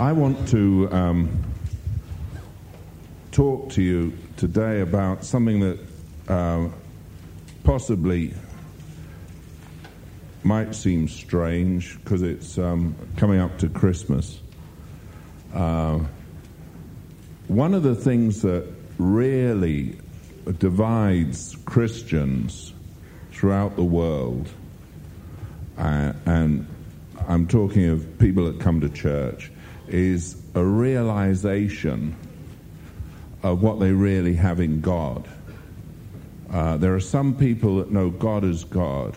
I 0.00 0.12
want 0.12 0.48
to 0.48 0.88
um, 0.90 1.44
talk 3.32 3.68
to 3.72 3.82
you 3.82 4.16
today 4.38 4.80
about 4.80 5.26
something 5.26 5.60
that 5.60 5.78
uh, 6.26 6.68
possibly 7.64 8.32
might 10.42 10.74
seem 10.74 11.06
strange 11.06 11.98
because 11.98 12.22
it's 12.22 12.56
um, 12.56 12.96
coming 13.18 13.40
up 13.40 13.58
to 13.58 13.68
Christmas. 13.68 14.40
Uh, 15.52 15.98
one 17.48 17.74
of 17.74 17.82
the 17.82 17.94
things 17.94 18.40
that 18.40 18.66
really 18.96 19.98
divides 20.58 21.58
Christians 21.66 22.72
throughout 23.32 23.76
the 23.76 23.84
world, 23.84 24.48
uh, 25.76 26.14
and 26.24 26.66
I'm 27.28 27.46
talking 27.46 27.90
of 27.90 28.18
people 28.18 28.50
that 28.50 28.60
come 28.60 28.80
to 28.80 28.88
church, 28.88 29.50
is 29.90 30.40
a 30.54 30.64
realization 30.64 32.16
of 33.42 33.62
what 33.62 33.80
they 33.80 33.92
really 33.92 34.34
have 34.34 34.60
in 34.60 34.80
God. 34.80 35.28
Uh, 36.50 36.76
there 36.76 36.94
are 36.94 37.00
some 37.00 37.34
people 37.34 37.76
that 37.76 37.90
know 37.90 38.10
God 38.10 38.44
as 38.44 38.64
God, 38.64 39.16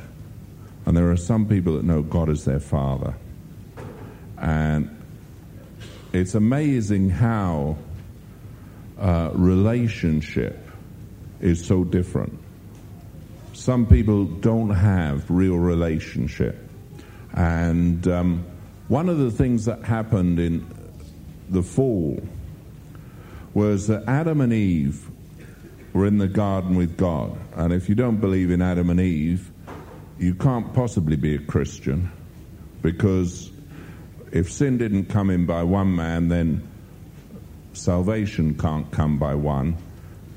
and 0.86 0.96
there 0.96 1.09
are 1.12 1.18
some 1.18 1.48
people 1.48 1.73
that 1.73 1.84
know 1.84 2.02
God 2.02 2.30
as 2.30 2.46
their 2.46 2.59
Father. 2.59 3.16
And 4.38 4.90
it's 6.12 6.36
amazing 6.36 7.10
how 7.10 7.77
uh, 8.99 9.32
relationship 9.34 10.60
is 11.41 11.66
so 11.66 11.84
different. 11.84 12.40
Some 13.54 13.85
people 13.85 14.26
don't 14.26 14.70
have 14.70 15.30
real 15.30 15.58
relationship. 15.58 16.58
And 17.34 18.08
um, 18.08 18.46
one 18.88 19.10
of 19.10 19.18
the 19.18 19.32
things 19.32 19.66
that 19.66 19.84
happened 19.84 20.40
in 20.40 20.66
the 21.50 21.64
fall 21.64 22.22
was 23.54 23.88
that 23.88 24.08
Adam 24.08 24.41
and 24.41 24.52
Eve 24.52 25.10
were 25.94 26.05
in 26.07 26.18
the 26.18 26.27
garden 26.27 26.76
with 26.76 26.98
God. 26.98 27.38
And 27.55 27.72
if 27.72 27.88
you 27.88 27.96
don't 27.96 28.18
believe 28.18 28.52
in 28.52 28.62
Adam 28.62 28.90
and 28.90 28.99
Eve, 28.99 29.52
you 30.18 30.35
can't 30.35 30.74
possibly 30.74 31.16
be 31.16 31.35
a 31.35 31.40
Christian 31.40 32.12
because 32.82 33.52
if 34.32 34.52
sin 34.52 34.77
didn't 34.77 35.05
come 35.05 35.29
in 35.29 35.46
by 35.46 35.63
one 35.63 35.96
man, 35.96 36.27
then 36.27 36.68
salvation 37.74 38.57
can't 38.57 38.91
come 38.91 39.18
by 39.18 39.35
one, 39.35 39.77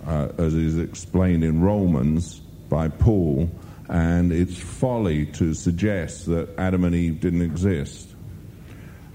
uh, 0.06 0.28
as 0.38 0.54
is 0.54 0.78
explained 0.78 1.42
in 1.42 1.60
Romans 1.62 2.38
by 2.68 2.88
Paul. 2.88 3.50
And 3.88 4.32
it's 4.32 4.58
folly 4.58 5.26
to 5.26 5.54
suggest 5.54 6.26
that 6.26 6.48
Adam 6.58 6.84
and 6.84 6.94
Eve 6.94 7.20
didn't 7.20 7.42
exist. 7.42 8.15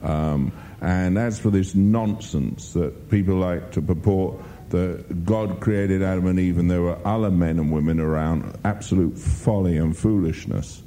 Um, 0.03 0.51
and 0.81 1.17
as 1.17 1.39
for 1.39 1.51
this 1.51 1.75
nonsense 1.75 2.73
that 2.73 3.09
people 3.09 3.35
like 3.35 3.71
to 3.73 3.81
purport 3.81 4.41
that 4.69 5.25
God 5.25 5.59
created 5.59 6.01
Adam 6.01 6.25
and 6.27 6.39
Eve 6.39 6.57
and 6.57 6.71
there 6.71 6.81
were 6.81 6.97
other 7.05 7.29
men 7.29 7.59
and 7.59 7.71
women 7.71 7.99
around, 7.99 8.57
absolute 8.63 9.17
folly 9.17 9.77
and 9.77 9.95
foolishness. 9.95 10.81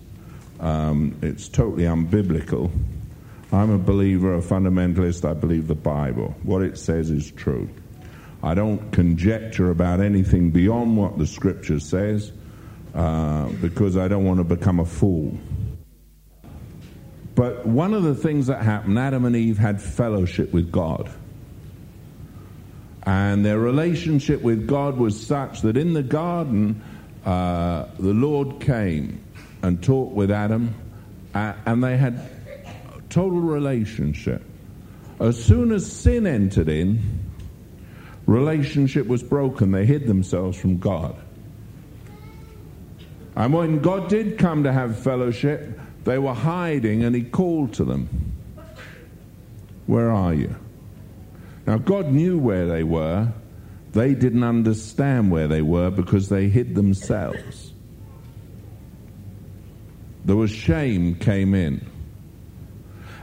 Um, 0.58 1.16
it's 1.22 1.48
totally 1.48 1.84
unbiblical. 1.84 2.70
I'm 3.52 3.70
a 3.70 3.78
believer, 3.78 4.34
a 4.34 4.40
fundamentalist. 4.40 5.28
I 5.28 5.34
believe 5.34 5.68
the 5.68 5.74
Bible. 5.74 6.34
What 6.42 6.62
it 6.62 6.78
says 6.78 7.10
is 7.10 7.30
true. 7.30 7.68
I 8.42 8.54
don't 8.54 8.90
conjecture 8.90 9.70
about 9.70 10.00
anything 10.00 10.50
beyond 10.50 10.96
what 10.96 11.18
the 11.18 11.26
Scripture 11.26 11.78
says 11.78 12.32
uh, 12.94 13.48
because 13.60 13.96
I 13.96 14.08
don't 14.08 14.24
want 14.24 14.38
to 14.38 14.44
become 14.44 14.80
a 14.80 14.84
fool. 14.84 15.38
But 17.34 17.66
one 17.66 17.94
of 17.94 18.04
the 18.04 18.14
things 18.14 18.46
that 18.46 18.62
happened, 18.62 18.98
Adam 18.98 19.24
and 19.24 19.34
Eve 19.34 19.58
had 19.58 19.82
fellowship 19.82 20.52
with 20.52 20.70
God. 20.70 21.10
And 23.04 23.44
their 23.44 23.58
relationship 23.58 24.40
with 24.40 24.66
God 24.66 24.96
was 24.96 25.26
such 25.26 25.62
that 25.62 25.76
in 25.76 25.92
the 25.92 26.02
garden, 26.02 26.82
uh, 27.24 27.86
the 27.98 28.14
Lord 28.14 28.60
came 28.60 29.22
and 29.62 29.82
talked 29.82 30.14
with 30.14 30.30
Adam, 30.30 30.74
uh, 31.34 31.54
and 31.66 31.82
they 31.82 31.96
had 31.96 32.20
total 33.10 33.40
relationship. 33.40 34.42
As 35.20 35.42
soon 35.42 35.72
as 35.72 35.90
sin 35.90 36.26
entered 36.26 36.68
in, 36.68 37.00
relationship 38.26 39.06
was 39.06 39.22
broken. 39.22 39.70
They 39.70 39.86
hid 39.86 40.06
themselves 40.06 40.58
from 40.58 40.78
God. 40.78 41.16
And 43.36 43.52
when 43.52 43.80
God 43.80 44.08
did 44.08 44.38
come 44.38 44.64
to 44.64 44.72
have 44.72 44.98
fellowship, 44.98 45.78
they 46.04 46.18
were 46.18 46.34
hiding 46.34 47.04
and 47.04 47.14
he 47.14 47.22
called 47.22 47.74
to 47.74 47.84
them, 47.84 48.08
Where 49.86 50.10
are 50.10 50.34
you? 50.34 50.54
Now, 51.66 51.78
God 51.78 52.12
knew 52.12 52.38
where 52.38 52.66
they 52.66 52.84
were. 52.84 53.32
They 53.92 54.14
didn't 54.14 54.44
understand 54.44 55.30
where 55.30 55.48
they 55.48 55.62
were 55.62 55.90
because 55.90 56.28
they 56.28 56.48
hid 56.48 56.74
themselves. 56.74 57.72
There 60.24 60.36
was 60.36 60.50
shame 60.50 61.14
came 61.14 61.54
in. 61.54 61.86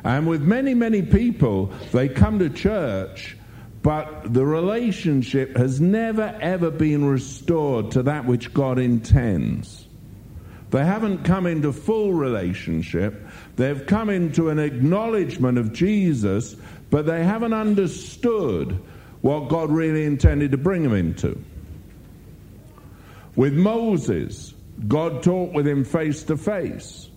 And 0.03 0.27
with 0.27 0.41
many, 0.41 0.73
many 0.73 1.01
people, 1.01 1.71
they 1.91 2.07
come 2.09 2.39
to 2.39 2.49
church, 2.49 3.37
but 3.83 4.33
the 4.33 4.45
relationship 4.45 5.57
has 5.57 5.79
never, 5.79 6.35
ever 6.41 6.71
been 6.71 7.05
restored 7.05 7.91
to 7.91 8.03
that 8.03 8.25
which 8.25 8.53
God 8.53 8.79
intends. 8.79 9.80
They 10.71 10.85
haven't 10.85 11.25
come 11.25 11.45
into 11.45 11.73
full 11.73 12.13
relationship. 12.13 13.27
They've 13.57 13.85
come 13.85 14.09
into 14.09 14.49
an 14.49 14.57
acknowledgement 14.57 15.57
of 15.57 15.73
Jesus, 15.73 16.55
but 16.89 17.05
they 17.05 17.25
haven't 17.25 17.53
understood 17.53 18.81
what 19.19 19.49
God 19.49 19.69
really 19.69 20.05
intended 20.05 20.51
to 20.51 20.57
bring 20.57 20.83
them 20.83 20.93
into. 20.93 21.37
With 23.35 23.53
Moses, 23.53 24.53
God 24.87 25.21
talked 25.23 25.53
with 25.53 25.67
him 25.67 25.83
face 25.83 26.23
to 26.23 26.37
face. 26.37 27.09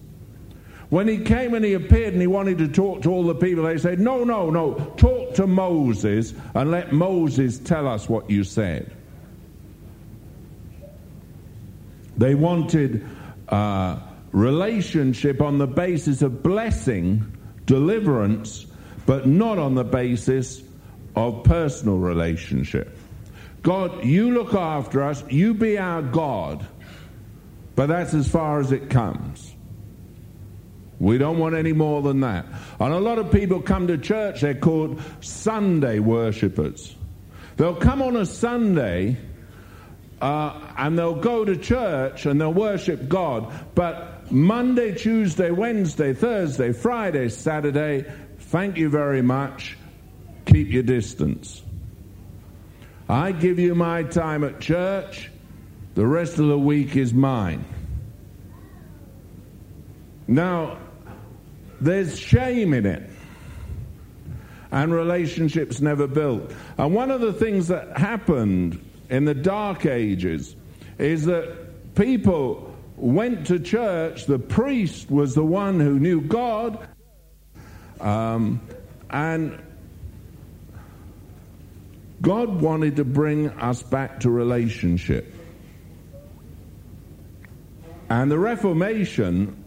When 0.91 1.07
he 1.09 1.19
came 1.19 1.55
and 1.55 1.65
he 1.65 1.75
appeared 1.75 2.13
and 2.13 2.21
he 2.21 2.27
wanted 2.27 2.59
to 2.59 2.69
talk 2.69 3.03
to 3.03 3.11
all 3.11 3.25
the 3.25 3.35
people, 3.35 3.65
they 3.65 3.79
said, 3.79 4.01
No, 4.01 4.25
no, 4.25 4.51
no, 4.51 4.75
talk 4.97 5.35
to 5.35 5.47
Moses 5.47 6.35
and 6.55 6.71
let 6.71 6.93
Moses 6.93 7.59
tell 7.59 7.87
us 7.87 8.09
what 8.09 8.29
you 8.29 8.45
said. 8.45 8.95
They 12.17 12.35
wanted 12.35 13.05
uh, 13.55 14.01
relationship 14.33 15.41
on 15.41 15.59
the 15.59 15.67
basis 15.67 16.23
of 16.23 16.43
blessing, 16.43 17.25
deliverance, 17.67 18.67
but 19.07 19.29
not 19.29 19.59
on 19.59 19.77
the 19.77 19.85
basis 19.85 20.61
of 21.15 21.45
personal 21.45 21.99
relationship. 21.99 22.99
God, 23.63 24.05
you 24.05 24.33
look 24.33 24.55
after 24.55 25.05
us, 25.05 25.23
you 25.31 25.55
be 25.55 25.79
our 25.79 26.03
God, 26.03 26.67
but 27.77 27.87
that's 27.87 28.13
as 28.13 28.29
far 28.29 28.59
as 28.59 28.73
it 28.73 28.91
comes. 28.91 29.55
We 30.99 31.17
don't 31.19 31.39
want 31.39 31.55
any 31.55 31.73
more 31.73 32.03
than 32.03 32.21
that. 32.21 32.47
And 32.81 32.93
a 32.93 32.99
lot 32.99 33.21
of 33.21 33.31
people 33.31 33.63
come 33.63 33.87
to 33.87 33.99
church, 33.99 34.41
they're 34.41 34.55
called 34.55 35.01
Sunday 35.21 36.01
worshippers. 36.01 36.97
They'll 37.57 37.77
come 37.77 38.03
on 38.03 38.17
a 38.17 38.27
Sunday 38.27 39.17
uh, 40.21 40.73
and 40.79 40.99
they'll 40.99 41.15
go 41.15 41.45
to 41.45 41.57
church 41.57 42.27
and 42.27 42.41
they'll 42.41 42.53
worship 42.53 43.09
God. 43.09 43.53
But 43.75 44.31
Monday, 44.31 44.95
Tuesday, 44.95 45.51
Wednesday, 45.51 46.15
Thursday, 46.15 46.73
Friday, 46.73 47.29
Saturday, 47.29 48.11
thank 48.39 48.77
you 48.77 48.89
very 48.89 49.23
much. 49.23 49.77
Keep 50.47 50.71
your 50.71 50.83
distance. 50.83 51.63
I 53.09 53.33
give 53.33 53.59
you 53.59 53.75
my 53.75 54.03
time 54.05 54.45
at 54.45 54.61
church, 54.61 55.31
the 55.95 56.07
rest 56.07 56.39
of 56.39 56.47
the 56.47 56.59
week 56.59 56.97
is 56.97 57.13
mine. 57.13 57.65
Now, 60.27 60.79
there's 61.81 62.19
shame 62.19 62.73
in 62.73 62.87
it. 62.87 63.11
And 64.71 64.93
relationships 64.93 65.81
never 65.81 66.07
built. 66.07 66.53
And 66.79 66.95
one 66.95 67.11
of 67.11 67.21
the 67.21 67.33
things 67.33 67.69
that 67.69 67.97
happened 67.97 68.84
in 69.11 69.25
the 69.25 69.35
Dark 69.35 69.87
Ages 69.87 70.57
is 70.99 71.25
that 71.27 71.95
people 71.95 72.75
went 72.97 73.47
to 73.49 73.59
church, 73.59 74.27
the 74.27 74.39
priest 74.39 75.11
was 75.11 75.35
the 75.35 75.45
one 75.45 75.81
who 75.81 75.99
knew 75.99 76.21
God, 76.21 76.89
um, 78.01 78.61
and 79.11 79.61
God 82.23 82.61
wanted 82.61 82.97
to 82.97 83.05
bring 83.05 83.51
us 83.51 83.83
back 83.83 84.21
to 84.21 84.31
relationship. 84.31 85.35
And 88.09 88.31
the 88.31 88.39
Reformation, 88.39 89.63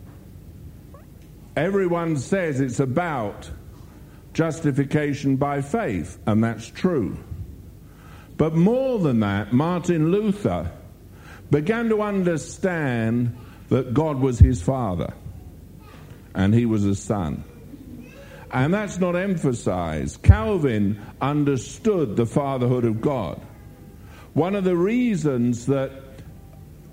everyone 1.56 2.18
says 2.18 2.60
it's 2.60 2.80
about 2.80 3.50
justification 4.34 5.36
by 5.36 5.62
faith, 5.62 6.18
and 6.26 6.44
that's 6.44 6.68
true. 6.68 7.18
But 8.38 8.54
more 8.54 9.00
than 9.00 9.20
that, 9.22 9.52
Martin 9.52 10.12
Luther 10.12 10.72
began 11.50 11.90
to 11.90 12.02
understand 12.02 13.36
that 13.70 13.94
God 13.94 14.20
was 14.20 14.40
his 14.40 14.62
father 14.62 15.14
and 16.34 16.54
he 16.54 16.66
was 16.66 16.86
a 16.86 16.96
son. 16.96 17.44
And 18.52 18.74
that's 18.74 19.00
not 19.00 19.16
emphasized. 19.16 20.22
Calvin 20.22 21.02
understood 21.20 22.16
the 22.16 22.26
fatherhood 22.26 22.86
of 22.86 23.02
God. 23.02 23.42
One 24.34 24.56
of 24.56 24.64
the 24.64 24.78
reasons 24.78 25.66
that 25.66 25.92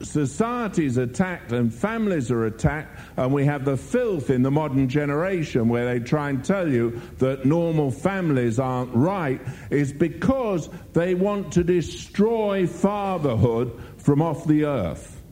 society 0.05 0.87
is 0.87 0.97
attacked 0.97 1.53
and 1.53 1.73
families 1.73 2.31
are 2.31 2.47
attacked, 2.47 2.99
and 3.17 3.33
we 3.33 3.45
have 3.47 3.65
the 3.65 3.77
filth 3.77 4.31
in 4.31 4.43
the 4.43 4.51
modern 4.51 4.89
generation 4.89 5.69
where 5.69 5.87
they 5.87 6.05
try 6.05 6.31
and 6.31 6.45
tell 6.45 6.69
you 6.69 7.01
that 7.19 7.45
normal 7.45 7.91
families 7.91 8.59
aren't 8.59 8.95
right, 8.95 9.41
is 9.71 9.93
because 9.93 10.69
they 10.93 11.15
want 11.15 11.53
to 11.53 11.65
destroy 11.65 12.67
fatherhood 12.67 13.81
from 13.99 14.23
off 14.23 14.47
the 14.47 14.65
earth. 14.65 15.23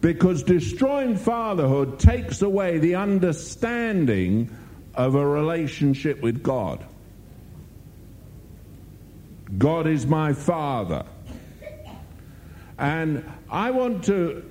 Because 0.00 0.42
destroying 0.42 1.16
fatherhood 1.16 1.98
takes 1.98 2.42
away 2.42 2.78
the 2.78 2.96
understanding 2.96 4.50
of 4.94 5.14
a 5.14 5.26
relationship 5.26 6.20
with 6.20 6.42
God. 6.42 6.84
God 9.58 9.86
is 9.86 10.06
my 10.06 10.32
father. 10.32 11.04
And 12.78 13.24
I 13.52 13.70
want 13.70 14.04
to 14.04 14.50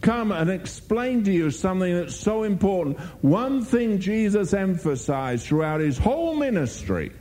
come 0.00 0.32
and 0.32 0.48
explain 0.48 1.24
to 1.24 1.32
you 1.32 1.50
something 1.50 1.94
that's 1.94 2.16
so 2.16 2.42
important. 2.42 2.98
One 3.22 3.62
thing 3.62 4.00
Jesus 4.00 4.54
emphasized 4.54 5.46
throughout 5.46 5.80
his 5.80 5.98
whole 5.98 6.34
ministry 6.34 7.12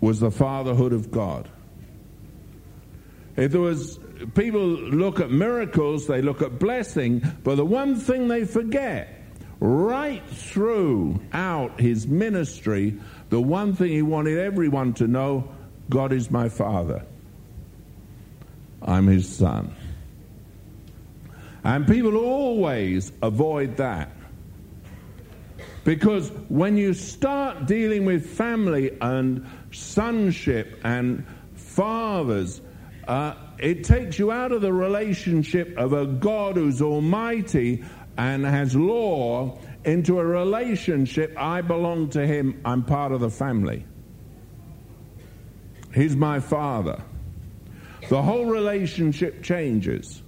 was 0.00 0.18
the 0.18 0.32
fatherhood 0.32 0.92
of 0.92 1.12
God. 1.12 1.48
If 3.36 3.52
there 3.52 3.60
was 3.60 4.00
people 4.34 4.66
look 4.66 5.20
at 5.20 5.30
miracles, 5.30 6.08
they 6.08 6.20
look 6.20 6.42
at 6.42 6.58
blessing, 6.58 7.22
but 7.44 7.54
the 7.54 7.64
one 7.64 7.94
thing 7.94 8.26
they 8.26 8.44
forget 8.44 9.22
right 9.60 10.26
throughout 10.28 11.80
his 11.80 12.08
ministry, 12.08 12.98
the 13.28 13.40
one 13.40 13.76
thing 13.76 13.90
he 13.92 14.02
wanted 14.02 14.38
everyone 14.38 14.92
to 14.94 15.06
know 15.06 15.48
God 15.88 16.12
is 16.12 16.32
my 16.32 16.48
Father. 16.48 17.04
I'm 18.84 19.06
his 19.06 19.28
son. 19.28 19.74
And 21.64 21.86
people 21.86 22.16
always 22.16 23.12
avoid 23.22 23.76
that. 23.76 24.10
Because 25.84 26.30
when 26.48 26.76
you 26.76 26.94
start 26.94 27.66
dealing 27.66 28.04
with 28.04 28.26
family 28.26 28.96
and 29.00 29.46
sonship 29.72 30.80
and 30.84 31.26
fathers, 31.54 32.60
uh, 33.08 33.34
it 33.58 33.84
takes 33.84 34.18
you 34.18 34.30
out 34.30 34.52
of 34.52 34.60
the 34.60 34.72
relationship 34.72 35.76
of 35.76 35.92
a 35.92 36.06
God 36.06 36.56
who's 36.56 36.80
almighty 36.80 37.84
and 38.16 38.44
has 38.44 38.76
law 38.76 39.58
into 39.84 40.20
a 40.20 40.24
relationship. 40.24 41.34
I 41.36 41.62
belong 41.62 42.10
to 42.10 42.26
him, 42.26 42.60
I'm 42.64 42.84
part 42.84 43.12
of 43.12 43.20
the 43.20 43.30
family. 43.30 43.84
He's 45.94 46.16
my 46.16 46.40
father. 46.40 47.02
The 48.12 48.20
whole 48.20 48.44
relationship 48.44 49.42
changes. 49.42 50.22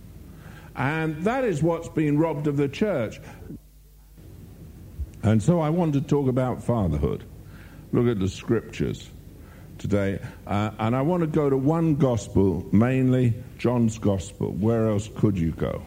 And 0.75 1.23
that 1.25 1.45
is 1.45 1.63
what's 1.63 1.91
been 1.91 2.17
robbed 2.17 2.47
of 2.47 2.57
the 2.57 2.67
church. 2.67 3.21
And 5.23 5.43
so 5.43 5.61
I 5.61 5.69
want 5.69 5.93
to 5.93 6.01
talk 6.01 6.27
about 6.27 6.63
fatherhood. 6.65 7.25
Look 7.93 8.07
at 8.07 8.19
the 8.19 8.29
scriptures 8.31 9.07
today. 9.77 10.19
Uh, 10.47 10.71
and 10.79 10.97
I 10.97 11.03
want 11.03 11.25
to 11.25 11.27
go 11.27 11.51
to 11.51 11.59
one 11.59 11.97
gospel, 11.97 12.67
mainly 12.73 13.35
John's 13.59 13.99
gospel. 13.99 14.53
Where 14.53 14.89
else 14.89 15.11
could 15.17 15.37
you 15.37 15.53
go? 15.53 15.83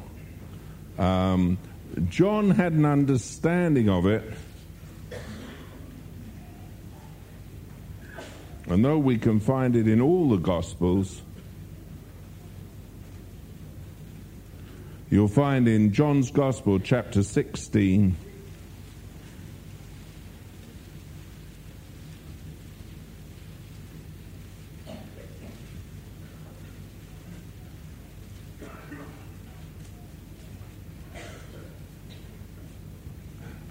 Um, 1.00 1.58
John 2.10 2.52
had 2.52 2.74
an 2.74 2.86
understanding 2.86 3.90
of 3.90 4.06
it. 4.06 4.24
And 8.68 8.86
though 8.86 9.00
we 9.00 9.18
can 9.18 9.40
find 9.40 9.76
it 9.76 9.88
in 9.88 10.00
all 10.00 10.30
the 10.30 10.38
Gospels, 10.38 11.24
you'll 15.10 15.28
find 15.28 15.68
in 15.68 15.94
John's 15.94 16.32
Gospel, 16.32 16.80
chapter 16.80 17.24
16, 17.24 18.16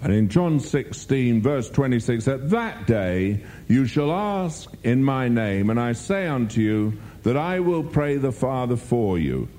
And 0.07 0.15
in 0.15 0.29
John 0.29 0.61
16, 0.61 1.41
verse 1.41 1.69
26, 1.69 2.29
at 2.29 2.49
that 2.51 2.87
day 2.87 3.43
you 3.67 3.85
shall 3.85 4.09
ask 4.09 4.71
in 4.83 5.03
my 5.03 5.27
name, 5.27 5.69
and 5.69 5.77
I 5.77 5.91
say 5.91 6.27
unto 6.27 6.61
you 6.61 6.97
that 7.23 7.35
I 7.35 7.59
will 7.59 7.83
pray 7.83 8.15
the 8.15 8.31
Father 8.31 8.77
for 8.77 9.19
you. 9.19 9.49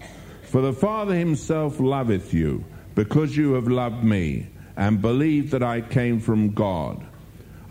For 0.48 0.62
the 0.62 0.72
Father 0.72 1.14
himself 1.14 1.78
loveth 1.78 2.32
you, 2.32 2.64
because 2.94 3.36
you 3.36 3.52
have 3.52 3.68
loved 3.68 4.02
me, 4.02 4.46
and 4.78 5.02
believed 5.02 5.50
that 5.50 5.62
I 5.62 5.82
came 5.82 6.20
from 6.20 6.52
God. 6.52 7.06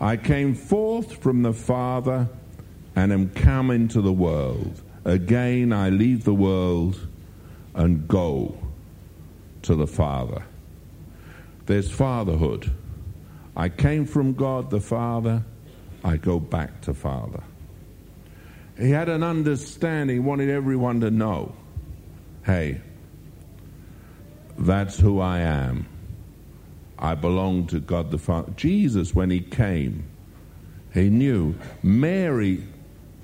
I 0.00 0.16
came 0.16 0.54
forth 0.54 1.20
from 1.20 1.42
the 1.42 1.52
Father, 1.52 2.28
and 2.94 3.12
am 3.12 3.30
come 3.30 3.72
into 3.72 4.00
the 4.00 4.12
world. 4.12 4.80
Again 5.04 5.72
I 5.72 5.88
leave 5.88 6.22
the 6.22 6.34
world 6.34 7.04
and 7.74 8.06
go 8.06 8.56
to 9.62 9.74
the 9.74 9.88
Father. 9.88 10.44
There's 11.66 11.90
fatherhood. 11.90 12.70
I 13.56 13.70
came 13.70 14.06
from 14.06 14.34
God 14.34 14.70
the 14.70 14.80
Father, 14.80 15.42
I 16.04 16.16
go 16.16 16.38
back 16.38 16.80
to 16.82 16.94
Father. 16.94 17.42
He 18.78 18.90
had 18.90 19.08
an 19.08 19.24
understanding, 19.24 20.24
wanted 20.24 20.48
everyone 20.48 21.00
to 21.00 21.10
know 21.10 21.56
hey, 22.48 22.80
that's 24.56 24.98
who 24.98 25.20
I 25.20 25.40
am. 25.40 25.86
I 26.98 27.14
belong 27.14 27.66
to 27.68 27.78
God 27.78 28.10
the 28.10 28.16
Father. 28.16 28.50
Jesus, 28.56 29.14
when 29.14 29.28
he 29.30 29.40
came, 29.40 30.04
he 30.94 31.10
knew 31.10 31.54
Mary 31.82 32.64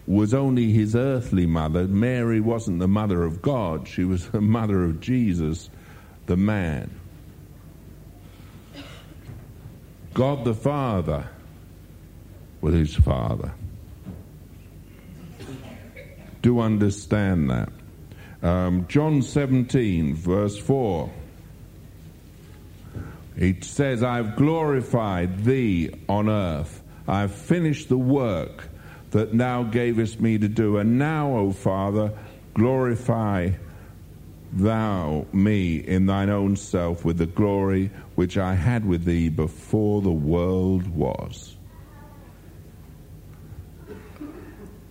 was 0.06 0.34
only 0.34 0.72
his 0.72 0.94
earthly 0.94 1.46
mother. 1.46 1.88
Mary 1.88 2.38
wasn't 2.38 2.80
the 2.80 2.86
mother 2.86 3.22
of 3.22 3.40
God, 3.40 3.88
she 3.88 4.04
was 4.04 4.28
the 4.28 4.40
mother 4.58 4.84
of 4.84 5.00
Jesus, 5.00 5.70
the 6.26 6.36
man. 6.36 6.90
God 10.12 10.44
the 10.44 10.54
Father 10.54 11.30
with 12.60 12.74
his 12.74 12.94
Father. 12.94 13.54
Do 16.42 16.60
understand 16.60 17.48
that. 17.48 17.70
Um, 18.44 18.86
John 18.88 19.22
17, 19.22 20.14
verse 20.14 20.58
4. 20.58 21.10
It 23.38 23.64
says, 23.64 24.02
I've 24.02 24.36
glorified 24.36 25.44
thee 25.44 25.90
on 26.10 26.28
earth. 26.28 26.82
I've 27.08 27.34
finished 27.34 27.88
the 27.88 27.96
work 27.96 28.68
that 29.12 29.36
thou 29.36 29.62
gavest 29.62 30.20
me 30.20 30.36
to 30.36 30.48
do. 30.48 30.76
And 30.76 30.98
now, 30.98 31.34
O 31.38 31.52
Father, 31.52 32.12
glorify 32.52 33.52
thou 34.52 35.24
me 35.32 35.76
in 35.78 36.04
thine 36.04 36.28
own 36.28 36.56
self 36.56 37.02
with 37.02 37.16
the 37.16 37.26
glory 37.26 37.90
which 38.14 38.36
I 38.36 38.54
had 38.54 38.84
with 38.84 39.04
thee 39.04 39.30
before 39.30 40.02
the 40.02 40.12
world 40.12 40.86
was. 40.86 41.56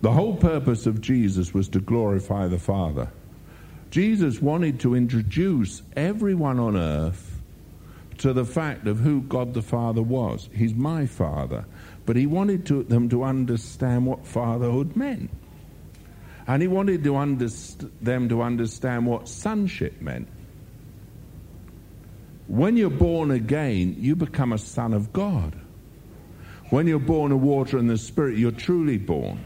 The 0.02 0.10
whole 0.10 0.34
purpose 0.34 0.86
of 0.86 1.00
Jesus 1.00 1.54
was 1.54 1.68
to 1.68 1.80
glorify 1.80 2.48
the 2.48 2.58
Father. 2.58 3.10
Jesus 3.94 4.42
wanted 4.42 4.80
to 4.80 4.96
introduce 4.96 5.80
everyone 5.94 6.58
on 6.58 6.76
earth 6.76 7.40
to 8.18 8.32
the 8.32 8.44
fact 8.44 8.88
of 8.88 8.98
who 8.98 9.20
God 9.20 9.54
the 9.54 9.62
Father 9.62 10.02
was. 10.02 10.48
He's 10.52 10.74
my 10.74 11.06
Father. 11.06 11.64
But 12.04 12.16
he 12.16 12.26
wanted 12.26 12.66
to, 12.66 12.82
them 12.82 13.08
to 13.10 13.22
understand 13.22 14.04
what 14.04 14.26
fatherhood 14.26 14.96
meant. 14.96 15.30
And 16.48 16.60
he 16.60 16.66
wanted 16.66 17.04
to 17.04 17.12
underst- 17.12 17.88
them 18.00 18.28
to 18.30 18.42
understand 18.42 19.06
what 19.06 19.28
sonship 19.28 20.00
meant. 20.02 20.26
When 22.48 22.76
you're 22.76 22.90
born 22.90 23.30
again, 23.30 23.94
you 24.00 24.16
become 24.16 24.52
a 24.52 24.58
son 24.58 24.92
of 24.92 25.12
God. 25.12 25.54
When 26.70 26.88
you're 26.88 26.98
born 26.98 27.30
of 27.30 27.40
water 27.40 27.78
and 27.78 27.88
the 27.88 27.96
Spirit, 27.96 28.38
you're 28.38 28.50
truly 28.50 28.98
born. 28.98 29.44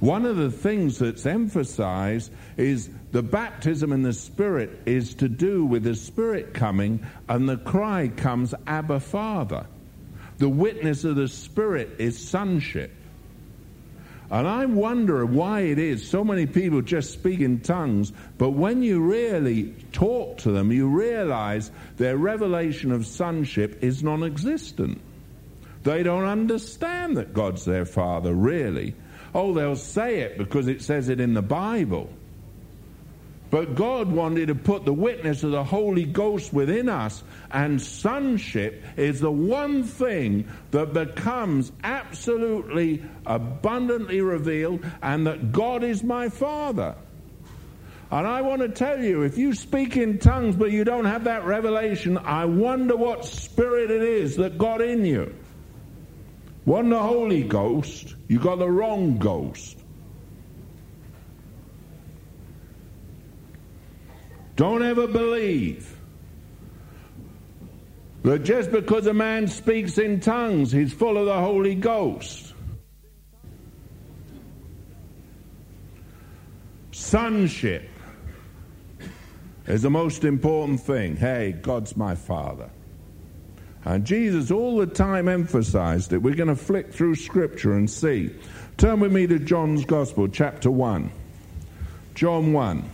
One 0.00 0.26
of 0.26 0.36
the 0.36 0.50
things 0.50 0.98
that's 0.98 1.26
emphasized 1.26 2.32
is 2.56 2.90
the 3.10 3.22
baptism 3.22 3.92
in 3.92 4.02
the 4.02 4.12
Spirit 4.12 4.80
is 4.84 5.14
to 5.14 5.28
do 5.28 5.64
with 5.64 5.82
the 5.82 5.94
Spirit 5.94 6.52
coming, 6.52 7.06
and 7.28 7.48
the 7.48 7.56
cry 7.56 8.08
comes, 8.08 8.54
Abba, 8.66 9.00
Father. 9.00 9.66
The 10.36 10.48
witness 10.48 11.04
of 11.04 11.16
the 11.16 11.28
Spirit 11.28 11.96
is 11.98 12.28
sonship. 12.28 12.92
And 14.30 14.46
I 14.46 14.66
wonder 14.66 15.24
why 15.24 15.60
it 15.60 15.78
is 15.78 16.06
so 16.06 16.22
many 16.22 16.44
people 16.44 16.82
just 16.82 17.14
speak 17.14 17.40
in 17.40 17.60
tongues, 17.60 18.12
but 18.36 18.50
when 18.50 18.82
you 18.82 19.00
really 19.00 19.74
talk 19.92 20.38
to 20.38 20.52
them, 20.52 20.70
you 20.70 20.88
realize 20.88 21.70
their 21.96 22.18
revelation 22.18 22.92
of 22.92 23.06
sonship 23.06 23.82
is 23.82 24.02
non 24.02 24.22
existent. 24.22 25.00
they 25.82 26.02
don't 26.02 26.26
understand 26.26 27.16
that 27.16 27.32
God's 27.32 27.64
their 27.64 27.86
Father, 27.86 28.34
really. 28.34 28.94
Oh, 29.34 29.54
they'll 29.54 29.76
say 29.76 30.20
it 30.20 30.36
because 30.36 30.68
it 30.68 30.82
says 30.82 31.08
it 31.08 31.20
in 31.20 31.32
the 31.32 31.42
Bible. 31.42 32.10
But 33.50 33.74
God 33.74 34.12
wanted 34.12 34.48
to 34.48 34.54
put 34.54 34.84
the 34.84 34.92
witness 34.92 35.42
of 35.42 35.52
the 35.52 35.64
Holy 35.64 36.04
Ghost 36.04 36.52
within 36.52 36.88
us, 36.88 37.22
and 37.50 37.80
sonship 37.80 38.84
is 38.96 39.20
the 39.20 39.30
one 39.30 39.84
thing 39.84 40.46
that 40.70 40.92
becomes 40.92 41.72
absolutely 41.82 43.02
abundantly 43.24 44.20
revealed, 44.20 44.84
and 45.02 45.26
that 45.26 45.52
God 45.52 45.82
is 45.82 46.02
my 46.02 46.28
Father. 46.28 46.94
And 48.10 48.26
I 48.26 48.42
want 48.42 48.62
to 48.62 48.68
tell 48.68 49.02
you, 49.02 49.22
if 49.22 49.38
you 49.38 49.54
speak 49.54 49.96
in 49.96 50.18
tongues 50.18 50.56
but 50.56 50.70
you 50.70 50.84
don't 50.84 51.04
have 51.04 51.24
that 51.24 51.44
revelation, 51.44 52.18
I 52.18 52.44
wonder 52.44 52.96
what 52.96 53.24
spirit 53.24 53.90
it 53.90 54.02
is 54.02 54.36
that 54.36 54.58
got 54.58 54.82
in 54.82 55.04
you. 55.04 55.34
Wasn't 56.66 56.90
the 56.90 56.98
Holy 56.98 57.44
Ghost, 57.44 58.14
you 58.28 58.38
got 58.38 58.58
the 58.58 58.70
wrong 58.70 59.16
ghost. 59.16 59.77
Don't 64.58 64.82
ever 64.82 65.06
believe 65.06 65.96
that 68.24 68.42
just 68.42 68.72
because 68.72 69.06
a 69.06 69.14
man 69.14 69.46
speaks 69.46 69.98
in 69.98 70.18
tongues, 70.18 70.72
he's 70.72 70.92
full 70.92 71.16
of 71.16 71.26
the 71.26 71.38
Holy 71.38 71.76
Ghost. 71.76 72.54
Sonship 76.90 77.88
is 79.68 79.82
the 79.82 79.90
most 79.90 80.24
important 80.24 80.80
thing. 80.80 81.16
Hey, 81.16 81.52
God's 81.62 81.96
my 81.96 82.16
Father. 82.16 82.68
And 83.84 84.04
Jesus 84.04 84.50
all 84.50 84.76
the 84.78 84.86
time 84.86 85.28
emphasized 85.28 86.12
it. 86.12 86.18
We're 86.18 86.34
going 86.34 86.48
to 86.48 86.56
flick 86.56 86.92
through 86.92 87.14
Scripture 87.14 87.74
and 87.74 87.88
see. 87.88 88.34
Turn 88.76 88.98
with 88.98 89.12
me 89.12 89.28
to 89.28 89.38
John's 89.38 89.84
Gospel, 89.84 90.26
chapter 90.26 90.68
1. 90.68 91.12
John 92.16 92.52
1. 92.52 92.90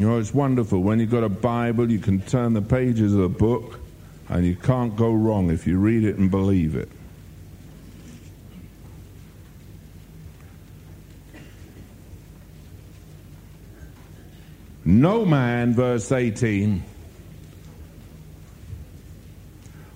You 0.00 0.08
know, 0.08 0.18
it's 0.18 0.32
wonderful. 0.32 0.82
When 0.82 0.98
you've 0.98 1.10
got 1.10 1.24
a 1.24 1.28
Bible, 1.28 1.90
you 1.90 1.98
can 1.98 2.22
turn 2.22 2.54
the 2.54 2.62
pages 2.62 3.12
of 3.12 3.20
a 3.20 3.28
book, 3.28 3.78
and 4.30 4.46
you 4.46 4.56
can't 4.56 4.96
go 4.96 5.12
wrong 5.12 5.50
if 5.50 5.66
you 5.66 5.76
read 5.76 6.04
it 6.04 6.16
and 6.16 6.30
believe 6.30 6.74
it. 6.74 6.88
No 14.86 15.26
man, 15.26 15.74
verse 15.74 16.10
18. 16.10 16.82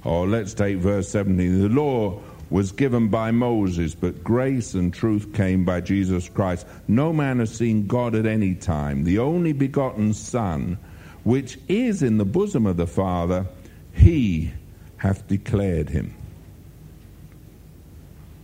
Or 0.04 0.26
let's 0.26 0.52
take 0.52 0.76
verse 0.76 1.08
17. 1.08 1.62
The 1.62 1.68
law 1.70 2.20
was 2.54 2.70
given 2.70 3.08
by 3.08 3.32
Moses, 3.32 3.96
but 3.96 4.22
grace 4.22 4.74
and 4.74 4.94
truth 4.94 5.34
came 5.34 5.64
by 5.64 5.80
Jesus 5.80 6.28
Christ. 6.28 6.64
No 6.86 7.12
man 7.12 7.40
has 7.40 7.52
seen 7.52 7.88
God 7.88 8.14
at 8.14 8.26
any 8.26 8.54
time. 8.54 9.02
The 9.02 9.18
only 9.18 9.52
begotten 9.52 10.14
Son, 10.14 10.78
which 11.24 11.58
is 11.66 12.00
in 12.00 12.16
the 12.16 12.24
bosom 12.24 12.64
of 12.64 12.76
the 12.76 12.86
Father, 12.86 13.44
he 13.92 14.52
hath 14.98 15.26
declared 15.26 15.88
him. 15.88 16.14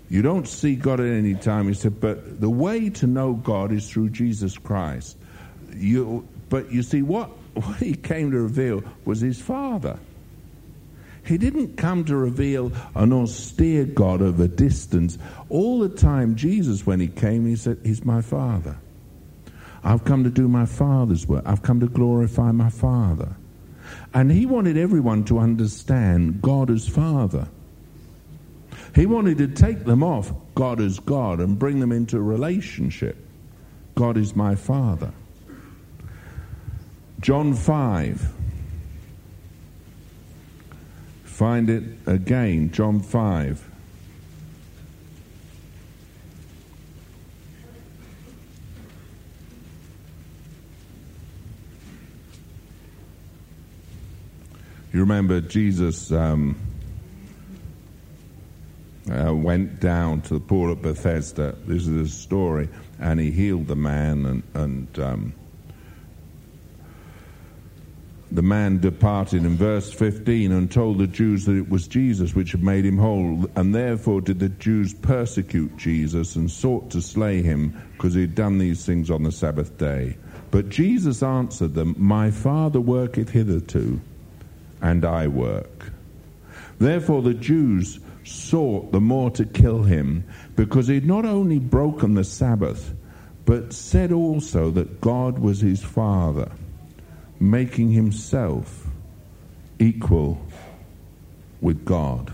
You 0.08 0.22
don't 0.22 0.48
see 0.48 0.74
God 0.74 0.98
at 0.98 1.06
any 1.06 1.36
time. 1.36 1.68
He 1.68 1.74
said, 1.74 2.00
but 2.00 2.40
the 2.40 2.50
way 2.50 2.90
to 2.90 3.06
know 3.06 3.34
God 3.34 3.70
is 3.70 3.88
through 3.88 4.08
Jesus 4.10 4.58
Christ. 4.58 5.16
You, 5.76 6.26
but 6.48 6.72
you 6.72 6.82
see, 6.82 7.02
what, 7.02 7.28
what 7.54 7.76
he 7.76 7.94
came 7.94 8.32
to 8.32 8.40
reveal 8.40 8.82
was 9.04 9.20
his 9.20 9.40
Father. 9.40 10.00
He 11.30 11.38
didn't 11.38 11.76
come 11.76 12.04
to 12.06 12.16
reveal 12.16 12.72
an 12.96 13.12
austere 13.12 13.84
God 13.84 14.20
of 14.20 14.40
a 14.40 14.48
distance. 14.48 15.16
All 15.48 15.78
the 15.78 15.88
time, 15.88 16.34
Jesus, 16.34 16.84
when 16.84 16.98
he 16.98 17.06
came, 17.06 17.46
he 17.46 17.54
said, 17.54 17.78
He's 17.84 18.04
my 18.04 18.20
Father. 18.20 18.76
I've 19.84 20.04
come 20.04 20.24
to 20.24 20.30
do 20.30 20.48
my 20.48 20.66
Father's 20.66 21.28
work. 21.28 21.44
I've 21.46 21.62
come 21.62 21.78
to 21.80 21.86
glorify 21.86 22.50
my 22.50 22.68
Father. 22.68 23.28
And 24.12 24.32
he 24.32 24.44
wanted 24.44 24.76
everyone 24.76 25.22
to 25.26 25.38
understand 25.38 26.42
God 26.42 26.68
as 26.68 26.88
Father. 26.88 27.46
He 28.96 29.06
wanted 29.06 29.38
to 29.38 29.46
take 29.46 29.84
them 29.84 30.02
off 30.02 30.32
God 30.56 30.80
as 30.80 30.98
God 30.98 31.38
and 31.38 31.56
bring 31.56 31.78
them 31.78 31.92
into 31.92 32.16
a 32.16 32.22
relationship. 32.22 33.16
God 33.94 34.16
is 34.16 34.34
my 34.34 34.56
Father. 34.56 35.12
John 37.20 37.54
5. 37.54 38.39
Find 41.40 41.70
it 41.70 41.84
again, 42.04 42.70
John 42.70 43.00
5. 43.00 43.70
You 54.92 55.00
remember 55.00 55.40
Jesus 55.40 56.12
um, 56.12 56.56
uh, 59.10 59.34
went 59.34 59.80
down 59.80 60.20
to 60.20 60.34
the 60.34 60.40
pool 60.40 60.70
at 60.70 60.82
Bethesda. 60.82 61.56
This 61.64 61.86
is 61.86 62.12
a 62.12 62.14
story, 62.14 62.68
and 62.98 63.18
he 63.18 63.30
healed 63.30 63.66
the 63.66 63.76
man, 63.76 64.26
and, 64.26 64.42
and 64.52 64.98
um, 64.98 65.32
the 68.32 68.42
man 68.42 68.78
departed 68.78 69.44
in 69.44 69.56
verse 69.56 69.92
15 69.92 70.52
and 70.52 70.70
told 70.70 70.98
the 70.98 71.06
Jews 71.06 71.46
that 71.46 71.56
it 71.56 71.68
was 71.68 71.88
Jesus 71.88 72.34
which 72.34 72.52
had 72.52 72.62
made 72.62 72.84
him 72.84 72.96
whole, 72.96 73.50
and 73.56 73.74
therefore 73.74 74.20
did 74.20 74.38
the 74.38 74.48
Jews 74.48 74.94
persecute 74.94 75.76
Jesus 75.76 76.36
and 76.36 76.48
sought 76.48 76.90
to 76.90 77.00
slay 77.00 77.42
him 77.42 77.76
because 77.92 78.14
he 78.14 78.20
had 78.20 78.36
done 78.36 78.58
these 78.58 78.86
things 78.86 79.10
on 79.10 79.24
the 79.24 79.32
Sabbath 79.32 79.76
day. 79.78 80.16
But 80.52 80.68
Jesus 80.68 81.22
answered 81.22 81.74
them, 81.74 81.96
My 81.98 82.30
Father 82.30 82.80
worketh 82.80 83.30
hitherto, 83.30 84.00
and 84.80 85.04
I 85.04 85.26
work. 85.26 85.92
Therefore 86.78 87.22
the 87.22 87.34
Jews 87.34 87.98
sought 88.24 88.92
the 88.92 89.00
more 89.00 89.30
to 89.32 89.44
kill 89.44 89.82
him, 89.82 90.24
because 90.54 90.86
he 90.86 90.94
had 90.94 91.06
not 91.06 91.24
only 91.24 91.58
broken 91.58 92.14
the 92.14 92.24
Sabbath, 92.24 92.94
but 93.44 93.72
said 93.72 94.12
also 94.12 94.70
that 94.70 95.00
God 95.00 95.40
was 95.40 95.60
his 95.60 95.82
Father 95.82 96.52
making 97.40 97.90
himself 97.90 98.86
equal 99.78 100.40
with 101.62 101.84
God. 101.84 102.32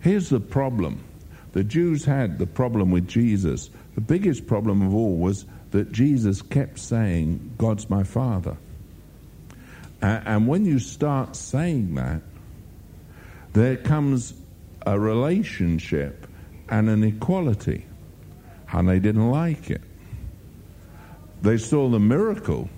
Here's 0.00 0.30
the 0.30 0.40
problem. 0.40 1.04
The 1.52 1.62
Jews 1.62 2.04
had 2.04 2.38
the 2.38 2.46
problem 2.46 2.90
with 2.90 3.06
Jesus. 3.06 3.70
The 3.94 4.00
biggest 4.00 4.46
problem 4.46 4.82
of 4.82 4.94
all 4.94 5.16
was 5.16 5.44
that 5.72 5.92
Jesus 5.92 6.40
kept 6.40 6.78
saying, 6.78 7.54
God's 7.58 7.90
my 7.90 8.02
Father. 8.02 8.56
And 10.00 10.48
when 10.48 10.64
you 10.64 10.78
start 10.78 11.36
saying 11.36 11.94
that, 11.96 12.22
there 13.52 13.76
comes 13.76 14.32
a 14.86 14.98
relationship 14.98 16.26
and 16.70 16.88
an 16.88 17.04
equality. 17.04 17.84
And 18.72 18.88
they 18.88 18.98
didn't 18.98 19.30
like 19.30 19.70
it. 19.70 19.82
They 21.42 21.58
saw 21.58 21.90
the 21.90 21.98
miracle 21.98 22.70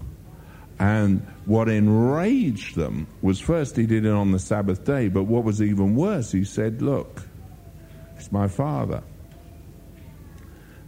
and 0.82 1.24
what 1.44 1.68
enraged 1.68 2.74
them 2.74 3.06
was 3.20 3.38
first 3.38 3.76
he 3.76 3.86
did 3.86 4.04
it 4.04 4.10
on 4.10 4.32
the 4.32 4.40
Sabbath 4.40 4.84
day, 4.84 5.06
but 5.06 5.22
what 5.22 5.44
was 5.44 5.62
even 5.62 5.94
worse, 5.94 6.32
he 6.32 6.42
said, 6.42 6.82
Look, 6.82 7.22
it's 8.16 8.32
my 8.32 8.48
father. 8.48 9.04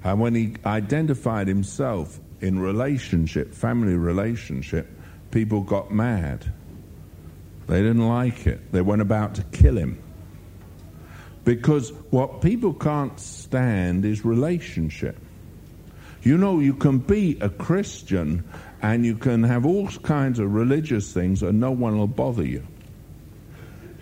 And 0.02 0.18
when 0.18 0.34
he 0.34 0.56
identified 0.66 1.46
himself 1.46 2.18
in 2.40 2.58
relationship, 2.58 3.54
family 3.54 3.94
relationship, 3.94 4.88
people 5.30 5.60
got 5.60 5.92
mad. 5.92 6.44
They 7.68 7.80
didn't 7.80 8.08
like 8.08 8.48
it. 8.48 8.72
They 8.72 8.80
went 8.80 9.00
about 9.00 9.36
to 9.36 9.44
kill 9.44 9.78
him. 9.78 10.02
Because 11.44 11.90
what 12.10 12.40
people 12.40 12.74
can't 12.74 13.20
stand 13.20 14.04
is 14.04 14.24
relationship. 14.24 15.16
You 16.22 16.36
know, 16.36 16.58
you 16.58 16.74
can 16.74 16.98
be 16.98 17.38
a 17.40 17.48
Christian 17.48 18.42
and 18.84 19.06
you 19.06 19.16
can 19.16 19.42
have 19.42 19.64
all 19.64 19.88
kinds 19.88 20.38
of 20.38 20.52
religious 20.52 21.10
things 21.10 21.42
and 21.42 21.58
no 21.58 21.70
one 21.70 21.96
will 21.96 22.06
bother 22.06 22.44
you. 22.44 22.62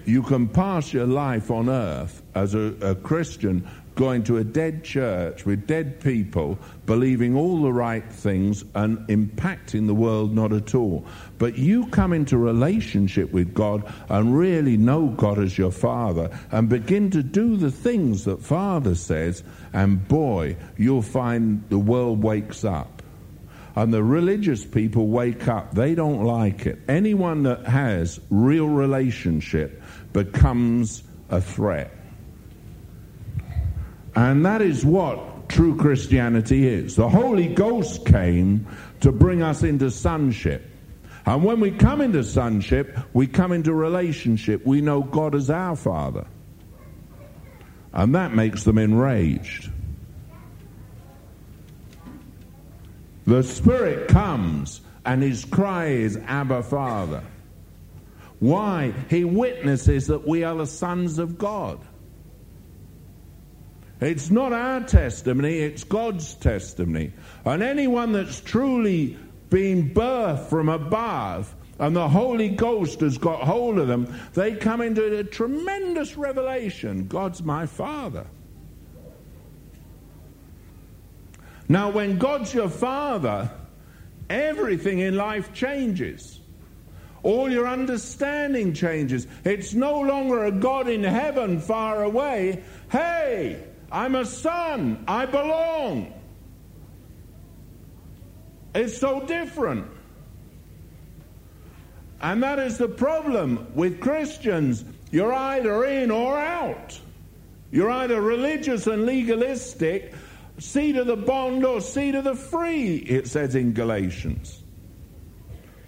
You 0.05 0.25
can 0.25 0.49
pass 0.49 0.93
your 0.93 1.07
life 1.07 1.53
on 1.53 1.69
earth 1.69 2.21
as 2.35 2.57
a, 2.57 2.75
a 2.81 2.97
Christian 2.97 3.69
going 3.95 4.25
to 4.25 4.39
a 4.39 4.45
dead 4.45 4.83
church 4.83 5.47
with 5.47 5.69
dead 5.69 6.01
people, 6.01 6.59
believing 6.85 7.37
all 7.37 7.63
the 7.63 7.73
right 7.73 8.13
things 8.13 8.65
and 8.75 8.99
impacting 9.07 9.87
the 9.87 9.95
world 9.95 10.35
not 10.35 10.53
at 10.53 10.75
all. 10.75 11.07
But 11.39 11.57
you 11.57 11.87
come 11.87 12.13
into 12.13 12.37
relationship 12.37 13.31
with 13.31 13.55
God 13.55 13.85
and 14.09 14.37
really 14.37 14.77
know 14.77 15.07
God 15.11 15.39
as 15.39 15.57
your 15.57 15.71
Father 15.71 16.37
and 16.51 16.69
begin 16.69 17.09
to 17.13 17.23
do 17.23 17.57
the 17.57 17.71
things 17.71 18.25
that 18.25 18.43
Father 18.43 18.97
says, 18.97 19.45
and 19.73 20.09
boy, 20.09 20.57
you'll 20.77 21.03
find 21.03 21.63
the 21.69 21.79
world 21.79 22.21
wakes 22.21 22.65
up. 22.65 23.02
And 23.75 23.93
the 23.93 24.03
religious 24.03 24.65
people 24.65 25.07
wake 25.09 25.49
up. 25.49 25.75
They 25.75 25.95
don't 25.95 26.25
like 26.25 26.67
it. 26.67 26.81
Anyone 26.89 27.45
that 27.45 27.65
has 27.67 28.21
real 28.31 28.69
relationship 28.69 29.83
becomes 30.13 31.03
a 31.31 31.41
threat. 31.41 31.91
And 34.15 34.45
that 34.45 34.61
is 34.61 34.85
what 34.85 35.49
true 35.49 35.77
Christianity 35.77 36.69
is. 36.69 36.97
The 36.97 37.09
Holy 37.09 37.49
Ghost 37.49 38.05
came 38.05 38.67
to 39.01 39.11
bring 39.11 39.43
us 39.43 39.63
into 39.63 39.91
sonship. 39.91 40.69
And 41.25 41.45
when 41.45 41.61
we 41.61 41.71
come 41.71 42.01
into 42.01 42.25
sonship, 42.25 42.99
we 43.13 43.27
come 43.27 43.53
into 43.53 43.73
relationship. 43.73 44.67
We 44.67 44.81
know 44.81 45.03
God 45.03 45.35
as 45.35 45.51
our 45.51 45.77
Father. 45.77 46.27
And 47.93 48.15
that 48.15 48.35
makes 48.35 48.65
them 48.65 48.79
enraged. 48.79 49.71
The 53.27 53.43
Spirit 53.43 54.09
comes 54.09 54.81
and 55.05 55.23
his 55.23 55.45
cry 55.45 55.87
is, 55.87 56.17
Abba, 56.17 56.63
Father. 56.63 57.23
Why? 58.41 58.93
He 59.09 59.25
witnesses 59.25 60.09
that 60.09 60.27
we 60.27 60.43
are 60.45 60.57
the 60.57 60.67
sons 60.67 61.19
of 61.19 61.39
God. 61.39 61.79
It's 64.01 64.31
not 64.31 64.53
our 64.53 64.81
testimony, 64.81 65.59
it's 65.59 65.85
God's 65.85 66.35
testimony. 66.35 67.13
And 67.45 67.63
anyone 67.63 68.13
that's 68.13 68.41
truly 68.41 69.17
been 69.49 69.95
birthed 69.95 70.49
from 70.49 70.69
above 70.69 71.55
and 71.79 71.95
the 71.95 72.09
Holy 72.09 72.49
Ghost 72.49 73.01
has 73.01 73.17
got 73.17 73.43
hold 73.43 73.79
of 73.79 73.87
them, 73.87 74.13
they 74.35 74.57
come 74.57 74.81
into 74.81 75.19
a 75.19 75.25
tremendous 75.25 76.17
revelation 76.17 77.07
God's 77.07 77.45
my 77.45 77.67
Father. 77.67 78.27
Now, 81.69 81.91
when 81.91 82.19
God's 82.19 82.53
your 82.53 82.69
Father, 82.69 83.51
everything 84.29 84.99
in 85.01 85.17
life 85.17 85.53
changes. 85.53 86.41
All 87.23 87.51
your 87.51 87.69
understanding 87.69 88.75
changes. 88.75 89.27
It's 89.45 89.75
no 89.75 90.01
longer 90.01 90.47
a 90.47 90.53
God 90.53 90.89
in 90.89 91.05
heaven 91.05 91.61
far 91.61 92.03
away. 92.03 92.65
Hey, 92.91 93.63
I'm 93.93 94.17
a 94.17 94.25
son. 94.25 95.05
I 95.07 95.27
belong. 95.27 96.13
It's 98.75 98.99
so 98.99 99.25
different. 99.27 99.87
And 102.21 102.43
that 102.43 102.59
is 102.59 102.79
the 102.79 102.89
problem 102.89 103.69
with 103.75 104.01
Christians. 104.01 104.85
You're 105.11 105.33
either 105.33 105.85
in 105.85 106.11
or 106.11 106.39
out. 106.39 106.99
You're 107.71 107.91
either 107.91 108.21
religious 108.21 108.87
and 108.87 109.07
legalistic, 109.07 110.13
seed 110.59 110.97
of 110.97 111.07
the 111.07 111.17
bond 111.17 111.65
or 111.65 111.81
seed 111.81 112.15
of 112.15 112.25
the 112.25 112.35
free, 112.35 112.97
it 112.97 113.27
says 113.29 113.55
in 113.55 113.73
Galatians. 113.73 114.63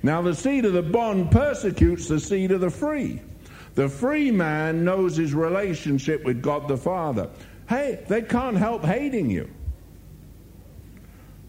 Now, 0.03 0.21
the 0.23 0.35
seed 0.35 0.65
of 0.65 0.75
the 0.75 0.83
bond 0.83 1.31
persecutes 1.31 2.09
the 2.09 2.21
seed 2.21 2.51
of 2.51 2.61
the 2.61 2.71
free. 2.71 3.23
The 3.75 3.89
free 3.89 4.31
man 4.31 4.85
knows 4.85 5.17
his 5.17 5.35
relationship 5.35 6.25
with 6.25 6.43
God 6.43 6.69
the 6.69 6.77
Father. 6.77 7.31
Hey, 7.69 8.05
they 8.09 8.23
can't 8.23 8.57
help 8.57 8.85
hating 8.85 9.31
you. 9.31 9.51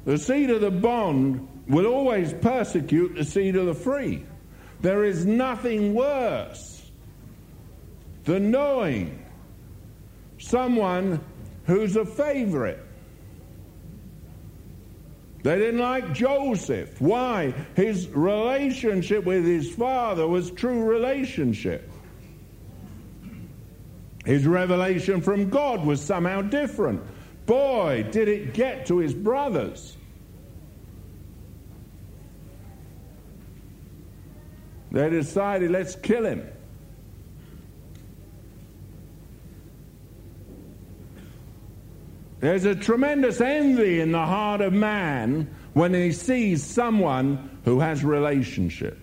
The 0.05 0.17
seed 0.17 0.49
of 0.51 0.61
the 0.61 0.71
bond 0.71 1.47
will 1.67 1.87
always 1.87 2.33
persecute 2.33 3.15
the 3.15 3.25
seed 3.25 3.55
of 3.55 3.65
the 3.65 3.73
free. 3.73 4.25
There 4.81 5.03
is 5.03 5.25
nothing 5.25 5.93
worse 5.93 6.91
than 8.23 8.51
knowing 8.51 9.25
someone 10.37 11.23
who's 11.65 11.95
a 11.95 12.05
favorite. 12.05 12.84
They 15.45 15.59
didn't 15.59 15.79
like 15.79 16.11
Joseph. 16.11 16.99
Why? 16.99 17.53
His 17.75 18.07
relationship 18.07 19.25
with 19.25 19.45
his 19.45 19.71
father 19.71 20.27
was 20.27 20.49
true 20.49 20.83
relationship. 20.83 21.87
His 24.25 24.47
revelation 24.47 25.21
from 25.21 25.51
God 25.51 25.85
was 25.85 26.01
somehow 26.01 26.41
different. 26.41 27.03
Boy, 27.45 28.07
did 28.09 28.27
it 28.27 28.55
get 28.55 28.87
to 28.87 28.97
his 28.97 29.13
brothers. 29.13 29.95
They 34.89 35.11
decided, 35.11 35.69
let's 35.69 35.95
kill 35.95 36.25
him. 36.25 36.49
There's 42.39 42.65
a 42.65 42.75
tremendous 42.75 43.41
envy 43.41 44.01
in 44.01 44.11
the 44.11 44.25
heart 44.25 44.61
of 44.61 44.73
man 44.73 45.53
when 45.73 45.93
he 45.93 46.11
sees 46.11 46.63
someone 46.63 47.59
who 47.65 47.79
has 47.79 48.03
relationship. 48.03 48.97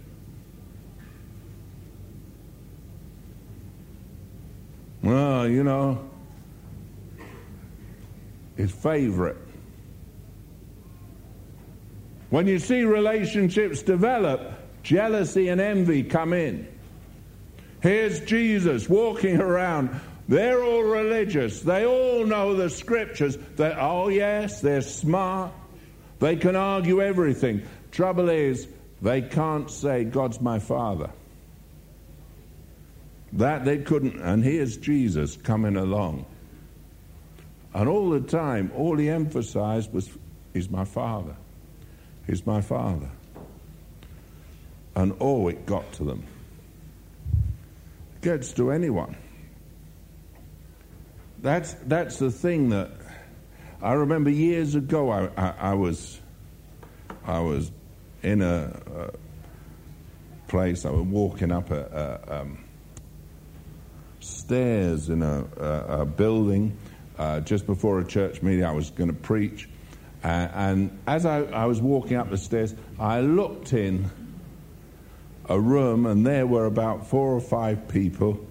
Well, 5.02 5.48
you 5.48 5.64
know, 5.64 6.08
his 8.56 8.70
favorite. 8.70 9.38
When 12.30 12.46
you 12.46 12.58
see 12.58 12.84
relationships 12.84 13.82
develop, 13.82 14.52
jealousy 14.82 15.48
and 15.48 15.60
envy 15.60 16.02
come 16.02 16.32
in. 16.32 16.66
Here's 17.82 18.20
Jesus 18.20 18.88
walking 18.88 19.40
around. 19.40 20.00
They're 20.32 20.64
all 20.64 20.82
religious. 20.82 21.60
They 21.60 21.84
all 21.84 22.24
know 22.24 22.54
the 22.54 22.70
scriptures. 22.70 23.36
They, 23.56 23.70
oh, 23.78 24.08
yes, 24.08 24.62
they're 24.62 24.80
smart. 24.80 25.52
They 26.20 26.36
can 26.36 26.56
argue 26.56 27.02
everything. 27.02 27.60
Trouble 27.90 28.30
is, 28.30 28.66
they 29.02 29.20
can't 29.20 29.70
say, 29.70 30.04
God's 30.04 30.40
my 30.40 30.58
Father. 30.58 31.10
That 33.34 33.66
they 33.66 33.76
couldn't. 33.76 34.22
And 34.22 34.42
here's 34.42 34.78
Jesus 34.78 35.36
coming 35.36 35.76
along. 35.76 36.24
And 37.74 37.86
all 37.86 38.08
the 38.08 38.20
time, 38.20 38.72
all 38.74 38.96
he 38.96 39.10
emphasized 39.10 39.92
was, 39.92 40.08
He's 40.54 40.70
my 40.70 40.86
Father. 40.86 41.36
He's 42.26 42.46
my 42.46 42.62
Father. 42.62 43.10
And 44.96 45.14
oh, 45.20 45.48
it 45.48 45.66
got 45.66 45.92
to 45.94 46.04
them. 46.04 46.24
It 48.14 48.22
gets 48.22 48.54
to 48.54 48.70
anyone. 48.70 49.14
That's, 51.42 51.74
that's 51.86 52.18
the 52.18 52.30
thing 52.30 52.68
that 52.68 52.92
I 53.82 53.94
remember 53.94 54.30
years 54.30 54.76
ago 54.76 55.10
I, 55.10 55.28
I, 55.36 55.54
I 55.58 55.74
was, 55.74 56.20
I 57.26 57.40
was 57.40 57.72
in 58.22 58.42
a, 58.42 58.80
a, 58.96 59.10
place, 60.46 60.84
I 60.84 60.90
was 60.90 61.02
walking 61.02 61.50
up 61.50 61.70
a, 61.70 62.20
a 62.28 62.40
um, 62.42 62.64
stairs 64.20 65.08
in 65.08 65.22
a, 65.22 65.44
a 65.58 66.06
building 66.06 66.76
uh, 67.18 67.40
just 67.40 67.66
before 67.66 67.98
a 67.98 68.04
church 68.04 68.42
meeting. 68.42 68.64
I 68.64 68.72
was 68.72 68.90
going 68.90 69.10
to 69.10 69.16
preach. 69.16 69.68
Uh, 70.22 70.26
and 70.26 70.96
as 71.08 71.26
I, 71.26 71.42
I, 71.44 71.64
was 71.64 71.80
walking 71.80 72.18
up 72.18 72.30
the 72.30 72.38
stairs, 72.38 72.74
I 73.00 73.20
looked 73.20 73.72
in 73.72 74.10
a 75.48 75.58
room, 75.58 76.06
and 76.06 76.24
there 76.24 76.46
were 76.46 76.66
about 76.66 77.08
four 77.08 77.34
or 77.34 77.40
five 77.40 77.88
people. 77.88 78.46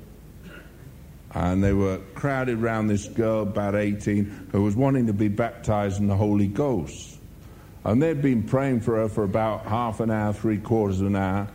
And 1.34 1.64
they 1.64 1.74
were 1.74 2.00
crowded 2.14 2.62
around 2.62 2.88
this 2.88 3.08
girl, 3.08 3.44
about 3.44 3.76
18, 3.76 4.50
who 4.52 4.64
was 4.64 4.76
wanting 4.76 5.08
to 5.08 5.14
be 5.14 5.30
baptized 5.30 6.00
in 6.00 6.08
the 6.08 6.16
Holy 6.16 6.48
Ghost. 6.48 7.18
And 7.84 8.02
they'd 8.02 8.22
been 8.22 8.44
praying 8.44 8.82
for 8.82 8.98
her 8.98 9.10
for 9.10 9.24
about 9.24 9.66
half 9.66 10.02
an 10.02 10.12
hour, 10.12 10.34
three 10.34 10.58
quarters 10.58 11.02
of 11.02 11.08
an 11.08 11.16
hour. 11.16 11.48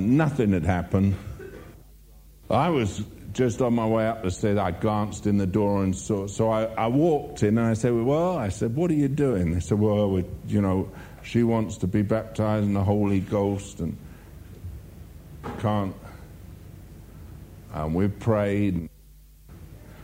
Nothing 0.00 0.52
had 0.52 0.64
happened. 0.64 1.16
I 2.50 2.68
was 2.68 3.02
just 3.32 3.62
on 3.62 3.74
my 3.74 3.86
way 3.86 4.06
up 4.06 4.22
the 4.22 4.30
stairs, 4.30 4.58
I 4.58 4.72
glanced 4.72 5.26
in 5.26 5.38
the 5.38 5.46
door 5.46 5.82
and 5.82 5.96
saw. 5.96 6.26
So 6.26 6.50
I, 6.50 6.64
I 6.64 6.88
walked 6.88 7.42
in 7.42 7.56
and 7.58 7.66
I 7.66 7.74
said, 7.74 7.94
Well, 7.94 8.36
I 8.36 8.50
said, 8.50 8.76
what 8.76 8.90
are 8.90 8.94
you 8.94 9.08
doing? 9.08 9.52
They 9.52 9.60
said, 9.60 9.78
Well, 9.78 10.22
you 10.46 10.60
know, 10.60 10.90
she 11.22 11.42
wants 11.42 11.78
to 11.78 11.86
be 11.86 12.02
baptized 12.02 12.66
in 12.66 12.74
the 12.74 12.84
Holy 12.84 13.20
Ghost 13.20 13.80
and 13.80 13.96
can't. 15.60 15.94
And 17.72 17.94
we 17.94 18.08
prayed. 18.08 18.88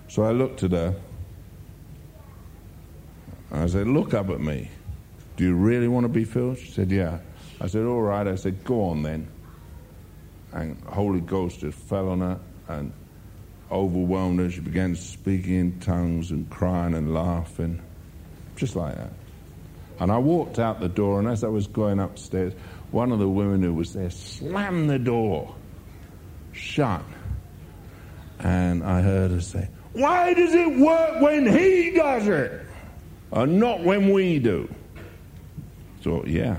So 0.08 0.22
I 0.22 0.32
looked 0.32 0.62
at 0.62 0.72
her. 0.72 0.94
I 3.52 3.66
said, 3.66 3.86
Look 3.86 4.14
up 4.14 4.30
at 4.30 4.40
me. 4.40 4.70
Do 5.36 5.44
you 5.44 5.54
really 5.54 5.88
want 5.88 6.04
to 6.04 6.08
be 6.08 6.24
filled? 6.24 6.58
She 6.58 6.70
said, 6.70 6.90
Yeah. 6.90 7.18
I 7.60 7.66
said, 7.66 7.84
All 7.84 8.00
right. 8.00 8.26
I 8.26 8.34
said, 8.34 8.64
Go 8.64 8.84
on 8.84 9.02
then. 9.02 9.28
And 10.52 10.82
Holy 10.84 11.20
Ghost 11.20 11.60
just 11.60 11.78
fell 11.78 12.08
on 12.08 12.20
her 12.20 12.40
and 12.68 12.92
overwhelmed 13.70 14.40
her. 14.40 14.50
She 14.50 14.60
began 14.60 14.94
speaking 14.94 15.54
in 15.54 15.80
tongues 15.80 16.30
and 16.30 16.48
crying 16.48 16.94
and 16.94 17.12
laughing, 17.12 17.82
just 18.56 18.76
like 18.76 18.96
that. 18.96 19.12
And 20.00 20.12
I 20.12 20.18
walked 20.18 20.58
out 20.58 20.80
the 20.80 20.88
door, 20.88 21.18
and 21.18 21.28
as 21.28 21.44
I 21.44 21.48
was 21.48 21.66
going 21.66 21.98
upstairs, 21.98 22.54
one 22.92 23.12
of 23.12 23.18
the 23.18 23.28
women 23.28 23.62
who 23.62 23.74
was 23.74 23.92
there 23.92 24.10
slammed 24.10 24.88
the 24.88 24.98
door 24.98 25.54
shut. 26.52 27.02
And 28.40 28.84
I 28.84 29.02
heard 29.02 29.30
her 29.30 29.40
say, 29.40 29.68
Why 29.92 30.34
does 30.34 30.54
it 30.54 30.78
work 30.78 31.20
when 31.20 31.46
he 31.46 31.90
does 31.90 32.28
it 32.28 32.62
and 33.32 33.58
not 33.58 33.82
when 33.82 34.12
we 34.12 34.38
do? 34.38 34.72
Thought, 36.02 36.28
yeah, 36.28 36.56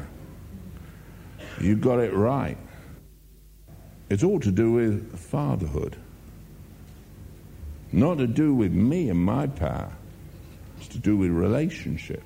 you 1.61 1.75
got 1.75 1.99
it 1.99 2.13
right. 2.13 2.57
It's 4.09 4.23
all 4.23 4.39
to 4.39 4.51
do 4.51 4.71
with 4.71 5.17
fatherhood. 5.17 5.95
Not 7.91 8.17
to 8.17 8.27
do 8.27 8.53
with 8.53 8.71
me 8.71 9.09
and 9.09 9.19
my 9.19 9.47
power. 9.47 9.91
It's 10.77 10.87
to 10.89 10.99
do 10.99 11.17
with 11.17 11.31
relationship. 11.31 12.23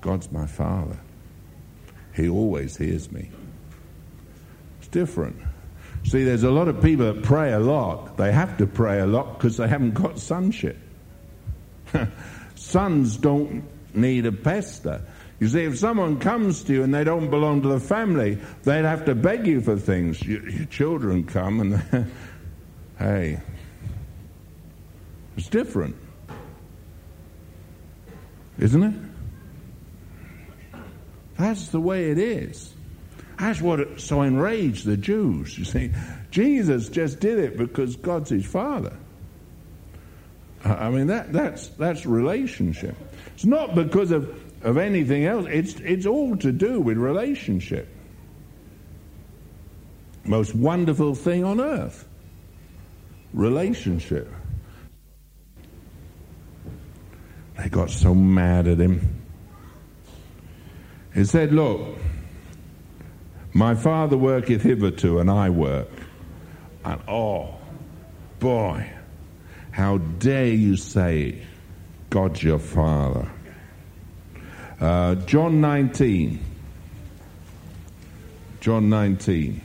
God's 0.00 0.30
my 0.30 0.46
father. 0.46 0.98
He 2.14 2.28
always 2.28 2.76
hears 2.76 3.10
me. 3.10 3.30
It's 4.78 4.88
different. 4.88 5.36
See, 6.04 6.22
there's 6.22 6.42
a 6.42 6.50
lot 6.50 6.68
of 6.68 6.82
people 6.82 7.12
that 7.12 7.22
pray 7.22 7.52
a 7.52 7.58
lot. 7.58 8.16
They 8.16 8.30
have 8.30 8.58
to 8.58 8.66
pray 8.66 9.00
a 9.00 9.06
lot 9.06 9.38
because 9.38 9.56
they 9.56 9.66
haven't 9.66 9.94
got 9.94 10.18
sonship. 10.18 10.76
Sons 12.56 13.16
don't 13.16 13.64
need 13.94 14.26
a 14.26 14.32
pester. 14.32 15.00
You 15.40 15.48
see, 15.48 15.64
if 15.64 15.78
someone 15.78 16.20
comes 16.20 16.64
to 16.64 16.72
you 16.74 16.82
and 16.82 16.94
they 16.94 17.04
don't 17.04 17.30
belong 17.30 17.62
to 17.62 17.68
the 17.68 17.80
family, 17.80 18.38
they'd 18.64 18.84
have 18.84 19.06
to 19.06 19.14
beg 19.14 19.46
you 19.46 19.60
for 19.60 19.76
things. 19.76 20.22
Your, 20.22 20.48
your 20.48 20.66
children 20.66 21.24
come 21.24 21.60
and, 21.60 22.10
hey, 22.98 23.40
it's 25.36 25.48
different. 25.48 25.96
Isn't 28.58 28.82
it? 28.82 28.94
That's 31.38 31.68
the 31.68 31.80
way 31.80 32.10
it 32.10 32.18
is. 32.18 32.73
That's 33.44 33.60
what 33.60 34.00
so 34.00 34.22
enraged 34.22 34.86
the 34.86 34.96
Jews. 34.96 35.58
You 35.58 35.66
see, 35.66 35.90
Jesus 36.30 36.88
just 36.88 37.20
did 37.20 37.38
it 37.38 37.58
because 37.58 37.94
God's 37.94 38.30
his 38.30 38.46
Father. 38.46 38.96
I 40.64 40.88
mean, 40.88 41.08
that, 41.08 41.30
that's, 41.30 41.66
that's 41.68 42.06
relationship. 42.06 42.96
It's 43.34 43.44
not 43.44 43.74
because 43.74 44.12
of, 44.12 44.34
of 44.64 44.78
anything 44.78 45.26
else, 45.26 45.44
it's, 45.50 45.74
it's 45.80 46.06
all 46.06 46.38
to 46.38 46.52
do 46.52 46.80
with 46.80 46.96
relationship. 46.96 47.86
Most 50.24 50.54
wonderful 50.54 51.14
thing 51.14 51.44
on 51.44 51.60
earth 51.60 52.08
relationship. 53.34 54.32
They 57.58 57.68
got 57.68 57.90
so 57.90 58.14
mad 58.14 58.66
at 58.68 58.78
him. 58.78 59.22
He 61.12 61.26
said, 61.26 61.52
Look, 61.52 61.98
my 63.54 63.76
father 63.76 64.18
worketh 64.18 64.62
hitherto, 64.62 65.20
and 65.20 65.30
I 65.30 65.48
work. 65.48 65.88
And 66.84 67.00
oh, 67.08 67.54
boy, 68.40 68.90
how 69.70 69.98
dare 69.98 70.48
you 70.48 70.76
say, 70.76 71.40
God's 72.10 72.42
your 72.42 72.58
father? 72.58 73.30
Uh, 74.80 75.14
John 75.14 75.60
19. 75.60 76.40
John 78.60 78.88
19. 78.88 79.60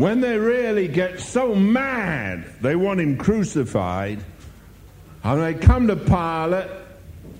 When 0.00 0.22
they 0.22 0.38
really 0.38 0.88
get 0.88 1.20
so 1.20 1.54
mad, 1.54 2.46
they 2.62 2.74
want 2.74 3.00
him 3.00 3.18
crucified, 3.18 4.24
and 5.22 5.42
they 5.42 5.52
come 5.52 5.88
to 5.88 5.96
Pilate, 5.96 6.70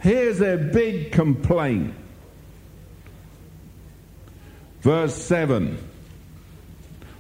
here's 0.03 0.38
their 0.38 0.59
big 0.59 1.11
complaint. 1.11 1.94
Verse 4.83 5.14
7. 5.14 5.79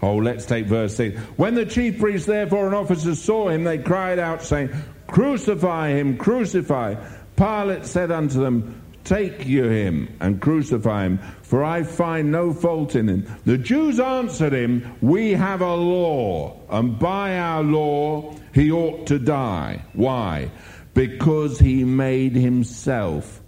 Oh, 0.02 0.16
let's 0.16 0.44
take 0.44 0.66
verse 0.66 0.94
6. 0.96 1.18
When 1.38 1.54
the 1.54 1.64
chief 1.64 1.98
priests, 1.98 2.26
therefore, 2.26 2.66
and 2.66 2.74
officers 2.74 3.18
saw 3.22 3.48
him, 3.48 3.64
they 3.64 3.78
cried 3.78 4.18
out, 4.18 4.42
saying, 4.42 4.68
Crucify 5.06 5.92
him, 5.92 6.18
crucify. 6.18 6.96
Pilate 7.36 7.86
said 7.86 8.10
unto 8.10 8.40
them, 8.40 8.82
Take 9.10 9.44
you 9.44 9.64
him 9.64 10.16
and 10.20 10.40
crucify 10.40 11.02
him, 11.02 11.18
for 11.42 11.64
I 11.64 11.82
find 11.82 12.30
no 12.30 12.52
fault 12.52 12.94
in 12.94 13.08
him. 13.08 13.26
The 13.44 13.58
Jews 13.58 13.98
answered 13.98 14.52
him, 14.52 14.88
We 15.00 15.32
have 15.32 15.62
a 15.62 15.74
law, 15.74 16.60
and 16.70 16.96
by 16.96 17.36
our 17.36 17.64
law 17.64 18.36
he 18.54 18.70
ought 18.70 19.08
to 19.08 19.18
die. 19.18 19.84
Why? 19.94 20.52
Because 20.94 21.58
he 21.58 21.82
made 21.82 22.36
himself 22.36 23.40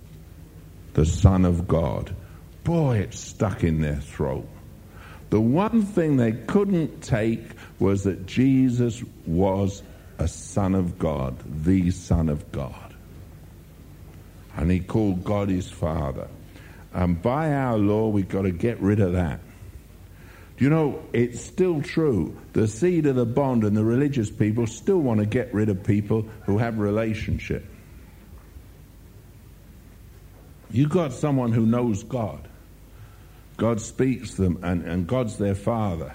the 0.95 1.07
Son 1.07 1.45
of 1.45 1.69
God. 1.69 2.13
Boy, 2.65 2.97
it 2.99 3.15
stuck 3.15 3.63
in 3.63 3.83
their 3.83 4.01
throat. 4.01 4.49
The 5.31 5.41
one 5.41 5.83
thing 5.83 6.17
they 6.17 6.33
couldn't 6.33 7.03
take 7.03 7.45
was 7.79 8.03
that 8.03 8.27
Jesus 8.27 9.01
was 9.27 9.85
a 10.19 10.27
Son 10.27 10.75
of 10.75 10.99
God, 10.99 11.37
the 11.63 11.93
Son 11.93 12.29
of 12.29 12.51
God 12.51 12.82
and 14.57 14.71
he 14.71 14.81
called 14.81 15.25
God 15.25 15.49
his 15.49 15.69
Father. 15.69 16.29
And 16.93 17.21
by 17.21 17.53
our 17.53 17.79
law, 17.79 18.09
we've 18.09 18.29
got 18.29 18.43
to 18.43 18.51
get 18.51 18.81
rid 18.81 19.01
of 19.01 19.13
that. 19.13 19.41
Do 20.59 20.65
you 20.65 20.71
know, 20.71 21.03
it's 21.13 21.41
still 21.41 21.83
true. 21.83 22.37
The 22.53 22.69
seed 22.69 23.07
of 23.07 23.17
the 23.17 23.25
bond 23.25 23.65
and 23.65 23.77
the 23.77 23.85
religious 23.85 24.31
people 24.31 24.67
still 24.67 25.01
want 25.01 25.21
to 25.21 25.27
get 25.27 25.53
rid 25.55 25.69
of 25.69 25.83
people 25.83 26.27
who 26.45 26.59
have 26.59 26.79
relationship. 26.79 27.65
You've 30.71 30.91
got 30.91 31.13
someone 31.13 31.53
who 31.53 31.67
knows 31.67 32.03
God. 32.03 32.47
God 33.57 33.81
speaks 33.81 34.35
to 34.35 34.43
them, 34.43 34.61
and, 34.63 34.83
and 34.85 35.07
God's 35.07 35.37
their 35.37 35.55
father. 35.55 36.15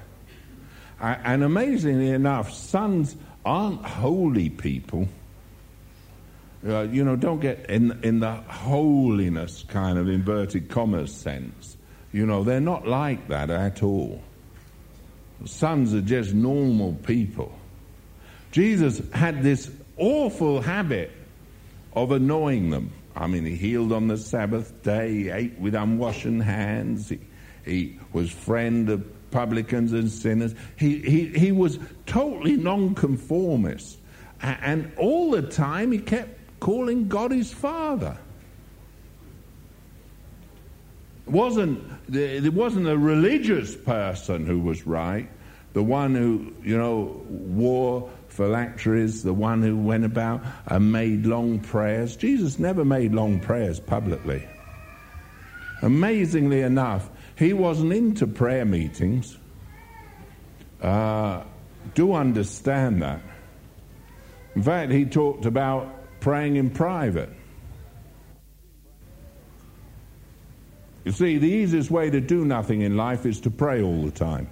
And 0.99 1.43
amazingly 1.43 2.09
enough, 2.09 2.51
sons 2.51 3.15
aren't 3.45 3.85
holy 3.85 4.49
people 4.49 5.07
uh, 6.65 6.81
you 6.81 7.03
know, 7.03 7.15
don't 7.15 7.39
get 7.39 7.69
in, 7.69 7.99
in 8.03 8.19
the 8.19 8.33
holiness 8.33 9.63
kind 9.67 9.97
of 9.97 10.09
inverted 10.09 10.69
commas 10.69 11.13
sense. 11.13 11.77
You 12.11 12.25
know, 12.25 12.43
they're 12.43 12.59
not 12.59 12.87
like 12.87 13.27
that 13.27 13.49
at 13.49 13.83
all. 13.83 14.21
Sons 15.45 15.93
are 15.93 16.01
just 16.01 16.33
normal 16.33 16.93
people. 17.03 17.53
Jesus 18.51 19.01
had 19.11 19.43
this 19.43 19.69
awful 19.97 20.61
habit 20.61 21.11
of 21.93 22.11
annoying 22.11 22.69
them. 22.69 22.91
I 23.15 23.27
mean, 23.27 23.45
he 23.45 23.55
healed 23.55 23.91
on 23.91 24.07
the 24.07 24.17
Sabbath 24.17 24.83
day, 24.83 25.13
he 25.13 25.29
ate 25.29 25.59
with 25.59 25.75
unwashed 25.75 26.23
hands, 26.23 27.09
he, 27.09 27.19
he 27.65 27.99
was 28.13 28.31
friend 28.31 28.89
of 28.89 29.31
publicans 29.31 29.93
and 29.93 30.09
sinners. 30.09 30.55
He, 30.77 30.99
he, 30.99 31.25
he 31.27 31.51
was 31.51 31.79
totally 32.05 32.55
nonconformist. 32.55 33.97
And 34.41 34.91
all 34.97 35.31
the 35.31 35.41
time 35.41 35.91
he 35.91 35.97
kept 35.97 36.36
calling 36.59 37.07
God 37.07 37.31
his 37.31 37.51
father. 37.51 38.17
It 41.25 41.31
wasn't, 41.31 41.83
it 42.11 42.53
wasn't 42.53 42.87
a 42.87 42.97
religious 42.97 43.75
person 43.75 44.45
who 44.45 44.59
was 44.59 44.87
right, 44.87 45.29
the 45.73 45.83
one 45.83 46.15
who, 46.15 46.53
you 46.63 46.77
know, 46.77 47.21
wore 47.27 48.09
phylacteries, 48.29 49.23
the 49.23 49.33
one 49.33 49.61
who 49.61 49.75
went 49.75 50.05
about 50.05 50.41
and 50.67 50.91
made 50.91 51.25
long 51.25 51.59
prayers. 51.59 52.15
Jesus 52.15 52.59
never 52.59 52.85
made 52.85 53.13
long 53.13 53.39
prayers 53.39 53.79
publicly. 53.79 54.47
Amazingly 55.81 56.61
enough, 56.61 57.09
he 57.35 57.53
wasn't 57.53 57.93
into 57.93 58.25
prayer 58.25 58.65
meetings. 58.65 59.37
Uh, 60.81 61.43
do 61.93 62.13
understand 62.13 63.01
that. 63.01 63.21
In 64.55 64.63
fact, 64.63 64.91
he 64.91 65.05
talked 65.05 65.45
about 65.45 65.96
praying 66.27 66.57
in 66.57 66.69
private. 66.69 67.29
You 71.05 71.13
see, 71.13 71.37
the 71.37 71.47
easiest 71.47 71.89
way 71.89 72.09
to 72.09 72.19
do 72.19 72.43
nothing 72.43 72.81
in 72.81 72.97
life 72.97 73.25
is 73.25 73.39
to 73.41 73.49
pray 73.49 73.81
all 73.81 74.03
the 74.03 74.11
time. 74.11 74.49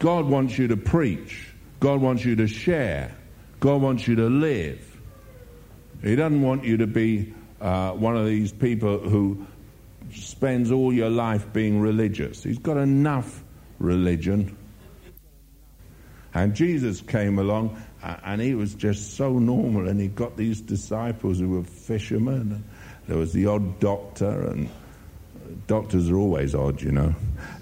God 0.00 0.26
wants 0.26 0.58
you 0.58 0.66
to 0.66 0.76
preach. 0.76 1.46
God 1.78 2.00
wants 2.00 2.24
you 2.24 2.34
to 2.34 2.48
share. 2.48 3.14
God 3.60 3.82
wants 3.82 4.08
you 4.08 4.16
to 4.16 4.26
live. 4.26 4.84
He 6.02 6.16
doesn't 6.16 6.42
want 6.42 6.64
you 6.64 6.76
to 6.78 6.88
be 6.88 7.32
uh, 7.60 7.92
one 7.92 8.16
of 8.16 8.26
these 8.26 8.50
people 8.50 8.98
who 8.98 9.46
spends 10.12 10.72
all 10.72 10.92
your 10.92 11.10
life 11.10 11.52
being 11.52 11.80
religious. 11.80 12.42
He's 12.42 12.58
got 12.58 12.78
enough 12.78 13.44
religion. 13.78 14.56
And 16.34 16.52
Jesus 16.52 17.00
came 17.00 17.38
along 17.38 17.80
and 18.02 18.40
he 18.40 18.54
was 18.54 18.74
just 18.74 19.16
so 19.16 19.38
normal. 19.38 19.88
And 19.88 20.00
he 20.00 20.08
got 20.08 20.36
these 20.36 20.60
disciples 20.60 21.38
who 21.38 21.50
were 21.50 21.64
fishermen. 21.64 22.40
And 22.52 22.64
there 23.06 23.18
was 23.18 23.32
the 23.32 23.46
odd 23.46 23.80
doctor, 23.80 24.48
and 24.48 24.68
doctors 25.66 26.10
are 26.10 26.16
always 26.16 26.54
odd, 26.54 26.82
you 26.82 26.92
know. 26.92 27.14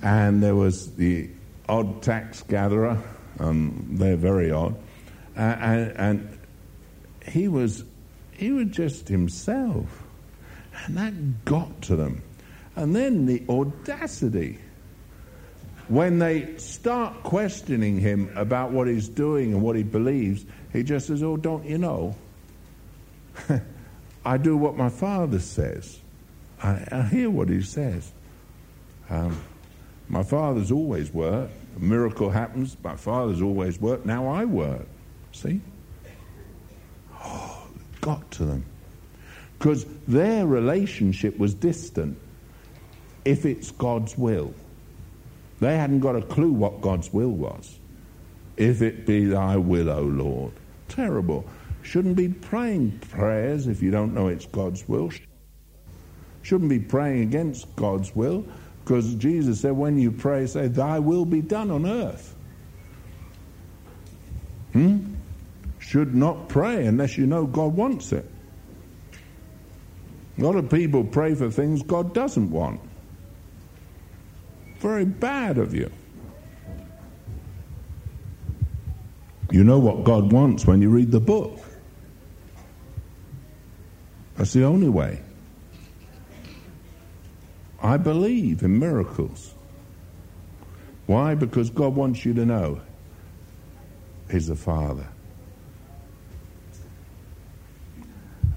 And 0.02 0.42
there 0.42 0.54
was 0.54 0.94
the 0.96 1.30
odd 1.68 2.02
tax 2.02 2.42
gatherer. 2.42 3.02
Um, 3.38 3.86
they're 3.92 4.16
very 4.16 4.50
odd. 4.50 4.74
Uh, 5.36 5.40
and, 5.40 5.90
and 5.96 6.38
he 7.26 7.48
was 7.48 7.84
he 8.32 8.52
was 8.52 8.68
just 8.68 9.08
himself, 9.08 10.02
and 10.84 10.96
that 10.96 11.44
got 11.44 11.82
to 11.82 11.96
them. 11.96 12.22
And 12.76 12.96
then 12.96 13.26
the 13.26 13.42
audacity. 13.48 14.58
When 15.90 16.20
they 16.20 16.56
start 16.56 17.24
questioning 17.24 17.98
him 17.98 18.30
about 18.36 18.70
what 18.70 18.86
he's 18.86 19.08
doing 19.08 19.52
and 19.52 19.60
what 19.60 19.74
he 19.74 19.82
believes, 19.82 20.46
he 20.72 20.84
just 20.84 21.08
says, 21.08 21.20
Oh, 21.20 21.36
don't 21.36 21.64
you 21.64 21.78
know? 21.78 22.14
I 24.24 24.36
do 24.36 24.56
what 24.56 24.76
my 24.76 24.88
father 24.88 25.40
says. 25.40 25.98
I, 26.62 26.86
I 26.92 27.02
hear 27.02 27.28
what 27.28 27.48
he 27.48 27.60
says. 27.62 28.12
Um, 29.08 29.36
my 30.08 30.22
father's 30.22 30.70
always 30.70 31.12
worked. 31.12 31.52
A 31.76 31.80
miracle 31.80 32.30
happens. 32.30 32.76
My 32.84 32.94
father's 32.94 33.42
always 33.42 33.80
worked. 33.80 34.06
Now 34.06 34.28
I 34.28 34.44
work. 34.44 34.86
See? 35.32 35.60
Oh, 37.20 37.66
got 38.00 38.30
to 38.32 38.44
them. 38.44 38.64
Because 39.58 39.86
their 40.06 40.46
relationship 40.46 41.36
was 41.36 41.52
distant 41.52 42.16
if 43.24 43.44
it's 43.44 43.72
God's 43.72 44.16
will. 44.16 44.54
They 45.60 45.76
hadn't 45.76 46.00
got 46.00 46.16
a 46.16 46.22
clue 46.22 46.52
what 46.52 46.80
God's 46.80 47.12
will 47.12 47.30
was. 47.30 47.78
If 48.56 48.82
it 48.82 49.06
be 49.06 49.26
thy 49.26 49.56
will, 49.56 49.90
O 49.90 50.02
Lord. 50.02 50.52
Terrible. 50.88 51.44
Shouldn't 51.82 52.16
be 52.16 52.28
praying 52.28 52.98
prayers 53.10 53.66
if 53.66 53.82
you 53.82 53.90
don't 53.90 54.14
know 54.14 54.28
it's 54.28 54.46
God's 54.46 54.86
will. 54.88 55.10
Shouldn't 56.42 56.70
be 56.70 56.78
praying 56.78 57.22
against 57.22 57.74
God's 57.76 58.14
will 58.16 58.44
because 58.84 59.14
Jesus 59.14 59.60
said, 59.60 59.72
when 59.72 59.98
you 59.98 60.10
pray, 60.10 60.46
say, 60.46 60.68
Thy 60.68 60.98
will 60.98 61.24
be 61.24 61.40
done 61.40 61.70
on 61.70 61.86
earth. 61.86 62.34
Hmm? 64.72 65.14
Should 65.78 66.14
not 66.14 66.48
pray 66.48 66.86
unless 66.86 67.18
you 67.18 67.26
know 67.26 67.46
God 67.46 67.74
wants 67.74 68.12
it. 68.12 68.28
A 70.38 70.42
lot 70.42 70.56
of 70.56 70.70
people 70.70 71.04
pray 71.04 71.34
for 71.34 71.50
things 71.50 71.82
God 71.82 72.14
doesn't 72.14 72.50
want. 72.50 72.80
Very 74.80 75.04
bad 75.04 75.58
of 75.58 75.74
you. 75.74 75.90
You 79.50 79.64
know 79.64 79.78
what 79.78 80.04
God 80.04 80.32
wants 80.32 80.66
when 80.66 80.80
you 80.80 80.88
read 80.88 81.10
the 81.10 81.20
book. 81.20 81.58
That's 84.36 84.52
the 84.52 84.64
only 84.64 84.88
way. 84.88 85.20
I 87.82 87.96
believe 87.98 88.62
in 88.62 88.78
miracles. 88.78 89.54
Why? 91.06 91.34
Because 91.34 91.70
God 91.70 91.94
wants 91.94 92.24
you 92.24 92.32
to 92.34 92.46
know 92.46 92.80
He's 94.30 94.48
a 94.48 94.56
Father. 94.56 95.06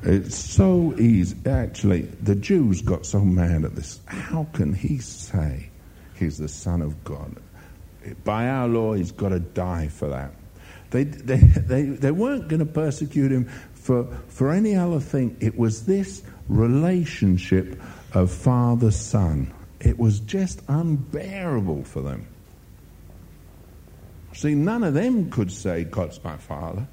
It's 0.04 0.36
so 0.36 0.94
easy. 0.98 1.36
Actually, 1.46 2.02
the 2.02 2.36
Jews 2.36 2.82
got 2.82 3.06
so 3.06 3.22
mad 3.22 3.64
at 3.66 3.76
this. 3.76 4.00
How 4.06 4.48
can 4.54 4.74
he 4.74 5.00
say 5.00 5.70
he's 6.18 6.38
the 6.38 6.48
Son 6.48 6.82
of 6.82 7.04
God? 7.04 7.36
By 8.24 8.48
our 8.48 8.68
law, 8.68 8.94
he's 8.94 9.12
got 9.12 9.30
to 9.30 9.40
die 9.40 9.88
for 9.88 10.10
that. 10.10 10.34
They, 10.92 11.06
they, 11.06 11.38
they, 11.38 11.84
they 11.84 12.12
weren't 12.12 12.48
going 12.48 12.60
to 12.60 12.66
persecute 12.66 13.32
him 13.32 13.50
for, 13.74 14.06
for 14.28 14.52
any 14.52 14.76
other 14.76 15.00
thing. 15.00 15.38
It 15.40 15.58
was 15.58 15.86
this 15.86 16.24
relationship 16.48 17.82
of 18.14 18.32
father 18.32 18.92
son. 18.92 19.54
It 19.80 19.98
was 19.98 20.20
just 20.20 20.62
unbearable 20.68 21.84
for 21.84 22.02
them. 22.02 22.28
See, 24.34 24.56
none 24.56 24.84
of 24.84 24.94
them 24.94 25.30
could 25.30 25.52
say, 25.52 25.84
God's 25.84 26.24
my 26.24 26.38
father. 26.38 26.88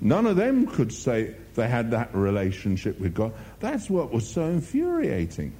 None 0.00 0.26
of 0.26 0.36
them 0.36 0.66
could 0.66 0.92
say 0.92 1.34
they 1.54 1.68
had 1.68 1.90
that 1.90 2.14
relationship 2.14 2.98
with 2.98 3.14
God. 3.14 3.32
That's 3.60 3.90
what 3.90 4.12
was 4.12 4.28
so 4.28 4.44
infuriating. 4.44 5.52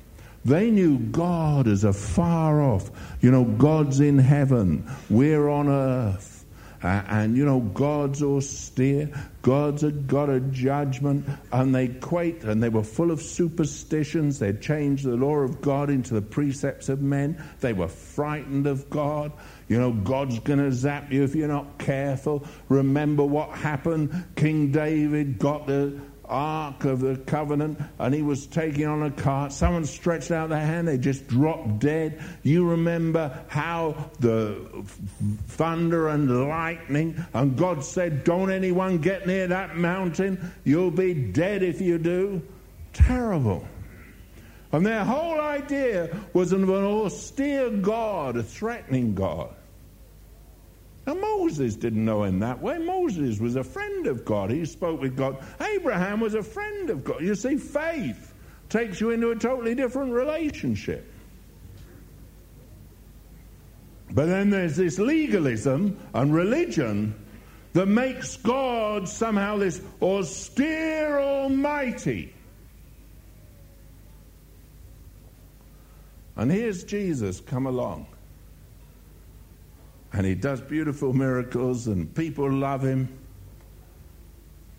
They 0.45 0.71
knew 0.71 0.99
God 0.99 1.69
as 1.69 1.85
a 1.85 1.93
far 1.93 2.63
off, 2.63 2.91
you 3.21 3.31
know, 3.31 3.45
God's 3.45 4.01
in 4.01 4.19
heaven, 4.19 4.91
we're 5.09 5.49
on 5.49 5.69
earth. 5.69 6.41
Uh, 6.83 7.03
and 7.09 7.37
you 7.37 7.45
know, 7.45 7.61
God's 7.61 8.23
austere, 8.23 9.11
God's 9.43 9.85
a 9.85 9.91
God 9.91 10.31
of 10.31 10.51
judgment, 10.51 11.29
and 11.53 11.75
they 11.75 11.89
quaked 11.89 12.45
and 12.45 12.63
they 12.63 12.71
were 12.71 12.83
full 12.83 13.11
of 13.11 13.21
superstitions. 13.21 14.39
They'd 14.39 14.63
changed 14.63 15.05
the 15.05 15.17
law 15.17 15.37
of 15.37 15.61
God 15.61 15.91
into 15.91 16.15
the 16.15 16.23
precepts 16.23 16.89
of 16.89 17.03
men. 17.03 17.43
They 17.61 17.75
were 17.75 17.89
frightened 17.89 18.67
of 18.67 18.89
God. 18.89 19.33
You 19.69 19.79
know, 19.79 19.93
God's 19.93 20.39
going 20.41 20.59
to 20.59 20.73
zap 20.73 21.13
you 21.13 21.23
if 21.23 21.35
you're 21.35 21.49
not 21.49 21.79
careful. 21.79 22.47
Remember 22.71 23.25
what 23.25 23.51
happened? 23.51 24.25
King 24.35 24.73
David 24.73 25.39
got 25.39 25.67
the 25.67 26.01
Ark 26.31 26.85
of 26.85 27.01
the 27.01 27.17
Covenant, 27.17 27.79
and 27.99 28.15
he 28.15 28.23
was 28.23 28.47
taking 28.47 28.87
on 28.87 29.03
a 29.03 29.11
cart. 29.11 29.53
Someone 29.53 29.85
stretched 29.85 30.31
out 30.31 30.49
their 30.49 30.65
hand, 30.65 30.89
they 30.89 30.97
just 30.97 31.27
dropped 31.27 31.81
dead. 31.81 32.23
You 32.43 32.71
remember 32.71 33.45
how 33.49 34.11
the 34.21 34.57
thunder 35.49 36.09
and 36.09 36.49
lightning, 36.49 37.23
and 37.35 37.57
God 37.57 37.85
said, 37.85 38.25
Don't 38.25 38.51
anyone 38.51 38.99
get 38.99 39.27
near 39.27 39.49
that 39.49 39.77
mountain, 39.77 40.53
you'll 40.65 40.91
be 40.91 41.13
dead 41.13 41.63
if 41.63 41.81
you 41.81 41.99
do. 41.99 42.41
Terrible. 42.93 43.67
And 44.73 44.87
their 44.87 45.05
whole 45.05 45.41
idea 45.41 46.17
was 46.33 46.53
of 46.53 46.63
an 46.63 46.85
austere 46.85 47.71
God, 47.71 48.37
a 48.37 48.43
threatening 48.43 49.15
God. 49.15 49.55
Moses 51.15 51.77
didn't 51.77 52.05
know 52.05 52.25
him 52.25 52.41
that 52.41 52.61
way. 52.61 52.79
Moses 52.79 53.39
was 53.41 53.57
a 53.57 53.65
friend 53.65 54.07
of 54.07 54.25
God. 54.25 54.51
He 54.51 54.65
spoke 54.65 55.01
with 55.01 55.17
God. 55.17 55.45
Abraham 55.61 56.21
was 56.21 56.35
a 56.35 56.43
friend 56.43 56.91
of 56.91 57.05
God. 57.05 57.23
You 57.23 57.35
see, 57.35 57.57
faith 57.57 58.35
takes 58.69 59.01
you 59.01 59.11
into 59.11 59.31
a 59.31 59.37
totally 59.37 59.75
different 59.75 60.13
relationship. 60.13 61.11
But 64.13 64.27
then 64.27 64.51
there's 64.51 64.77
this 64.77 64.99
legalism 64.99 65.99
and 66.15 66.35
religion 66.35 67.15
that 67.73 67.87
makes 67.87 68.37
God 68.37 69.09
somehow 69.09 69.59
this 69.59 69.81
austere 70.03 71.19
Almighty. 71.21 72.35
And 76.37 76.51
here's 76.51 76.85
Jesus 76.85 77.41
come 77.41 77.67
along 77.67 78.07
and 80.13 80.27
he 80.27 80.35
does 80.35 80.61
beautiful 80.61 81.13
miracles, 81.13 81.87
and 81.87 82.13
people 82.15 82.51
love 82.51 82.83
him. 82.83 83.09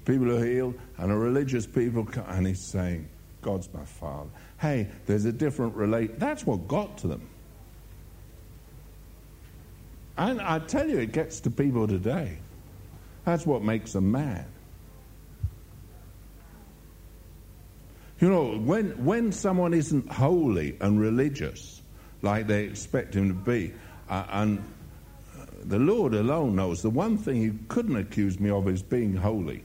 People 0.06 0.32
are 0.36 0.46
healed, 0.46 0.76
and 0.98 1.12
a 1.12 1.16
religious 1.16 1.66
people 1.66 2.06
come, 2.06 2.26
and 2.28 2.48
he's 2.48 2.60
saying, 2.60 3.08
God's 3.42 3.70
my 3.74 3.86
father. 3.86 4.30
Hey, 4.60 4.88
there's 5.06 5.26
a 5.26 5.32
different 5.32 5.76
relate. 5.76 6.20
That's 6.20 6.46
what 6.46 6.68
got 6.68 6.98
to 7.00 7.08
them. 7.08 7.28
And 10.18 10.42
I 10.42 10.60
tell 10.60 10.88
you, 10.88 11.00
it 11.00 11.14
gets 11.14 11.40
to 11.42 11.50
people 11.50 11.88
today. 11.88 12.38
That's 13.26 13.46
what 13.46 13.64
makes 13.64 13.94
them 13.94 14.12
mad. 14.12 14.46
You 18.20 18.30
know, 18.30 18.58
when, 18.58 19.04
when 19.04 19.32
someone 19.32 19.74
isn't 19.74 20.12
holy 20.12 20.78
and 20.80 21.00
religious 21.00 21.82
like 22.22 22.46
they 22.46 22.66
expect 22.66 23.16
him 23.16 23.30
to 23.30 23.34
be, 23.34 23.74
uh, 24.10 24.26
and 24.30 24.64
the 25.66 25.80
Lord 25.80 26.14
alone 26.14 26.56
knows. 26.56 26.82
The 26.82 26.90
one 26.90 27.18
thing 27.18 27.42
you 27.42 27.58
couldn't 27.68 27.96
accuse 27.96 28.40
me 28.40 28.50
of 28.50 28.68
is 28.68 28.82
being 28.82 29.16
holy 29.16 29.64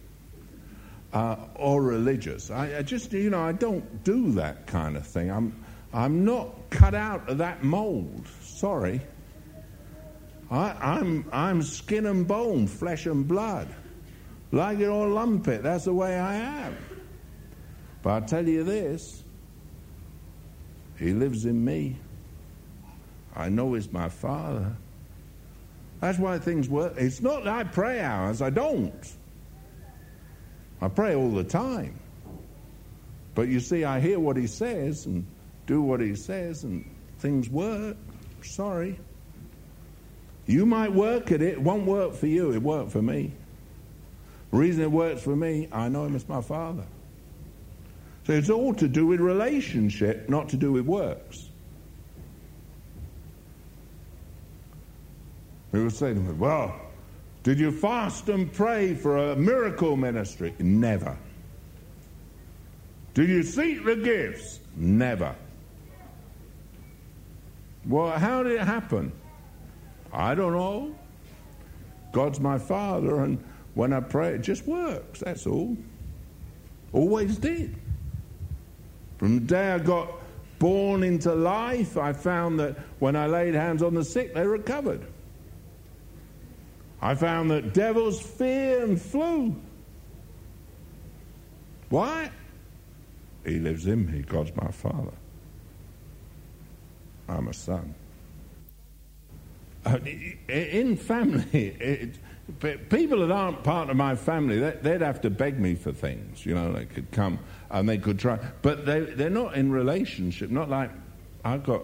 uh, 1.12 1.36
or 1.54 1.82
religious. 1.82 2.50
I, 2.50 2.78
I, 2.78 2.82
just, 2.82 3.12
you 3.12 3.30
know, 3.30 3.40
I 3.40 3.52
don't 3.52 4.04
do 4.04 4.32
that 4.32 4.66
kind 4.66 4.96
of 4.96 5.06
thing. 5.06 5.30
I'm, 5.30 5.64
I'm 5.92 6.24
not 6.24 6.54
cut 6.70 6.94
out 6.94 7.28
of 7.28 7.38
that 7.38 7.64
mold. 7.64 8.26
Sorry. 8.42 9.00
I, 10.50 10.72
I'm, 10.80 11.24
I'm 11.32 11.62
skin 11.62 12.06
and 12.06 12.26
bone, 12.26 12.66
flesh 12.66 13.06
and 13.06 13.26
blood. 13.26 13.68
Like 14.52 14.78
it 14.78 14.86
or 14.86 15.08
lump 15.08 15.48
it, 15.48 15.62
that's 15.62 15.84
the 15.84 15.94
way 15.94 16.18
I 16.18 16.34
am. 16.34 16.76
But 18.02 18.10
I'll 18.10 18.28
tell 18.28 18.46
you 18.46 18.62
this 18.62 19.24
He 20.98 21.12
lives 21.12 21.46
in 21.46 21.64
me. 21.64 21.96
I 23.34 23.48
know 23.48 23.74
He's 23.74 23.92
my 23.92 24.08
Father. 24.08 24.76
That's 26.00 26.18
why 26.18 26.38
things 26.38 26.68
work. 26.68 26.94
It's 26.96 27.20
not 27.20 27.44
that 27.44 27.54
I 27.54 27.64
pray 27.64 28.00
hours, 28.00 28.42
I 28.42 28.50
don't. 28.50 29.16
I 30.80 30.88
pray 30.88 31.14
all 31.14 31.30
the 31.30 31.44
time. 31.44 31.98
But 33.34 33.48
you 33.48 33.60
see, 33.60 33.84
I 33.84 34.00
hear 34.00 34.18
what 34.18 34.36
he 34.36 34.46
says 34.46 35.06
and 35.06 35.26
do 35.66 35.82
what 35.82 36.00
he 36.00 36.14
says, 36.14 36.64
and 36.64 36.88
things 37.18 37.48
work. 37.48 37.96
Sorry. 38.42 38.98
You 40.46 40.64
might 40.64 40.92
work 40.92 41.32
at 41.32 41.42
it, 41.42 41.54
it 41.54 41.60
won't 41.60 41.86
work 41.86 42.14
for 42.14 42.26
you, 42.26 42.52
it 42.52 42.62
worked 42.62 42.92
for 42.92 43.02
me. 43.02 43.32
The 44.52 44.58
reason 44.58 44.82
it 44.82 44.92
works 44.92 45.22
for 45.22 45.34
me, 45.34 45.68
I 45.72 45.88
know 45.88 46.04
him 46.04 46.14
as 46.14 46.28
my 46.28 46.40
father. 46.40 46.86
So 48.26 48.32
it's 48.32 48.50
all 48.50 48.74
to 48.74 48.88
do 48.88 49.06
with 49.06 49.20
relationship, 49.20 50.28
not 50.28 50.48
to 50.50 50.56
do 50.56 50.72
with 50.72 50.86
works. 50.86 51.45
He 55.76 55.82
would 55.82 55.94
say 55.94 56.14
to 56.14 56.18
me, 56.18 56.32
Well, 56.32 56.74
did 57.42 57.58
you 57.58 57.70
fast 57.70 58.30
and 58.30 58.50
pray 58.50 58.94
for 58.94 59.18
a 59.18 59.36
miracle 59.36 59.94
ministry? 59.94 60.54
Never. 60.58 61.18
Did 63.12 63.28
you 63.28 63.42
seek 63.42 63.84
the 63.84 63.94
gifts? 63.94 64.60
Never. 64.74 65.36
Well, 67.84 68.18
how 68.18 68.42
did 68.42 68.52
it 68.52 68.60
happen? 68.60 69.12
I 70.14 70.34
don't 70.34 70.54
know. 70.54 70.94
God's 72.10 72.40
my 72.40 72.58
father, 72.58 73.22
and 73.22 73.44
when 73.74 73.92
I 73.92 74.00
pray, 74.00 74.30
it 74.30 74.40
just 74.40 74.66
works. 74.66 75.20
That's 75.20 75.46
all. 75.46 75.76
Always 76.94 77.36
did. 77.36 77.76
From 79.18 79.34
the 79.34 79.40
day 79.42 79.72
I 79.72 79.78
got 79.78 80.08
born 80.58 81.02
into 81.02 81.34
life, 81.34 81.98
I 81.98 82.14
found 82.14 82.58
that 82.60 82.78
when 82.98 83.14
I 83.14 83.26
laid 83.26 83.52
hands 83.54 83.82
on 83.82 83.92
the 83.92 84.04
sick, 84.04 84.32
they 84.32 84.46
recovered. 84.46 85.06
I 87.00 87.14
found 87.14 87.50
that 87.50 87.74
devils 87.74 88.20
fear 88.20 88.82
and 88.82 89.00
flew. 89.00 89.54
Why? 91.88 92.30
He 93.44 93.58
lives 93.58 93.86
in 93.86 94.10
me. 94.10 94.22
God's 94.22 94.54
my 94.56 94.70
father. 94.70 95.12
I'm 97.28 97.48
a 97.48 97.54
son. 97.54 97.94
Uh, 99.84 99.98
in 100.48 100.96
family, 100.96 101.44
it, 101.52 102.18
people 102.88 103.20
that 103.20 103.30
aren't 103.30 103.62
part 103.62 103.88
of 103.88 103.96
my 103.96 104.16
family, 104.16 104.58
they'd 104.58 105.00
have 105.00 105.20
to 105.20 105.30
beg 105.30 105.60
me 105.60 105.74
for 105.74 105.92
things. 105.92 106.44
You 106.44 106.54
know, 106.54 106.72
they 106.72 106.86
could 106.86 107.10
come 107.12 107.38
and 107.70 107.88
they 107.88 107.98
could 107.98 108.18
try. 108.18 108.38
But 108.62 108.84
they, 108.84 109.00
they're 109.00 109.30
not 109.30 109.54
in 109.54 109.70
relationship. 109.70 110.50
Not 110.50 110.68
like 110.68 110.90
I've 111.44 111.62
got 111.62 111.82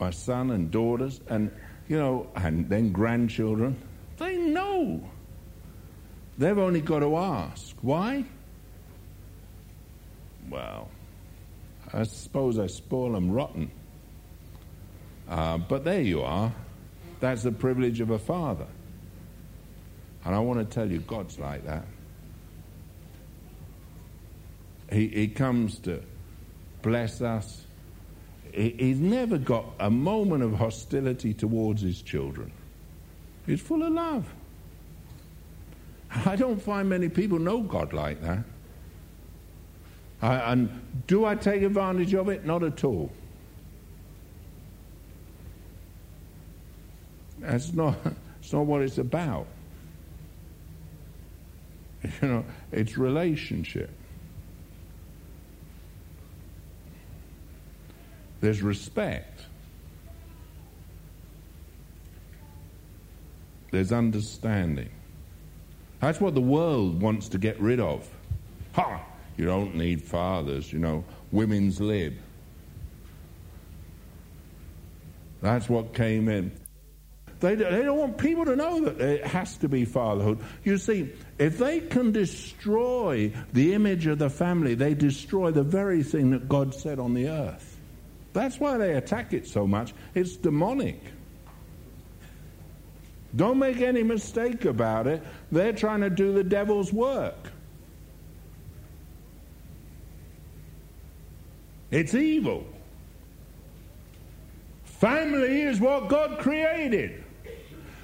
my 0.00 0.10
son 0.10 0.50
and 0.50 0.70
daughters, 0.70 1.20
and, 1.28 1.50
you 1.88 1.98
know, 1.98 2.28
and 2.34 2.68
then 2.68 2.92
grandchildren. 2.92 3.76
They 4.18 4.36
know. 4.36 5.02
They've 6.38 6.58
only 6.58 6.80
got 6.80 7.00
to 7.00 7.16
ask. 7.16 7.76
Why? 7.82 8.24
Well, 10.48 10.88
I 11.92 12.04
suppose 12.04 12.58
I 12.58 12.66
spoil 12.66 13.12
them 13.12 13.30
rotten. 13.30 13.70
Uh, 15.28 15.58
but 15.58 15.84
there 15.84 16.00
you 16.00 16.22
are. 16.22 16.52
That's 17.20 17.42
the 17.42 17.52
privilege 17.52 18.00
of 18.00 18.10
a 18.10 18.18
father. 18.18 18.66
And 20.24 20.34
I 20.34 20.38
want 20.40 20.58
to 20.58 20.64
tell 20.64 20.90
you, 20.90 21.00
God's 21.00 21.38
like 21.38 21.64
that. 21.66 21.84
He, 24.90 25.08
he 25.08 25.28
comes 25.28 25.78
to 25.80 26.02
bless 26.82 27.22
us. 27.22 27.64
He, 28.52 28.70
he's 28.78 29.00
never 29.00 29.38
got 29.38 29.64
a 29.80 29.90
moment 29.90 30.42
of 30.42 30.54
hostility 30.54 31.34
towards 31.34 31.80
his 31.80 32.02
children. 32.02 32.52
He's 33.46 33.60
full 33.60 33.82
of 33.82 33.92
love. 33.92 34.32
I 36.26 36.36
don't 36.36 36.60
find 36.60 36.88
many 36.88 37.08
people 37.08 37.38
know 37.38 37.60
God 37.60 37.92
like 37.92 38.20
that. 38.22 38.44
I, 40.20 40.52
and 40.52 40.70
do 41.06 41.24
I 41.24 41.34
take 41.34 41.62
advantage 41.62 42.14
of 42.14 42.28
it? 42.28 42.44
Not 42.44 42.62
at 42.62 42.84
all. 42.84 43.10
That's 47.40 47.72
not, 47.72 47.96
that's 48.04 48.52
not 48.52 48.66
what 48.66 48.82
it's 48.82 48.98
about. 48.98 49.46
You 52.20 52.28
know, 52.28 52.44
it's 52.72 52.98
relationship. 52.98 53.88
There's 58.42 58.60
respect. 58.60 59.40
There's 63.70 63.92
understanding. 63.92 64.90
That's 66.00 66.20
what 66.20 66.34
the 66.34 66.40
world 66.40 67.00
wants 67.00 67.28
to 67.30 67.38
get 67.38 67.58
rid 67.60 67.78
of. 67.78 68.06
Ha! 68.72 69.00
You 69.36 69.44
don't 69.44 69.76
need 69.76 70.02
fathers, 70.02 70.72
you 70.72 70.80
know, 70.80 71.04
women's 71.30 71.80
lib. 71.80 72.16
That's 75.40 75.68
what 75.68 75.94
came 75.94 76.28
in. 76.28 76.50
They, 77.38 77.54
they 77.54 77.82
don't 77.82 77.98
want 77.98 78.18
people 78.18 78.44
to 78.44 78.56
know 78.56 78.84
that 78.86 79.00
it 79.00 79.24
has 79.24 79.56
to 79.58 79.68
be 79.68 79.84
fatherhood. 79.84 80.40
You 80.64 80.78
see, 80.78 81.12
if 81.38 81.58
they 81.58 81.78
can 81.78 82.10
destroy 82.10 83.32
the 83.52 83.74
image 83.74 84.08
of 84.08 84.18
the 84.18 84.30
family, 84.30 84.74
they 84.74 84.94
destroy 84.94 85.52
the 85.52 85.62
very 85.62 86.02
thing 86.02 86.30
that 86.32 86.48
God 86.48 86.74
said 86.74 86.98
on 86.98 87.14
the 87.14 87.28
earth. 87.28 87.71
That's 88.32 88.58
why 88.58 88.78
they 88.78 88.94
attack 88.94 89.32
it 89.32 89.46
so 89.46 89.66
much. 89.66 89.92
It's 90.14 90.36
demonic. 90.36 91.00
Don't 93.34 93.58
make 93.58 93.80
any 93.80 94.02
mistake 94.02 94.64
about 94.64 95.06
it. 95.06 95.22
They're 95.50 95.72
trying 95.72 96.00
to 96.00 96.10
do 96.10 96.32
the 96.32 96.44
devil's 96.44 96.92
work. 96.92 97.50
It's 101.90 102.14
evil. 102.14 102.66
Family 104.84 105.62
is 105.62 105.80
what 105.80 106.08
God 106.08 106.38
created. 106.38 107.24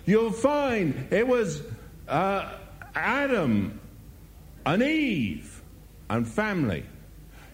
You'll 0.04 0.32
find 0.32 1.06
it 1.10 1.26
was 1.26 1.62
uh, 2.06 2.52
Adam 2.94 3.80
and 4.64 4.82
Eve 4.82 5.62
and 6.10 6.26
family. 6.26 6.84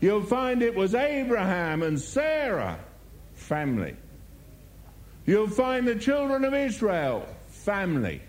You'll 0.05 0.23
find 0.23 0.61
it 0.61 0.75
was 0.75 0.95
Abraham 0.95 1.83
and 1.83 1.99
Sarah, 1.99 2.79
family. 3.37 3.97
You'll 5.25 5.49
find 5.49 5.88
the 5.88 5.95
children 5.95 6.45
of 6.45 6.53
Israel, 6.53 7.27
family. 7.49 8.21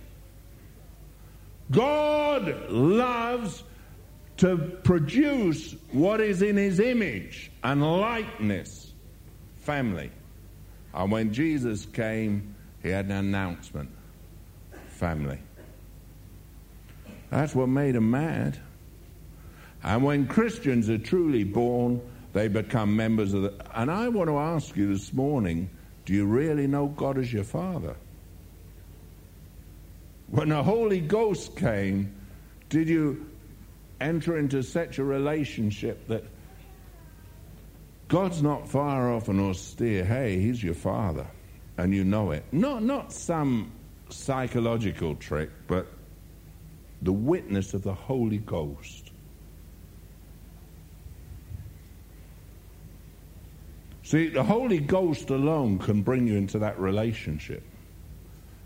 God 1.69 2.69
loves 2.69 3.61
to 4.37 4.55
produce 4.85 5.75
what 5.91 6.21
is 6.21 6.41
in 6.41 6.55
his 6.55 6.79
image 6.79 7.51
and 7.61 7.83
likeness, 7.83 8.93
family. 9.57 10.11
And 10.93 11.11
when 11.11 11.33
Jesus 11.33 11.85
came, 11.87 12.55
he 12.83 12.87
had 12.87 13.07
an 13.07 13.11
announcement 13.11 13.89
family. 14.87 15.39
That's 17.29 17.53
what 17.53 17.67
made 17.67 17.97
him 17.97 18.11
mad. 18.11 18.61
And 19.85 20.03
when 20.03 20.25
Christians 20.25 20.89
are 20.89 20.97
truly 20.97 21.43
born, 21.43 22.01
they 22.33 22.47
become 22.47 22.95
members 22.95 23.33
of 23.33 23.43
the. 23.43 23.53
And 23.75 23.91
I 23.91 24.09
want 24.09 24.29
to 24.29 24.37
ask 24.37 24.75
you 24.75 24.91
this 24.91 25.13
morning 25.13 25.69
do 26.05 26.13
you 26.13 26.25
really 26.25 26.65
know 26.65 26.87
God 26.87 27.19
as 27.19 27.31
your 27.31 27.43
Father? 27.43 27.95
When 30.27 30.49
the 30.49 30.63
Holy 30.63 31.01
Ghost 31.01 31.55
came, 31.55 32.15
did 32.69 32.89
you 32.89 33.27
enter 34.01 34.37
into 34.37 34.63
such 34.63 34.97
a 34.97 35.03
relationship 35.03 36.07
that 36.07 36.23
God's 38.07 38.41
not 38.41 38.67
far 38.67 39.13
off 39.13 39.29
and 39.29 39.39
austere? 39.39 40.03
Hey, 40.03 40.39
He's 40.39 40.63
your 40.63 40.73
Father, 40.73 41.27
and 41.77 41.93
you 41.93 42.03
know 42.03 42.31
it. 42.31 42.43
Not, 42.51 42.81
not 42.81 43.13
some 43.13 43.71
psychological 44.09 45.13
trick, 45.15 45.51
but 45.67 45.87
the 47.03 47.13
witness 47.13 47.75
of 47.75 47.83
the 47.83 47.93
Holy 47.93 48.39
Ghost. 48.39 49.11
See, 54.05 54.29
the 54.29 54.43
Holy 54.43 54.77
Ghost 54.77 55.31
alone 55.31 55.79
can 55.79 56.03
bring 56.03 56.27
you 56.27 56.37
into 56.37 56.59
that 56.59 56.79
relationship. 56.79 57.63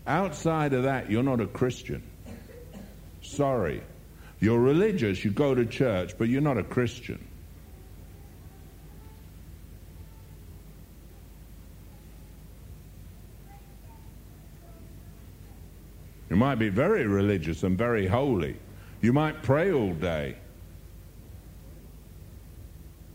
Outside 0.06 0.74
of 0.74 0.82
that, 0.82 1.10
you're 1.10 1.22
not 1.22 1.40
a 1.40 1.46
Christian. 1.46 2.02
Sorry. 3.22 3.82
You're 4.38 4.60
religious, 4.60 5.24
you 5.24 5.30
go 5.30 5.54
to 5.54 5.64
church, 5.64 6.12
but 6.18 6.28
you're 6.28 6.42
not 6.42 6.58
a 6.58 6.62
Christian. 6.62 7.26
You 16.28 16.36
might 16.36 16.56
be 16.56 16.68
very 16.68 17.06
religious 17.06 17.62
and 17.62 17.78
very 17.78 18.06
holy. 18.06 18.56
You 19.00 19.14
might 19.14 19.42
pray 19.42 19.72
all 19.72 19.94
day. 19.94 20.36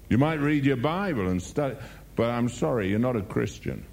You 0.10 0.18
might 0.18 0.40
read 0.40 0.66
your 0.66 0.78
Bible 0.78 1.28
and 1.28 1.42
study. 1.42 1.76
But 2.16 2.30
I'm 2.30 2.50
sorry, 2.50 2.90
you're 2.90 3.00
not 3.00 3.16
a 3.16 3.22
Christian. 3.22 3.86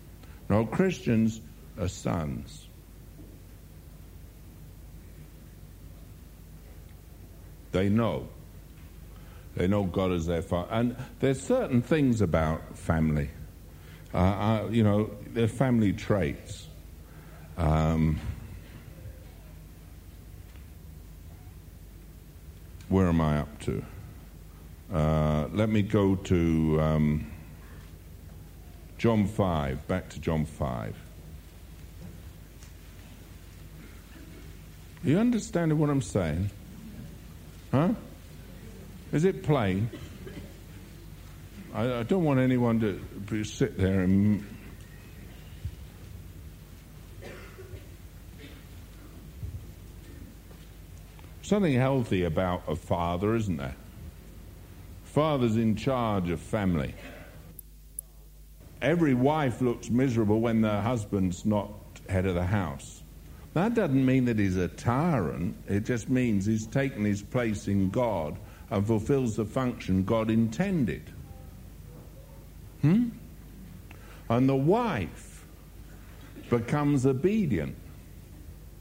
No, 0.48 0.64
Christians 0.64 1.40
are 1.78 1.88
sons. 1.88 2.68
They 7.72 7.88
know. 7.88 8.28
They 9.56 9.66
know 9.66 9.84
God 9.84 10.12
as 10.12 10.26
their 10.26 10.42
father. 10.42 10.68
And 10.70 10.96
there's 11.20 11.40
certain 11.40 11.82
things 11.82 12.20
about 12.20 12.76
family. 12.76 13.30
Uh, 14.14 14.18
uh, 14.18 14.68
you 14.70 14.84
know, 14.84 15.10
they're 15.32 15.48
family 15.48 15.92
traits. 15.92 16.66
Um, 17.56 18.20
where 22.88 23.08
am 23.08 23.20
I 23.20 23.38
up 23.38 23.58
to? 23.60 23.82
Uh, 24.92 25.48
let 25.52 25.70
me 25.70 25.82
go 25.82 26.14
to. 26.14 26.80
Um, 26.80 27.31
John 29.02 29.26
5, 29.26 29.88
back 29.88 30.10
to 30.10 30.20
John 30.20 30.44
5. 30.44 30.94
You 35.02 35.18
understanding 35.18 35.76
what 35.80 35.90
I'm 35.90 36.00
saying? 36.00 36.50
Huh? 37.72 37.94
Is 39.10 39.24
it 39.24 39.42
plain? 39.42 39.90
I, 41.74 41.94
I 41.94 42.02
don't 42.04 42.22
want 42.22 42.38
anyone 42.38 42.78
to 43.26 43.42
sit 43.42 43.76
there 43.76 44.02
and 44.02 44.46
something 51.42 51.74
healthy 51.74 52.22
about 52.22 52.62
a 52.68 52.76
father, 52.76 53.34
isn't 53.34 53.56
there? 53.56 53.74
Father's 55.02 55.56
in 55.56 55.74
charge 55.74 56.30
of 56.30 56.38
family. 56.38 56.94
Every 58.82 59.14
wife 59.14 59.62
looks 59.62 59.88
miserable 59.88 60.40
when 60.40 60.60
the 60.60 60.80
husband's 60.80 61.46
not 61.46 61.70
head 62.08 62.26
of 62.26 62.34
the 62.34 62.44
house. 62.44 63.02
That 63.54 63.74
doesn't 63.74 64.04
mean 64.04 64.24
that 64.24 64.38
he's 64.38 64.56
a 64.56 64.68
tyrant. 64.68 65.56
It 65.68 65.84
just 65.84 66.08
means 66.10 66.46
he's 66.46 66.66
taken 66.66 67.04
his 67.04 67.22
place 67.22 67.68
in 67.68 67.90
God 67.90 68.38
and 68.70 68.86
fulfills 68.86 69.36
the 69.36 69.44
function 69.44 70.04
God 70.04 70.30
intended. 70.30 71.02
Hmm? 72.80 73.10
And 74.28 74.48
the 74.48 74.56
wife 74.56 75.44
becomes 76.50 77.06
obedient. 77.06 77.76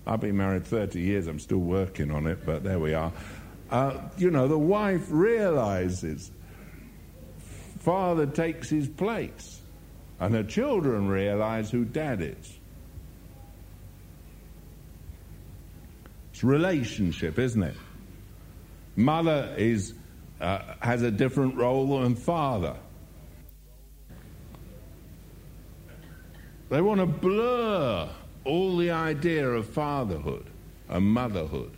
I've 0.08 0.22
been 0.22 0.38
married 0.38 0.66
30 0.66 1.00
years, 1.00 1.28
I'm 1.28 1.40
still 1.40 1.60
working 1.60 2.10
on 2.10 2.26
it, 2.26 2.46
but 2.46 2.64
there 2.64 2.80
we 2.80 2.94
are. 2.94 3.12
Uh, 3.70 3.98
you 4.18 4.32
know, 4.32 4.48
the 4.48 4.58
wife 4.58 5.06
realizes 5.10 6.32
father 7.80 8.26
takes 8.26 8.70
his 8.70 8.88
place, 8.88 9.61
and 10.22 10.36
the 10.36 10.44
children 10.44 11.10
realize 11.10 11.72
who 11.72 11.84
dad 11.84 12.22
is. 12.22 12.60
It's 16.32 16.44
relationship, 16.44 17.40
isn't 17.40 17.64
it? 17.64 17.76
Mother 18.96 19.54
is, 19.58 19.96
uh, 20.40 20.60
has 20.80 21.02
a 21.02 21.10
different 21.10 21.56
role 21.56 22.00
than 22.00 22.16
father. 22.16 22.76
They 26.70 26.82
want 26.82 27.00
to 27.00 27.08
blur 27.08 28.08
all 28.46 28.78
the 28.78 28.92
idea 28.92 29.50
of 29.50 29.68
fatherhood 29.68 30.46
and 30.88 31.04
motherhood. 31.04 31.72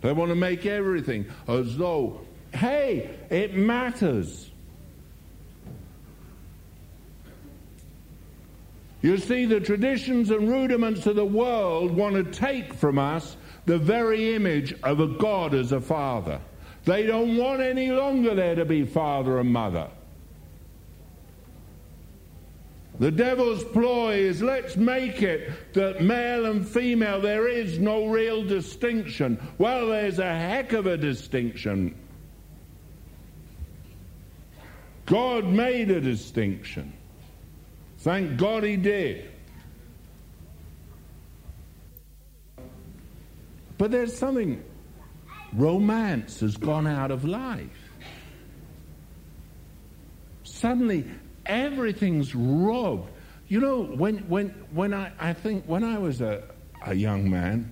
They 0.00 0.12
want 0.12 0.30
to 0.30 0.34
make 0.34 0.66
everything 0.66 1.26
as 1.46 1.76
though, 1.76 2.22
hey, 2.52 3.08
it 3.30 3.54
matters. 3.54 4.49
You 9.02 9.16
see, 9.16 9.46
the 9.46 9.60
traditions 9.60 10.30
and 10.30 10.48
rudiments 10.48 11.06
of 11.06 11.16
the 11.16 11.24
world 11.24 11.92
want 11.92 12.16
to 12.16 12.24
take 12.24 12.74
from 12.74 12.98
us 12.98 13.36
the 13.64 13.78
very 13.78 14.34
image 14.34 14.74
of 14.82 15.00
a 15.00 15.06
God 15.06 15.54
as 15.54 15.72
a 15.72 15.80
father. 15.80 16.40
They 16.84 17.06
don't 17.06 17.36
want 17.36 17.60
any 17.62 17.90
longer 17.90 18.34
there 18.34 18.54
to 18.54 18.64
be 18.64 18.84
father 18.84 19.38
and 19.38 19.52
mother. 19.52 19.88
The 22.98 23.10
devil's 23.10 23.64
ploy 23.64 24.16
is 24.16 24.42
let's 24.42 24.76
make 24.76 25.22
it 25.22 25.72
that 25.72 26.02
male 26.02 26.44
and 26.44 26.68
female, 26.68 27.18
there 27.18 27.48
is 27.48 27.78
no 27.78 28.06
real 28.06 28.44
distinction. 28.44 29.40
Well, 29.56 29.86
there's 29.86 30.18
a 30.18 30.34
heck 30.34 30.74
of 30.74 30.86
a 30.86 30.98
distinction. 30.98 31.94
God 35.06 35.46
made 35.46 35.90
a 35.90 36.00
distinction. 36.02 36.92
Thank 38.00 38.38
God 38.38 38.64
he 38.64 38.76
did. 38.76 39.30
But 43.76 43.90
there's 43.90 44.16
something, 44.16 44.62
romance 45.52 46.40
has 46.40 46.56
gone 46.56 46.86
out 46.86 47.10
of 47.10 47.24
life. 47.24 47.68
Suddenly, 50.44 51.04
everything's 51.44 52.34
robbed. 52.34 53.10
You 53.48 53.60
know, 53.60 53.82
when, 53.82 54.18
when, 54.28 54.48
when 54.72 54.94
I, 54.94 55.12
I 55.18 55.32
think 55.34 55.64
when 55.66 55.84
I 55.84 55.98
was 55.98 56.22
a, 56.22 56.42
a 56.86 56.94
young 56.94 57.28
man 57.28 57.70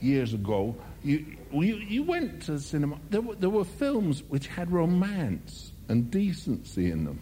years 0.00 0.32
ago, 0.32 0.76
you, 1.02 1.24
you, 1.52 1.76
you 1.76 2.02
went 2.04 2.42
to 2.42 2.52
the 2.52 2.60
cinema, 2.60 2.98
there 3.10 3.20
were, 3.20 3.34
there 3.34 3.50
were 3.50 3.64
films 3.64 4.22
which 4.28 4.46
had 4.46 4.70
romance 4.70 5.72
and 5.88 6.10
decency 6.10 6.90
in 6.90 7.04
them. 7.04 7.20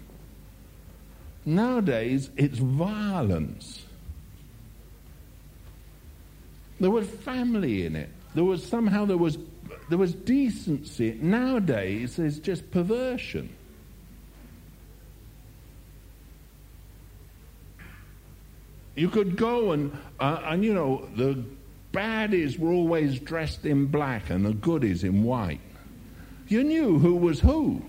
Nowadays, 1.48 2.28
it's 2.36 2.58
violence. 2.58 3.82
There 6.78 6.90
was 6.90 7.08
family 7.08 7.86
in 7.86 7.96
it. 7.96 8.10
There 8.34 8.44
was 8.44 8.62
somehow 8.62 9.06
there 9.06 9.16
was 9.16 9.38
there 9.88 9.96
was 9.96 10.12
decency. 10.12 11.18
Nowadays, 11.22 12.16
there's 12.16 12.38
just 12.38 12.70
perversion. 12.70 13.48
You 18.94 19.08
could 19.08 19.34
go 19.36 19.72
and, 19.72 19.96
uh, 20.20 20.42
and 20.44 20.62
you 20.62 20.74
know, 20.74 21.08
the 21.16 21.42
baddies 21.94 22.58
were 22.58 22.72
always 22.72 23.18
dressed 23.20 23.64
in 23.64 23.86
black 23.86 24.28
and 24.28 24.44
the 24.44 24.52
goodies 24.52 25.02
in 25.02 25.24
white. 25.24 25.60
You 26.46 26.62
knew 26.62 26.98
who 26.98 27.16
was 27.16 27.40
who. 27.40 27.82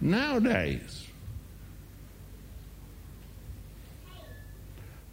Nowadays, 0.00 0.99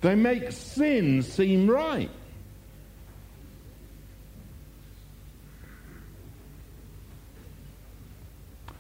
they 0.07 0.15
make 0.15 0.53
sin 0.53 1.21
seem 1.21 1.69
right. 1.69 2.09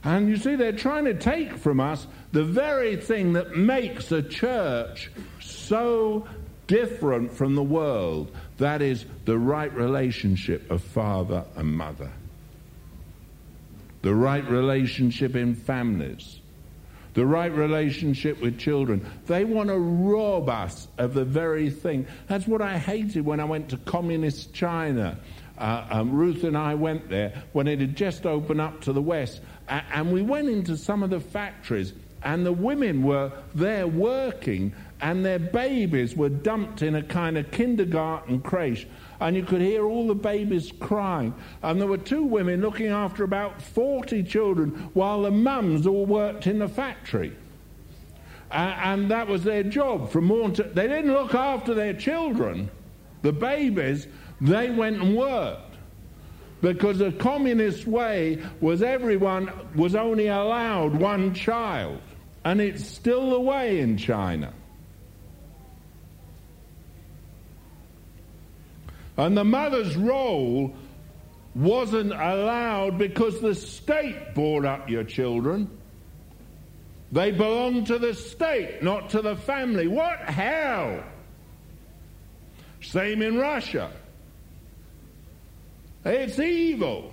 And 0.05 0.29
you 0.29 0.37
see, 0.37 0.55
they're 0.55 0.71
trying 0.71 1.03
to 1.03 1.13
take 1.13 1.57
from 1.57 1.81
us 1.81 2.07
the 2.31 2.45
very 2.45 2.95
thing 2.95 3.33
that 3.33 3.57
makes 3.57 4.09
a 4.13 4.21
church 4.21 5.11
so 5.41 6.25
different 6.65 7.33
from 7.33 7.55
the 7.55 7.63
world. 7.63 8.33
That 8.59 8.81
is 8.81 9.05
the 9.25 9.37
right 9.37 9.73
relationship 9.73 10.71
of 10.71 10.81
father 10.81 11.43
and 11.57 11.67
mother, 11.73 12.09
the 14.01 14.15
right 14.15 14.49
relationship 14.49 15.35
in 15.35 15.55
families, 15.55 16.39
the 17.17 17.25
right 17.25 17.51
relationship 17.51 18.39
with 18.39 18.59
children. 18.59 19.03
They 19.25 19.43
want 19.43 19.69
to 19.69 19.79
rob 19.79 20.49
us 20.49 20.87
of 20.99 21.15
the 21.15 21.25
very 21.25 21.71
thing. 21.71 22.05
That's 22.27 22.45
what 22.45 22.61
I 22.61 22.77
hated 22.77 23.25
when 23.25 23.39
I 23.39 23.43
went 23.43 23.69
to 23.69 23.77
communist 23.77 24.53
China. 24.53 25.17
Uh, 25.57 25.83
um, 25.89 26.11
Ruth 26.11 26.43
and 26.43 26.55
I 26.55 26.75
went 26.75 27.09
there 27.09 27.41
when 27.53 27.67
it 27.67 27.79
had 27.79 27.95
just 27.95 28.27
opened 28.27 28.61
up 28.61 28.81
to 28.81 28.93
the 28.93 29.01
west, 29.01 29.41
and 29.67 30.13
we 30.13 30.21
went 30.21 30.47
into 30.47 30.77
some 30.77 31.01
of 31.01 31.09
the 31.09 31.19
factories, 31.19 31.93
and 32.21 32.45
the 32.45 32.53
women 32.53 33.01
were 33.01 33.31
there 33.55 33.87
working, 33.87 34.71
and 35.01 35.25
their 35.25 35.39
babies 35.39 36.15
were 36.15 36.29
dumped 36.29 36.83
in 36.83 36.93
a 36.93 37.01
kind 37.01 37.35
of 37.35 37.49
kindergarten 37.49 38.41
creche, 38.41 38.85
and 39.19 39.35
you 39.35 39.43
could 39.43 39.61
hear 39.61 39.85
all 39.85 40.07
the 40.07 40.15
babies 40.15 40.71
crying. 40.79 41.33
And 41.63 41.79
there 41.79 41.87
were 41.87 41.97
two 41.97 42.23
women 42.23 42.61
looking 42.61 42.87
after 42.87 43.23
about 43.23 43.61
40 43.61 44.23
children 44.23 44.89
while 44.93 45.23
the 45.23 45.31
mums 45.31 45.87
all 45.87 46.05
worked 46.05 46.47
in 46.47 46.59
the 46.59 46.67
factory. 46.67 47.35
Uh, 48.51 48.75
and 48.83 49.11
that 49.11 49.27
was 49.27 49.43
their 49.43 49.63
job 49.63 50.09
from 50.09 50.25
morning 50.25 50.53
to. 50.53 50.63
They 50.63 50.87
didn't 50.87 51.11
look 51.11 51.35
after 51.35 51.73
their 51.73 51.93
children, 51.93 52.69
the 53.21 53.33
babies, 53.33 54.07
they 54.39 54.69
went 54.69 55.01
and 55.01 55.17
worked. 55.17 55.63
Because 56.61 56.97
the 56.99 57.11
communist 57.11 57.85
way 57.85 58.41
was 58.61 58.81
everyone 58.81 59.51
was 59.75 59.95
only 59.95 60.27
allowed 60.27 60.95
one 60.95 61.33
child. 61.33 62.01
And 62.45 62.61
it's 62.61 62.85
still 62.87 63.31
the 63.31 63.39
way 63.39 63.79
in 63.79 63.97
China. 63.97 64.53
And 69.17 69.35
the 69.35 69.43
mother's 69.43 69.97
role 69.97 70.75
wasn't 71.55 72.11
allowed 72.11 72.97
because 72.97 73.39
the 73.41 73.55
state 73.55 74.35
brought 74.35 74.65
up 74.65 74.89
your 74.89 75.03
children. 75.03 75.69
They 77.11 77.31
belong 77.31 77.85
to 77.85 77.97
the 77.97 78.13
state, 78.13 78.83
not 78.83 79.09
to 79.11 79.21
the 79.21 79.35
family. 79.35 79.87
What 79.87 80.19
hell? 80.19 81.03
Same 82.81 83.21
in 83.21 83.37
Russia. 83.37 83.91
It's 86.05 86.37
evil. 86.37 87.11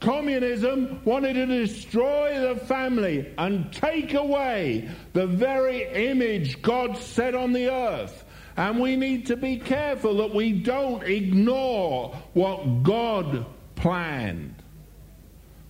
Communism 0.00 1.00
wanted 1.04 1.34
to 1.34 1.46
destroy 1.46 2.40
the 2.40 2.58
family 2.60 3.32
and 3.38 3.72
take 3.72 4.14
away 4.14 4.88
the 5.12 5.26
very 5.26 6.10
image 6.10 6.60
God 6.62 6.96
set 6.96 7.34
on 7.34 7.52
the 7.52 7.70
earth. 7.70 8.21
And 8.56 8.80
we 8.80 8.96
need 8.96 9.26
to 9.26 9.36
be 9.36 9.58
careful 9.58 10.16
that 10.18 10.34
we 10.34 10.52
don't 10.52 11.02
ignore 11.04 12.14
what 12.34 12.82
God 12.82 13.46
planned. 13.76 14.54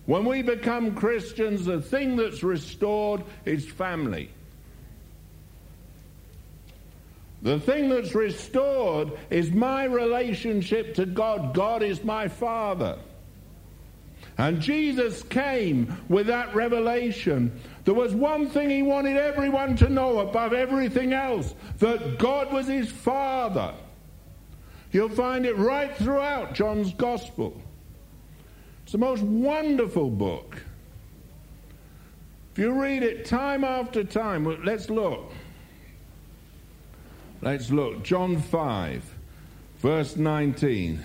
When 0.05 0.25
we 0.25 0.41
become 0.41 0.95
Christians, 0.95 1.65
the 1.65 1.81
thing 1.81 2.17
that's 2.17 2.43
restored 2.43 3.23
is 3.45 3.65
family. 3.65 4.29
The 7.41 7.59
thing 7.59 7.89
that's 7.89 8.15
restored 8.15 9.11
is 9.29 9.51
my 9.51 9.83
relationship 9.83 10.95
to 10.95 11.05
God. 11.05 11.53
God 11.53 11.83
is 11.83 12.03
my 12.03 12.27
Father. 12.27 12.97
And 14.37 14.61
Jesus 14.61 15.21
came 15.23 15.95
with 16.09 16.27
that 16.27 16.55
revelation. 16.55 17.59
There 17.85 17.93
was 17.93 18.15
one 18.15 18.47
thing 18.47 18.69
he 18.69 18.81
wanted 18.81 19.17
everyone 19.17 19.75
to 19.77 19.89
know 19.89 20.19
above 20.19 20.53
everything 20.53 21.13
else 21.13 21.53
that 21.79 22.17
God 22.17 22.53
was 22.53 22.67
his 22.67 22.89
Father. 22.89 23.73
You'll 24.91 25.09
find 25.09 25.45
it 25.45 25.57
right 25.57 25.95
throughout 25.97 26.53
John's 26.53 26.93
Gospel. 26.93 27.59
It's 28.83 28.93
the 28.93 28.99
most 28.99 29.23
wonderful 29.23 30.09
book. 30.09 30.61
If 32.53 32.59
you 32.59 32.71
read 32.71 33.03
it 33.03 33.25
time 33.25 33.63
after 33.63 34.03
time, 34.03 34.63
let's 34.63 34.89
look. 34.89 35.31
Let's 37.41 37.71
look. 37.71 38.03
John 38.03 38.39
5, 38.39 39.03
verse 39.79 40.15
19. 40.15 41.03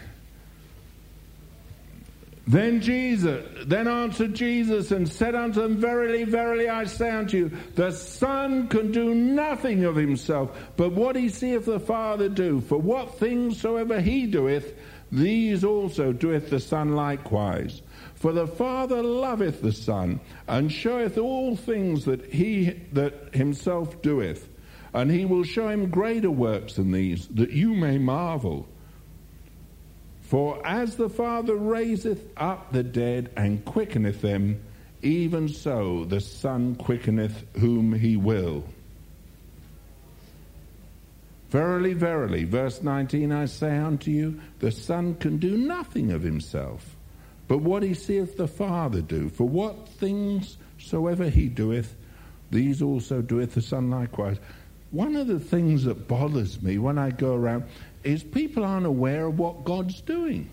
Then 2.48 2.80
Jesus, 2.80 3.44
then 3.66 3.86
answered 3.86 4.32
Jesus 4.32 4.90
and 4.90 5.06
said 5.06 5.34
unto 5.34 5.60
them, 5.60 5.76
Verily, 5.76 6.24
verily, 6.24 6.66
I 6.66 6.84
say 6.84 7.10
unto 7.10 7.36
you, 7.36 7.52
the 7.74 7.90
Son 7.90 8.68
can 8.68 8.90
do 8.90 9.14
nothing 9.14 9.84
of 9.84 9.96
himself, 9.96 10.58
but 10.78 10.92
what 10.92 11.14
he 11.14 11.28
seeth 11.28 11.66
the 11.66 11.78
Father 11.78 12.30
do. 12.30 12.62
For 12.62 12.78
what 12.78 13.18
things 13.18 13.60
soever 13.60 14.00
he 14.00 14.26
doeth, 14.26 14.72
these 15.12 15.62
also 15.62 16.10
doeth 16.10 16.48
the 16.48 16.58
Son 16.58 16.94
likewise. 16.94 17.82
For 18.14 18.32
the 18.32 18.46
Father 18.46 19.02
loveth 19.02 19.60
the 19.60 19.72
Son, 19.72 20.18
and 20.46 20.72
showeth 20.72 21.18
all 21.18 21.54
things 21.54 22.06
that 22.06 22.32
he 22.32 22.70
that 22.94 23.34
himself 23.34 24.00
doeth, 24.00 24.48
and 24.94 25.10
he 25.10 25.26
will 25.26 25.44
show 25.44 25.68
him 25.68 25.90
greater 25.90 26.30
works 26.30 26.76
than 26.76 26.92
these, 26.92 27.28
that 27.28 27.50
you 27.50 27.74
may 27.74 27.98
marvel. 27.98 28.66
For 30.28 30.60
as 30.66 30.96
the 30.96 31.08
Father 31.08 31.56
raiseth 31.56 32.22
up 32.36 32.70
the 32.70 32.82
dead 32.82 33.30
and 33.34 33.64
quickeneth 33.64 34.20
them, 34.20 34.60
even 35.00 35.48
so 35.48 36.04
the 36.04 36.20
Son 36.20 36.74
quickeneth 36.74 37.46
whom 37.56 37.94
he 37.94 38.18
will. 38.18 38.64
Verily, 41.48 41.94
verily, 41.94 42.44
verse 42.44 42.82
19, 42.82 43.32
I 43.32 43.46
say 43.46 43.78
unto 43.78 44.10
you, 44.10 44.38
the 44.58 44.70
Son 44.70 45.14
can 45.14 45.38
do 45.38 45.56
nothing 45.56 46.12
of 46.12 46.22
himself, 46.22 46.94
but 47.46 47.62
what 47.62 47.82
he 47.82 47.94
seeth 47.94 48.36
the 48.36 48.48
Father 48.48 49.00
do. 49.00 49.30
For 49.30 49.48
what 49.48 49.88
things 49.88 50.58
soever 50.76 51.30
he 51.30 51.48
doeth, 51.48 51.96
these 52.50 52.82
also 52.82 53.22
doeth 53.22 53.54
the 53.54 53.62
Son 53.62 53.88
likewise. 53.88 54.36
One 54.90 55.16
of 55.16 55.26
the 55.26 55.40
things 55.40 55.84
that 55.84 56.06
bothers 56.06 56.60
me 56.60 56.76
when 56.76 56.98
I 56.98 57.12
go 57.12 57.34
around, 57.34 57.64
is 58.04 58.22
people 58.22 58.64
aren't 58.64 58.86
aware 58.86 59.26
of 59.26 59.38
what 59.38 59.64
God's 59.64 60.00
doing. 60.00 60.50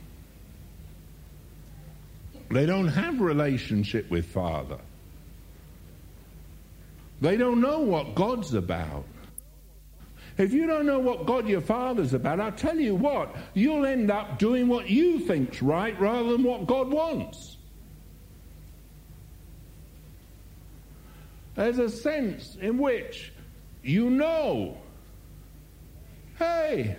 They 2.50 2.66
don't 2.66 2.88
have 2.88 3.22
relationship 3.22 4.10
with 4.10 4.26
Father. 4.26 4.78
They 7.22 7.38
don't 7.38 7.62
know 7.62 7.80
what 7.80 8.16
God's 8.16 8.54
about. 8.54 9.06
If 10.38 10.52
you 10.52 10.68
don't 10.68 10.86
know 10.86 11.00
what 11.00 11.26
God 11.26 11.48
your 11.48 11.62
Father's 11.62 12.14
about, 12.14 12.40
I'll 12.40 12.52
tell 12.52 12.78
you 12.78 12.94
what, 12.94 13.34
you'll 13.54 13.86
end 13.86 14.12
up 14.12 14.38
doing 14.38 14.68
what 14.68 14.90
you 14.90 15.20
think's 15.20 15.62
right 15.62 15.98
rather 16.00 16.32
than 16.32 16.44
what 16.44 16.68
God 16.68 16.92
wants. 16.92 17.56
There's 21.56 21.80
a 21.80 21.90
sense 21.90 22.58
in 22.60 22.78
which 22.78 23.32
you 23.82 24.10
know, 24.10 24.78
hey, 26.38 26.98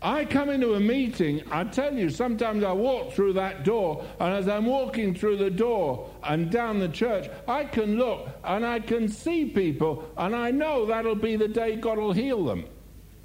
I 0.00 0.24
come 0.24 0.48
into 0.48 0.74
a 0.74 0.80
meeting, 0.80 1.42
I 1.50 1.64
tell 1.64 1.92
you, 1.92 2.08
sometimes 2.08 2.62
I 2.62 2.70
walk 2.70 3.12
through 3.12 3.32
that 3.32 3.64
door, 3.64 4.04
and 4.20 4.32
as 4.32 4.46
I'm 4.46 4.64
walking 4.64 5.12
through 5.12 5.38
the 5.38 5.50
door 5.50 6.08
and 6.22 6.50
down 6.50 6.78
the 6.78 6.88
church, 6.88 7.28
I 7.48 7.64
can 7.64 7.98
look 7.98 8.28
and 8.44 8.64
I 8.64 8.78
can 8.78 9.08
see 9.08 9.46
people, 9.46 10.08
and 10.16 10.36
I 10.36 10.52
know 10.52 10.86
that'll 10.86 11.16
be 11.16 11.34
the 11.34 11.48
day 11.48 11.74
God 11.74 11.98
will 11.98 12.12
heal 12.12 12.44
them. 12.44 12.64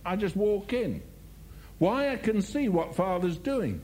I 0.04 0.16
just 0.16 0.36
walk 0.36 0.74
in. 0.74 1.04
Why? 1.78 2.10
I 2.10 2.16
can 2.16 2.42
see 2.42 2.70
what 2.70 2.96
Father's 2.96 3.38
doing. 3.38 3.80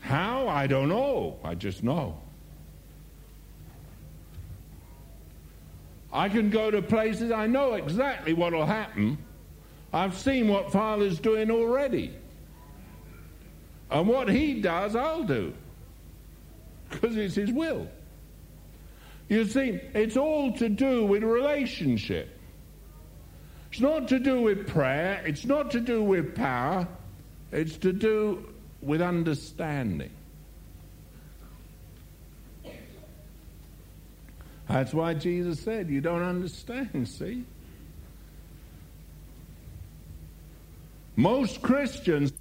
How? 0.00 0.48
I 0.48 0.66
don't 0.66 0.88
know. 0.88 1.38
I 1.44 1.54
just 1.54 1.84
know. 1.84 2.18
I 6.12 6.28
can 6.28 6.50
go 6.50 6.72
to 6.72 6.82
places, 6.82 7.30
I 7.30 7.46
know 7.46 7.74
exactly 7.74 8.32
what 8.32 8.52
will 8.52 8.66
happen 8.66 9.18
I've 9.96 10.18
seen 10.18 10.48
what 10.48 10.70
Father's 10.70 11.18
doing 11.18 11.50
already. 11.50 12.14
And 13.90 14.06
what 14.06 14.28
He 14.28 14.60
does, 14.60 14.94
I'll 14.94 15.24
do. 15.24 15.54
Because 16.90 17.16
it's 17.16 17.34
His 17.34 17.50
will. 17.50 17.88
You 19.30 19.46
see, 19.46 19.80
it's 19.94 20.18
all 20.18 20.52
to 20.58 20.68
do 20.68 21.06
with 21.06 21.22
relationship. 21.22 22.28
It's 23.72 23.80
not 23.80 24.06
to 24.08 24.18
do 24.18 24.42
with 24.42 24.68
prayer, 24.68 25.22
it's 25.24 25.46
not 25.46 25.70
to 25.70 25.80
do 25.80 26.02
with 26.02 26.34
power, 26.34 26.86
it's 27.50 27.78
to 27.78 27.92
do 27.92 28.52
with 28.82 29.00
understanding. 29.00 30.10
That's 34.68 34.92
why 34.92 35.14
Jesus 35.14 35.60
said, 35.60 35.88
You 35.88 36.02
don't 36.02 36.22
understand, 36.22 37.08
see? 37.08 37.44
Most 41.16 41.62
Christians, 41.62 42.32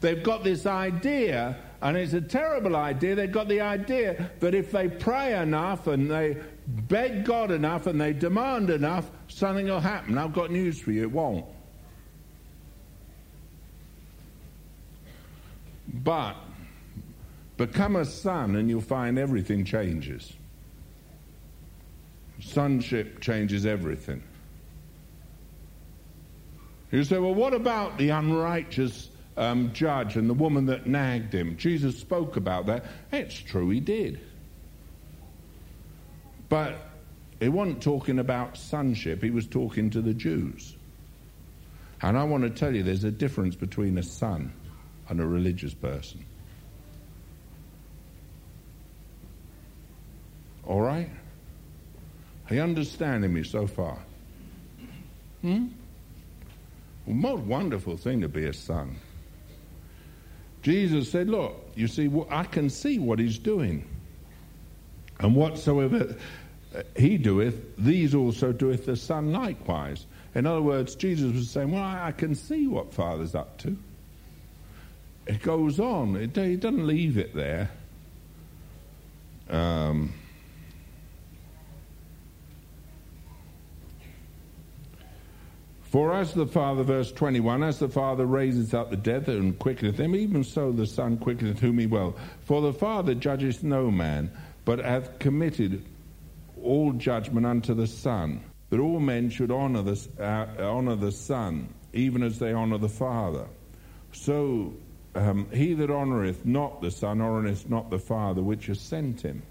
they've 0.00 0.22
got 0.22 0.42
this 0.42 0.64
idea, 0.64 1.56
and 1.82 1.96
it's 1.96 2.14
a 2.14 2.20
terrible 2.20 2.74
idea. 2.74 3.14
They've 3.14 3.30
got 3.30 3.48
the 3.48 3.60
idea 3.60 4.30
that 4.40 4.54
if 4.54 4.72
they 4.72 4.88
pray 4.88 5.38
enough 5.38 5.86
and 5.86 6.10
they 6.10 6.38
beg 6.66 7.24
God 7.24 7.50
enough 7.50 7.86
and 7.86 8.00
they 8.00 8.14
demand 8.14 8.70
enough, 8.70 9.10
something 9.28 9.66
will 9.66 9.80
happen. 9.80 10.16
I've 10.16 10.32
got 10.32 10.50
news 10.50 10.80
for 10.80 10.90
you 10.90 11.02
it 11.02 11.12
won't. 11.12 11.44
But 15.92 16.36
become 17.56 17.96
a 17.96 18.04
son 18.04 18.56
and 18.56 18.68
you'll 18.68 18.80
find 18.80 19.18
everything 19.18 19.64
changes. 19.64 20.32
Sonship 22.40 23.20
changes 23.20 23.66
everything. 23.66 24.22
You 26.90 27.04
say, 27.04 27.18
well, 27.18 27.34
what 27.34 27.52
about 27.52 27.98
the 27.98 28.10
unrighteous 28.10 29.08
um, 29.36 29.72
judge 29.72 30.16
and 30.16 30.28
the 30.28 30.34
woman 30.34 30.66
that 30.66 30.86
nagged 30.86 31.34
him? 31.34 31.56
Jesus 31.56 31.98
spoke 31.98 32.36
about 32.36 32.66
that. 32.66 32.86
It's 33.12 33.38
true, 33.38 33.68
he 33.70 33.80
did. 33.80 34.20
But 36.48 36.78
he 37.40 37.48
wasn't 37.48 37.82
talking 37.82 38.18
about 38.18 38.56
sonship, 38.56 39.22
he 39.22 39.30
was 39.30 39.46
talking 39.46 39.90
to 39.90 40.00
the 40.00 40.14
Jews. 40.14 40.74
And 42.00 42.16
I 42.16 42.24
want 42.24 42.44
to 42.44 42.50
tell 42.50 42.74
you 42.74 42.82
there's 42.82 43.04
a 43.04 43.10
difference 43.10 43.54
between 43.54 43.98
a 43.98 44.02
son 44.02 44.52
and 45.08 45.20
a 45.20 45.26
religious 45.26 45.74
person. 45.74 46.24
All 50.64 50.80
right? 50.80 51.10
Are 52.48 52.54
you 52.54 52.62
understanding 52.62 53.32
me 53.32 53.42
so 53.42 53.66
far? 53.66 53.98
Hmm? 55.42 55.68
Most 57.14 57.42
wonderful 57.42 57.96
thing 57.96 58.20
to 58.20 58.28
be 58.28 58.44
a 58.44 58.52
son. 58.52 58.96
Jesus 60.62 61.10
said, 61.10 61.28
Look, 61.28 61.70
you 61.74 61.86
see, 61.86 62.10
I 62.30 62.44
can 62.44 62.68
see 62.68 62.98
what 62.98 63.18
he's 63.18 63.38
doing. 63.38 63.88
And 65.20 65.34
whatsoever 65.34 66.16
he 66.96 67.16
doeth, 67.18 67.76
these 67.76 68.14
also 68.14 68.52
doeth 68.52 68.86
the 68.86 68.96
Son 68.96 69.32
likewise. 69.32 70.06
In 70.34 70.46
other 70.46 70.62
words, 70.62 70.94
Jesus 70.94 71.32
was 71.32 71.50
saying, 71.50 71.72
Well, 71.72 71.82
I 71.82 72.12
can 72.12 72.34
see 72.34 72.66
what 72.66 72.92
Father's 72.92 73.34
up 73.34 73.58
to. 73.58 73.76
It 75.26 75.42
goes 75.42 75.78
on, 75.78 76.16
it, 76.16 76.32
doesn't 76.32 76.86
leave 76.86 77.18
it 77.18 77.34
there. 77.34 77.70
Um, 79.50 80.14
For 85.90 86.14
as 86.14 86.34
the 86.34 86.46
Father, 86.46 86.82
verse 86.82 87.10
21, 87.12 87.62
as 87.62 87.78
the 87.78 87.88
Father 87.88 88.26
raises 88.26 88.74
up 88.74 88.90
the 88.90 88.96
dead 88.96 89.26
and 89.28 89.58
quickeneth 89.58 89.96
them, 89.96 90.14
even 90.14 90.44
so 90.44 90.70
the 90.70 90.86
Son 90.86 91.16
quickeneth 91.16 91.60
whom 91.60 91.78
he 91.78 91.86
will. 91.86 92.14
For 92.42 92.60
the 92.60 92.74
Father 92.74 93.14
judgeth 93.14 93.62
no 93.62 93.90
man, 93.90 94.30
but 94.66 94.80
hath 94.80 95.18
committed 95.18 95.82
all 96.62 96.92
judgment 96.92 97.46
unto 97.46 97.72
the 97.72 97.86
Son, 97.86 98.44
that 98.68 98.80
all 98.80 99.00
men 99.00 99.30
should 99.30 99.50
honour 99.50 99.80
the, 99.80 100.08
uh, 100.20 100.62
honour 100.62 100.96
the 100.96 101.12
Son, 101.12 101.72
even 101.94 102.22
as 102.22 102.38
they 102.38 102.52
honour 102.52 102.76
the 102.76 102.88
Father. 102.88 103.46
So 104.12 104.74
um, 105.14 105.48
he 105.54 105.72
that 105.72 105.90
honoureth 105.90 106.44
not 106.44 106.82
the 106.82 106.90
Son 106.90 107.22
honoureth 107.22 107.70
not 107.70 107.88
the 107.88 107.98
Father 107.98 108.42
which 108.42 108.66
has 108.66 108.78
sent 108.78 109.22
him. 109.22 109.42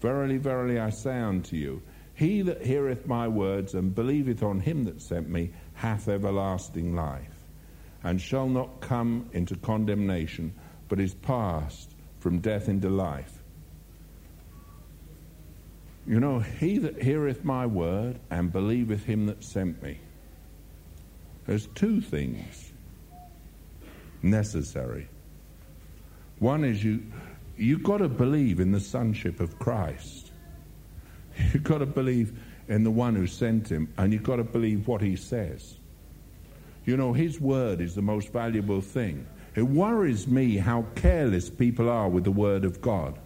Verily, 0.00 0.38
verily, 0.38 0.80
I 0.80 0.90
say 0.90 1.20
unto 1.20 1.54
you, 1.54 1.80
he 2.20 2.42
that 2.42 2.60
heareth 2.60 3.06
my 3.06 3.26
words 3.26 3.72
and 3.72 3.94
believeth 3.94 4.42
on 4.42 4.60
him 4.60 4.84
that 4.84 5.00
sent 5.00 5.30
me 5.30 5.52
hath 5.72 6.06
everlasting 6.06 6.94
life, 6.94 7.46
and 8.04 8.20
shall 8.20 8.46
not 8.46 8.82
come 8.82 9.30
into 9.32 9.56
condemnation, 9.56 10.52
but 10.90 11.00
is 11.00 11.14
passed 11.14 11.94
from 12.18 12.40
death 12.40 12.68
into 12.68 12.90
life. 12.90 13.42
You 16.06 16.20
know, 16.20 16.40
he 16.40 16.76
that 16.76 17.02
heareth 17.02 17.42
my 17.42 17.64
word 17.64 18.20
and 18.30 18.52
believeth 18.52 19.02
him 19.02 19.24
that 19.24 19.42
sent 19.42 19.82
me. 19.82 19.98
There's 21.46 21.68
two 21.68 22.02
things 22.02 22.70
necessary. 24.22 25.08
One 26.38 26.64
is 26.64 26.84
you 26.84 27.02
you've 27.56 27.82
got 27.82 27.98
to 27.98 28.10
believe 28.10 28.60
in 28.60 28.72
the 28.72 28.80
sonship 28.80 29.40
of 29.40 29.58
Christ. 29.58 30.29
You've 31.52 31.64
got 31.64 31.78
to 31.78 31.86
believe 31.86 32.38
in 32.68 32.84
the 32.84 32.90
one 32.90 33.14
who 33.14 33.26
sent 33.26 33.68
him, 33.70 33.92
and 33.96 34.12
you've 34.12 34.22
got 34.22 34.36
to 34.36 34.44
believe 34.44 34.86
what 34.86 35.00
he 35.00 35.16
says. 35.16 35.76
You 36.84 36.96
know, 36.96 37.12
his 37.12 37.40
word 37.40 37.80
is 37.80 37.94
the 37.94 38.02
most 38.02 38.32
valuable 38.32 38.80
thing. 38.80 39.26
It 39.56 39.62
worries 39.62 40.28
me 40.28 40.56
how 40.56 40.86
careless 40.94 41.50
people 41.50 41.90
are 41.90 42.08
with 42.08 42.24
the 42.24 42.30
word 42.30 42.64
of 42.64 42.80
God. 42.80 43.18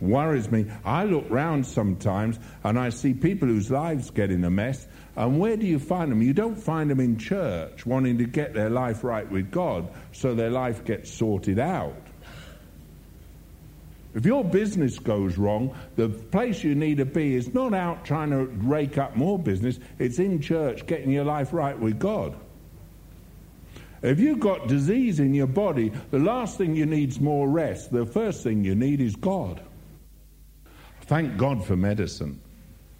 Worries 0.00 0.50
me. 0.50 0.66
I 0.84 1.04
look 1.04 1.26
round 1.30 1.64
sometimes 1.64 2.40
and 2.64 2.76
I 2.76 2.88
see 2.88 3.14
people 3.14 3.46
whose 3.46 3.70
lives 3.70 4.10
get 4.10 4.32
in 4.32 4.42
a 4.42 4.50
mess. 4.50 4.84
And 5.14 5.38
where 5.38 5.56
do 5.56 5.64
you 5.64 5.78
find 5.78 6.10
them? 6.10 6.20
You 6.20 6.32
don't 6.32 6.56
find 6.56 6.90
them 6.90 6.98
in 6.98 7.18
church 7.18 7.86
wanting 7.86 8.18
to 8.18 8.24
get 8.24 8.52
their 8.52 8.68
life 8.68 9.04
right 9.04 9.30
with 9.30 9.52
God 9.52 9.88
so 10.10 10.34
their 10.34 10.50
life 10.50 10.84
gets 10.84 11.12
sorted 11.12 11.60
out. 11.60 11.94
If 14.14 14.26
your 14.26 14.44
business 14.44 14.98
goes 14.98 15.38
wrong, 15.38 15.74
the 15.96 16.08
place 16.08 16.62
you 16.62 16.74
need 16.74 16.98
to 16.98 17.06
be 17.06 17.34
is 17.34 17.54
not 17.54 17.72
out 17.72 18.04
trying 18.04 18.30
to 18.30 18.44
rake 18.44 18.98
up 18.98 19.16
more 19.16 19.38
business, 19.38 19.78
it's 19.98 20.18
in 20.18 20.40
church 20.40 20.86
getting 20.86 21.10
your 21.10 21.24
life 21.24 21.52
right 21.52 21.78
with 21.78 21.98
God. 21.98 22.34
If 24.02 24.18
you've 24.18 24.40
got 24.40 24.66
disease 24.66 25.20
in 25.20 25.32
your 25.32 25.46
body, 25.46 25.92
the 26.10 26.18
last 26.18 26.58
thing 26.58 26.74
you 26.74 26.86
need 26.86 27.10
is 27.10 27.20
more 27.20 27.48
rest. 27.48 27.92
The 27.92 28.04
first 28.04 28.42
thing 28.42 28.64
you 28.64 28.74
need 28.74 29.00
is 29.00 29.16
God. 29.16 29.62
Thank 31.02 31.36
God 31.36 31.64
for 31.64 31.76
medicine. 31.76 32.40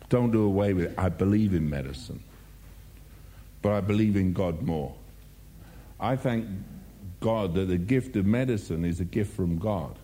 Don't 0.08 0.30
do 0.30 0.44
away 0.44 0.74
with 0.74 0.86
it. 0.86 0.94
I 0.96 1.08
believe 1.08 1.54
in 1.54 1.68
medicine. 1.68 2.22
But 3.62 3.72
I 3.72 3.80
believe 3.80 4.16
in 4.16 4.32
God 4.32 4.62
more. 4.62 4.94
I 5.98 6.16
thank 6.16 6.46
God 7.20 7.54
that 7.54 7.66
the 7.66 7.78
gift 7.78 8.16
of 8.16 8.26
medicine 8.26 8.84
is 8.84 9.00
a 9.00 9.04
gift 9.04 9.34
from 9.34 9.58
God. 9.58 9.98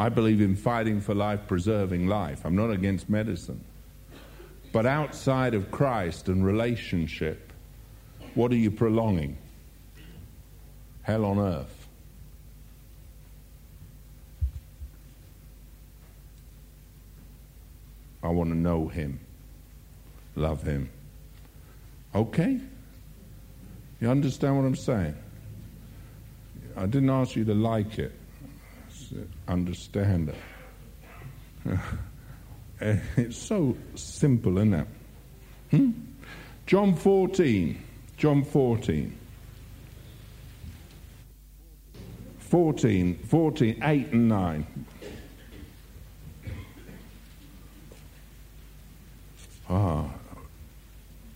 I 0.00 0.08
believe 0.08 0.40
in 0.40 0.56
fighting 0.56 0.98
for 0.98 1.14
life, 1.14 1.40
preserving 1.46 2.06
life. 2.06 2.46
I'm 2.46 2.56
not 2.56 2.70
against 2.70 3.10
medicine. 3.10 3.62
But 4.72 4.86
outside 4.86 5.52
of 5.52 5.70
Christ 5.70 6.28
and 6.28 6.42
relationship, 6.42 7.52
what 8.34 8.50
are 8.50 8.56
you 8.56 8.70
prolonging? 8.70 9.36
Hell 11.02 11.26
on 11.26 11.38
earth. 11.38 11.86
I 18.22 18.28
want 18.28 18.48
to 18.52 18.56
know 18.56 18.88
Him, 18.88 19.20
love 20.34 20.62
Him. 20.62 20.88
Okay? 22.14 22.58
You 24.00 24.08
understand 24.08 24.56
what 24.56 24.64
I'm 24.64 24.76
saying? 24.76 25.14
I 26.74 26.86
didn't 26.86 27.10
ask 27.10 27.36
you 27.36 27.44
to 27.44 27.54
like 27.54 27.98
it 27.98 28.14
understand 29.48 30.30
it. 31.64 31.78
it's 33.16 33.36
so 33.36 33.76
simple, 33.94 34.58
isn't 34.58 34.74
it? 34.74 34.86
Hmm? 35.70 35.90
John 36.66 36.94
14. 36.94 37.82
John 38.16 38.44
14. 38.44 39.18
14, 42.38 43.14
14, 43.16 43.80
8 43.82 44.12
and 44.12 44.28
9. 44.28 44.66
Ah, 49.68 50.10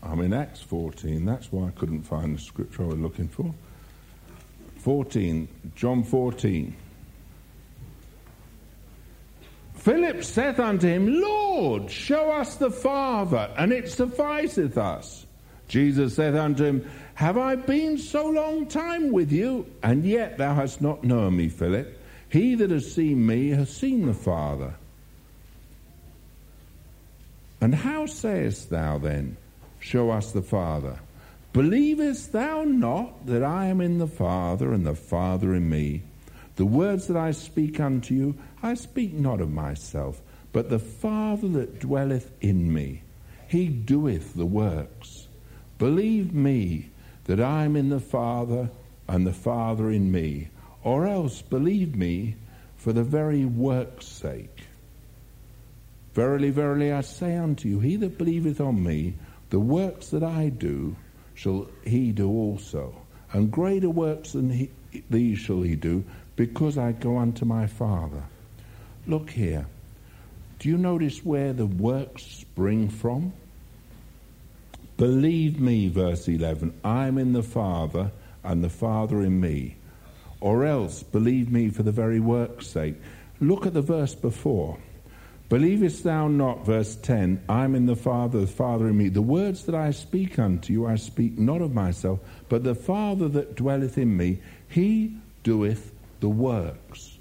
I'm 0.02 0.20
in 0.20 0.32
Acts 0.32 0.60
14. 0.60 1.24
That's 1.24 1.52
why 1.52 1.68
I 1.68 1.70
couldn't 1.70 2.02
find 2.02 2.36
the 2.36 2.40
scripture 2.40 2.82
I 2.82 2.86
was 2.86 2.98
looking 2.98 3.28
for. 3.28 3.54
14, 4.78 5.46
John 5.76 6.02
14. 6.02 6.74
Philip 9.84 10.24
saith 10.24 10.58
unto 10.58 10.88
him, 10.88 11.20
Lord, 11.20 11.90
show 11.90 12.30
us 12.30 12.56
the 12.56 12.70
Father, 12.70 13.50
and 13.58 13.70
it 13.70 13.90
sufficeth 13.90 14.78
us. 14.78 15.26
Jesus 15.68 16.16
saith 16.16 16.34
unto 16.34 16.64
him, 16.64 16.90
Have 17.16 17.36
I 17.36 17.56
been 17.56 17.98
so 17.98 18.26
long 18.26 18.66
time 18.66 19.12
with 19.12 19.30
you, 19.30 19.66
and 19.82 20.02
yet 20.02 20.38
thou 20.38 20.54
hast 20.54 20.80
not 20.80 21.04
known 21.04 21.36
me, 21.36 21.50
Philip? 21.50 22.00
He 22.30 22.54
that 22.54 22.70
has 22.70 22.94
seen 22.94 23.26
me 23.26 23.50
has 23.50 23.76
seen 23.76 24.06
the 24.06 24.14
Father. 24.14 24.72
And 27.60 27.74
how 27.74 28.06
sayest 28.06 28.70
thou 28.70 28.96
then, 28.96 29.36
Show 29.80 30.10
us 30.10 30.32
the 30.32 30.40
Father? 30.40 30.98
Believest 31.52 32.32
thou 32.32 32.64
not 32.64 33.26
that 33.26 33.42
I 33.42 33.66
am 33.66 33.82
in 33.82 33.98
the 33.98 34.06
Father, 34.06 34.72
and 34.72 34.86
the 34.86 34.94
Father 34.94 35.54
in 35.54 35.68
me? 35.68 36.04
The 36.56 36.66
words 36.66 37.08
that 37.08 37.16
I 37.16 37.32
speak 37.32 37.80
unto 37.80 38.14
you, 38.14 38.34
I 38.62 38.74
speak 38.74 39.12
not 39.12 39.40
of 39.40 39.52
myself, 39.52 40.20
but 40.52 40.70
the 40.70 40.78
Father 40.78 41.48
that 41.48 41.80
dwelleth 41.80 42.30
in 42.40 42.72
me. 42.72 43.02
He 43.48 43.68
doeth 43.68 44.34
the 44.34 44.46
works. 44.46 45.26
Believe 45.78 46.32
me 46.32 46.90
that 47.24 47.40
I 47.40 47.64
am 47.64 47.76
in 47.76 47.88
the 47.88 48.00
Father, 48.00 48.70
and 49.08 49.26
the 49.26 49.32
Father 49.32 49.90
in 49.90 50.12
me, 50.12 50.48
or 50.82 51.06
else 51.06 51.42
believe 51.42 51.96
me 51.96 52.36
for 52.76 52.92
the 52.92 53.02
very 53.02 53.44
work's 53.44 54.06
sake. 54.06 54.64
Verily, 56.14 56.50
verily, 56.50 56.92
I 56.92 57.00
say 57.00 57.36
unto 57.36 57.68
you, 57.68 57.80
he 57.80 57.96
that 57.96 58.18
believeth 58.18 58.60
on 58.60 58.82
me, 58.82 59.14
the 59.50 59.58
works 59.58 60.10
that 60.10 60.22
I 60.22 60.48
do, 60.50 60.94
shall 61.34 61.66
he 61.84 62.12
do 62.12 62.30
also. 62.30 62.94
And 63.32 63.50
greater 63.50 63.90
works 63.90 64.32
than 64.32 64.50
he, 64.50 64.70
these 65.10 65.38
shall 65.38 65.62
he 65.62 65.74
do, 65.74 66.04
because 66.36 66.78
I 66.78 66.92
go 66.92 67.18
unto 67.18 67.44
my 67.44 67.66
Father. 67.66 68.22
Look 69.06 69.30
here. 69.30 69.66
Do 70.58 70.68
you 70.68 70.78
notice 70.78 71.24
where 71.24 71.52
the 71.52 71.66
works 71.66 72.22
spring 72.22 72.88
from? 72.88 73.32
Believe 74.96 75.60
me, 75.60 75.88
verse 75.88 76.28
11, 76.28 76.80
I'm 76.84 77.18
in 77.18 77.32
the 77.32 77.42
Father 77.42 78.12
and 78.42 78.62
the 78.62 78.68
Father 78.68 79.22
in 79.22 79.40
me. 79.40 79.76
Or 80.40 80.64
else 80.64 81.02
believe 81.02 81.50
me 81.50 81.70
for 81.70 81.82
the 81.82 81.92
very 81.92 82.20
work's 82.20 82.66
sake. 82.66 82.94
Look 83.40 83.66
at 83.66 83.74
the 83.74 83.82
verse 83.82 84.14
before. 84.14 84.78
Believest 85.48 86.04
thou 86.04 86.28
not, 86.28 86.64
verse 86.64 86.96
10, 86.96 87.44
I'm 87.48 87.74
in 87.74 87.86
the 87.86 87.96
Father, 87.96 88.40
the 88.40 88.46
Father 88.46 88.88
in 88.88 88.96
me. 88.96 89.08
The 89.08 89.22
words 89.22 89.64
that 89.66 89.74
I 89.74 89.90
speak 89.90 90.38
unto 90.38 90.72
you, 90.72 90.86
I 90.86 90.96
speak 90.96 91.38
not 91.38 91.60
of 91.60 91.74
myself, 91.74 92.20
but 92.48 92.64
the 92.64 92.74
Father 92.74 93.28
that 93.28 93.56
dwelleth 93.56 93.98
in 93.98 94.16
me, 94.16 94.40
he 94.68 95.16
doeth 95.42 95.93
the 96.24 96.30
works. 96.30 97.18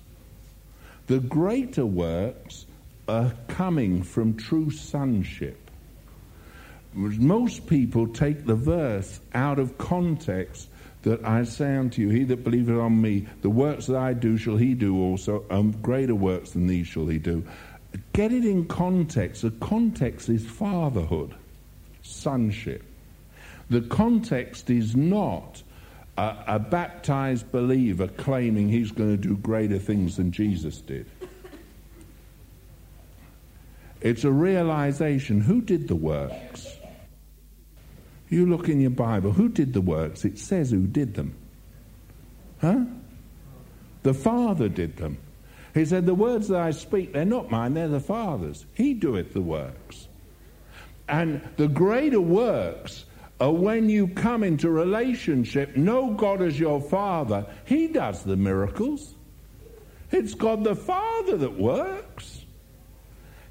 The 1.08 1.20
greater 1.20 1.86
works 1.86 2.66
are 3.10 3.34
coming 3.49 4.01
from 4.01 4.38
true 4.38 4.72
sonship. 4.72 5.60
Most 6.93 7.68
people 7.68 8.08
take 8.08 8.45
the 8.45 8.56
verse 8.56 9.20
out 9.34 9.60
of 9.60 9.78
context 9.78 10.70
that 11.01 11.26
I 11.26 11.43
say 11.43 11.76
unto 11.76 12.01
you, 12.01 12.12
He 12.12 12.24
that 12.24 12.45
believeth 12.45 12.78
on 12.78 13.01
me, 13.01 13.28
the 13.41 13.49
works 13.49 13.88
that 13.88 13.97
I 13.97 14.14
do 14.14 14.38
shall 14.38 14.56
he 14.56 14.74
do 14.74 14.97
also, 15.01 15.43
and 15.49 15.82
greater 15.82 16.16
works 16.16 16.51
than 16.51 16.68
these 16.68 16.88
shall 16.88 17.08
he 17.08 17.20
do. 17.20 17.43
Get 18.14 18.32
it 18.32 18.45
in 18.45 18.68
context. 18.68 19.41
The 19.41 19.51
context 19.51 20.30
is 20.30 20.45
fatherhood, 20.45 21.36
sonship. 22.04 22.84
The 23.70 23.82
context 23.82 24.70
is 24.70 24.95
not 24.95 25.62
a, 26.18 26.36
a 26.47 26.59
baptized 26.59 27.51
believer 27.51 28.07
claiming 28.07 28.70
he's 28.70 28.91
going 28.91 29.11
to 29.11 29.18
do 29.18 29.36
greater 29.38 29.80
things 29.80 30.18
than 30.18 30.32
Jesus 30.32 30.82
did. 30.82 31.05
It's 34.01 34.24
a 34.24 34.32
realization 34.32 35.39
who 35.39 35.61
did 35.61 35.88
the 35.88 35.95
works? 35.95 36.68
You 38.30 38.45
look 38.45 38.68
in 38.68 38.82
your 38.82 38.89
Bible, 38.89 39.32
who 39.32 39.47
did 39.47 39.74
the 39.74 39.82
works? 39.82 40.26
It 40.26 40.38
says 40.38 40.72
who 40.72 40.88
did 40.88 41.14
them. 41.14 41.36
Huh? 42.59 42.82
The 44.03 44.14
Father 44.14 44.68
did 44.68 44.97
them. 44.97 45.18
He 45.74 45.86
said, 45.86 46.05
The 46.05 46.16
words 46.16 46.49
that 46.49 46.59
I 46.59 46.72
speak, 46.72 47.14
they're 47.14 47.26
not 47.26 47.49
mine, 47.49 47.74
they're 47.74 47.88
the 47.88 47.99
Father's. 47.99 48.66
He 48.74 48.93
doeth 48.93 49.34
the 49.34 49.41
works. 49.41 50.07
And 51.07 51.41
the 51.57 51.68
greater 51.68 52.22
works 52.22 53.05
Uh, 53.43 53.51
when 53.51 53.89
you 53.89 54.07
come 54.07 54.41
into 54.41 54.69
relationship, 54.69 55.75
know 55.75 56.11
God 56.11 56.41
as 56.41 56.57
your 56.57 56.79
Father. 56.79 57.45
He 57.65 57.87
does 57.87 58.23
the 58.23 58.37
miracles. 58.37 59.15
It's 60.11 60.33
God 60.33 60.63
the 60.63 60.75
Father 60.75 61.35
that 61.37 61.59
works. 61.59 62.45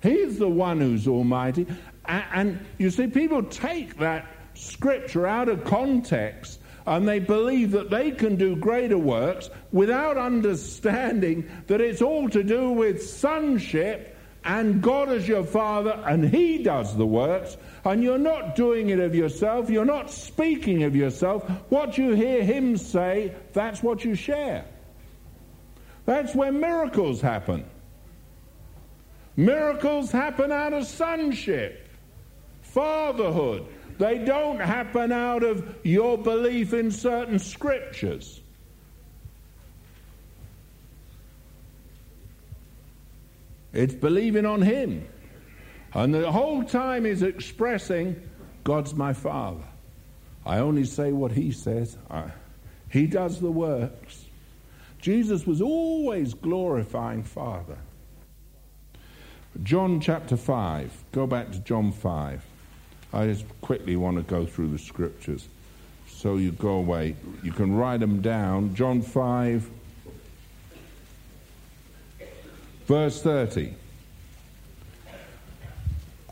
He's 0.02 0.38
the 0.38 0.48
one 0.48 0.80
who's 0.80 1.06
almighty. 1.06 1.66
And, 2.06 2.24
and 2.32 2.66
you 2.78 2.90
see, 2.90 3.06
people 3.06 3.42
take 3.42 3.98
that 3.98 4.26
scripture 4.54 5.26
out 5.26 5.50
of 5.50 5.64
context 5.64 6.60
and 6.86 7.06
they 7.06 7.18
believe 7.18 7.72
that 7.72 7.90
they 7.90 8.12
can 8.12 8.36
do 8.36 8.56
greater 8.56 8.98
works 8.98 9.50
without 9.72 10.16
understanding 10.16 11.48
that 11.66 11.80
it's 11.82 12.00
all 12.00 12.30
to 12.30 12.42
do 12.42 12.70
with 12.70 13.02
sonship 13.02 14.12
and 14.44 14.82
God 14.82 15.08
as 15.08 15.28
your 15.28 15.44
Father, 15.44 16.02
and 16.06 16.28
He 16.28 16.62
does 16.62 16.96
the 16.96 17.06
works, 17.06 17.56
and 17.84 18.02
you're 18.02 18.18
not 18.18 18.54
doing 18.54 18.90
it 18.90 19.00
of 19.00 19.14
yourself, 19.14 19.68
you're 19.68 19.84
not 19.84 20.10
speaking 20.10 20.84
of 20.84 20.94
yourself. 20.94 21.48
What 21.68 21.98
you 21.98 22.12
hear 22.12 22.44
Him 22.44 22.76
say, 22.76 23.34
that's 23.52 23.82
what 23.82 24.04
you 24.04 24.14
share. 24.14 24.64
That's 26.04 26.34
where 26.34 26.52
miracles 26.52 27.20
happen. 27.20 27.64
Miracles 29.36 30.10
happen 30.10 30.52
out 30.52 30.72
of 30.72 30.86
sonship, 30.86 31.88
fatherhood. 32.62 33.66
They 33.98 34.18
don't 34.18 34.60
happen 34.60 35.12
out 35.12 35.42
of 35.42 35.76
your 35.82 36.18
belief 36.18 36.72
in 36.72 36.90
certain 36.90 37.38
scriptures. 37.38 38.40
It's 43.72 43.94
believing 43.94 44.44
on 44.44 44.60
Him. 44.60 45.08
And 45.94 46.14
the 46.14 46.30
whole 46.32 46.62
time 46.62 47.04
he's 47.04 47.22
expressing, 47.22 48.20
God's 48.64 48.94
my 48.94 49.12
Father. 49.12 49.64
I 50.44 50.58
only 50.58 50.84
say 50.84 51.12
what 51.12 51.32
He 51.32 51.52
says. 51.52 51.96
I, 52.10 52.30
he 52.90 53.06
does 53.06 53.40
the 53.40 53.50
works. 53.50 54.24
Jesus 55.00 55.46
was 55.46 55.60
always 55.60 56.34
glorifying 56.34 57.22
Father. 57.22 57.78
John 59.62 60.00
chapter 60.00 60.36
5. 60.36 60.92
Go 61.12 61.26
back 61.26 61.52
to 61.52 61.58
John 61.58 61.92
5. 61.92 62.42
I 63.12 63.26
just 63.26 63.44
quickly 63.60 63.96
want 63.96 64.16
to 64.16 64.22
go 64.22 64.46
through 64.46 64.68
the 64.68 64.78
scriptures. 64.78 65.46
So 66.06 66.36
you 66.36 66.52
go 66.52 66.74
away. 66.74 67.16
You 67.42 67.52
can 67.52 67.74
write 67.74 68.00
them 68.00 68.22
down. 68.22 68.74
John 68.74 69.02
5, 69.02 69.68
verse 72.86 73.22
30. 73.22 73.74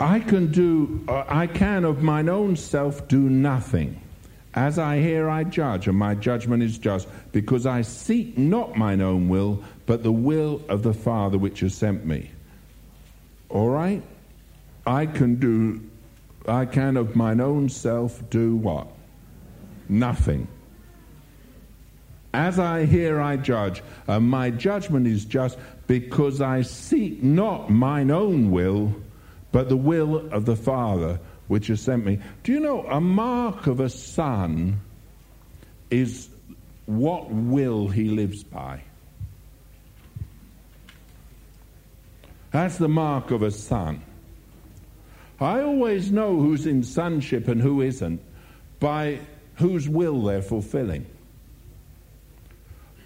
I 0.00 0.20
can 0.20 0.50
do, 0.50 1.04
uh, 1.08 1.24
I 1.28 1.46
can 1.46 1.84
of 1.84 2.02
mine 2.02 2.30
own 2.30 2.56
self 2.56 3.06
do 3.06 3.18
nothing. 3.18 4.00
As 4.54 4.78
I 4.78 4.98
hear, 4.98 5.28
I 5.28 5.44
judge, 5.44 5.86
and 5.86 5.96
my 5.96 6.14
judgment 6.14 6.62
is 6.62 6.78
just, 6.78 7.06
because 7.32 7.66
I 7.66 7.82
seek 7.82 8.36
not 8.36 8.76
mine 8.76 9.02
own 9.02 9.28
will, 9.28 9.62
but 9.84 10.02
the 10.02 10.10
will 10.10 10.62
of 10.68 10.82
the 10.82 10.94
Father 10.94 11.38
which 11.38 11.60
has 11.60 11.74
sent 11.74 12.06
me. 12.06 12.30
All 13.50 13.68
right? 13.68 14.02
I 14.86 15.04
can 15.04 15.36
do, 15.36 15.82
I 16.48 16.64
can 16.64 16.96
of 16.96 17.14
mine 17.14 17.40
own 17.40 17.68
self 17.68 18.28
do 18.30 18.56
what? 18.56 18.88
Nothing. 19.88 20.48
As 22.32 22.58
I 22.58 22.86
hear, 22.86 23.20
I 23.20 23.36
judge, 23.36 23.82
and 24.08 24.28
my 24.28 24.50
judgment 24.50 25.06
is 25.06 25.26
just 25.26 25.58
because 25.86 26.40
I 26.40 26.62
seek 26.62 27.22
not 27.22 27.70
mine 27.70 28.10
own 28.10 28.50
will, 28.50 28.94
but 29.52 29.68
the 29.68 29.76
will 29.76 30.30
of 30.32 30.44
the 30.44 30.56
Father 30.56 31.18
which 31.48 31.66
has 31.66 31.80
sent 31.80 32.04
me. 32.04 32.20
Do 32.44 32.52
you 32.52 32.60
know 32.60 32.86
a 32.86 33.00
mark 33.00 33.66
of 33.66 33.80
a 33.80 33.88
son 33.88 34.80
is 35.90 36.28
what 36.86 37.30
will 37.30 37.88
he 37.88 38.04
lives 38.04 38.44
by? 38.44 38.82
That's 42.52 42.78
the 42.78 42.88
mark 42.88 43.30
of 43.30 43.42
a 43.42 43.50
son. 43.50 44.02
I 45.40 45.62
always 45.62 46.12
know 46.12 46.38
who's 46.38 46.66
in 46.66 46.82
sonship 46.82 47.48
and 47.48 47.60
who 47.60 47.80
isn't 47.80 48.20
by 48.78 49.20
whose 49.54 49.88
will 49.88 50.22
they're 50.22 50.42
fulfilling, 50.42 51.06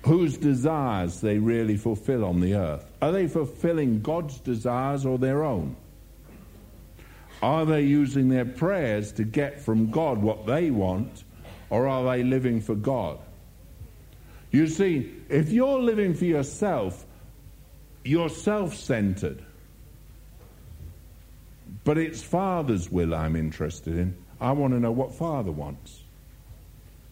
whose 0.03 0.36
desires 0.36 1.20
they 1.20 1.38
really 1.38 1.76
fulfill 1.76 2.24
on 2.24 2.40
the 2.40 2.55
earth. 2.55 2.84
Are 3.01 3.12
they 3.12 3.26
fulfilling 3.26 4.01
God's 4.01 4.38
desires 4.40 5.07
or 5.07 5.18
their 5.18 5.45
own? 5.45 5.76
Are 7.43 7.64
they 7.64 7.82
using 7.82 8.28
their 8.28 8.45
prayers 8.45 9.12
to 9.12 9.24
get 9.24 9.61
from 9.61 9.91
God 9.91 10.18
what 10.18 10.47
they 10.47 10.70
want, 10.70 11.24
or 11.70 11.87
are 11.87 12.05
they 12.05 12.22
living 12.22 12.61
for 12.61 12.74
God? 12.74 13.18
You 14.51 14.68
see, 14.68 15.12
if 15.28 15.51
you're 15.51 15.80
living 15.80 16.14
for 16.14 16.24
yourself, 16.24 17.05
you're 18.05 18.28
self 18.28 18.74
centered. 18.74 19.45
But 21.82 21.99
it's 21.99 22.22
Father's 22.22 22.91
will 22.91 23.14
I'm 23.14 23.37
interested 23.37 23.99
in. 23.99 24.16
I 24.41 24.53
want 24.53 24.72
to 24.74 24.80
know 24.80 24.93
what 24.93 25.14
Father 25.14 25.51
wants. 25.51 26.03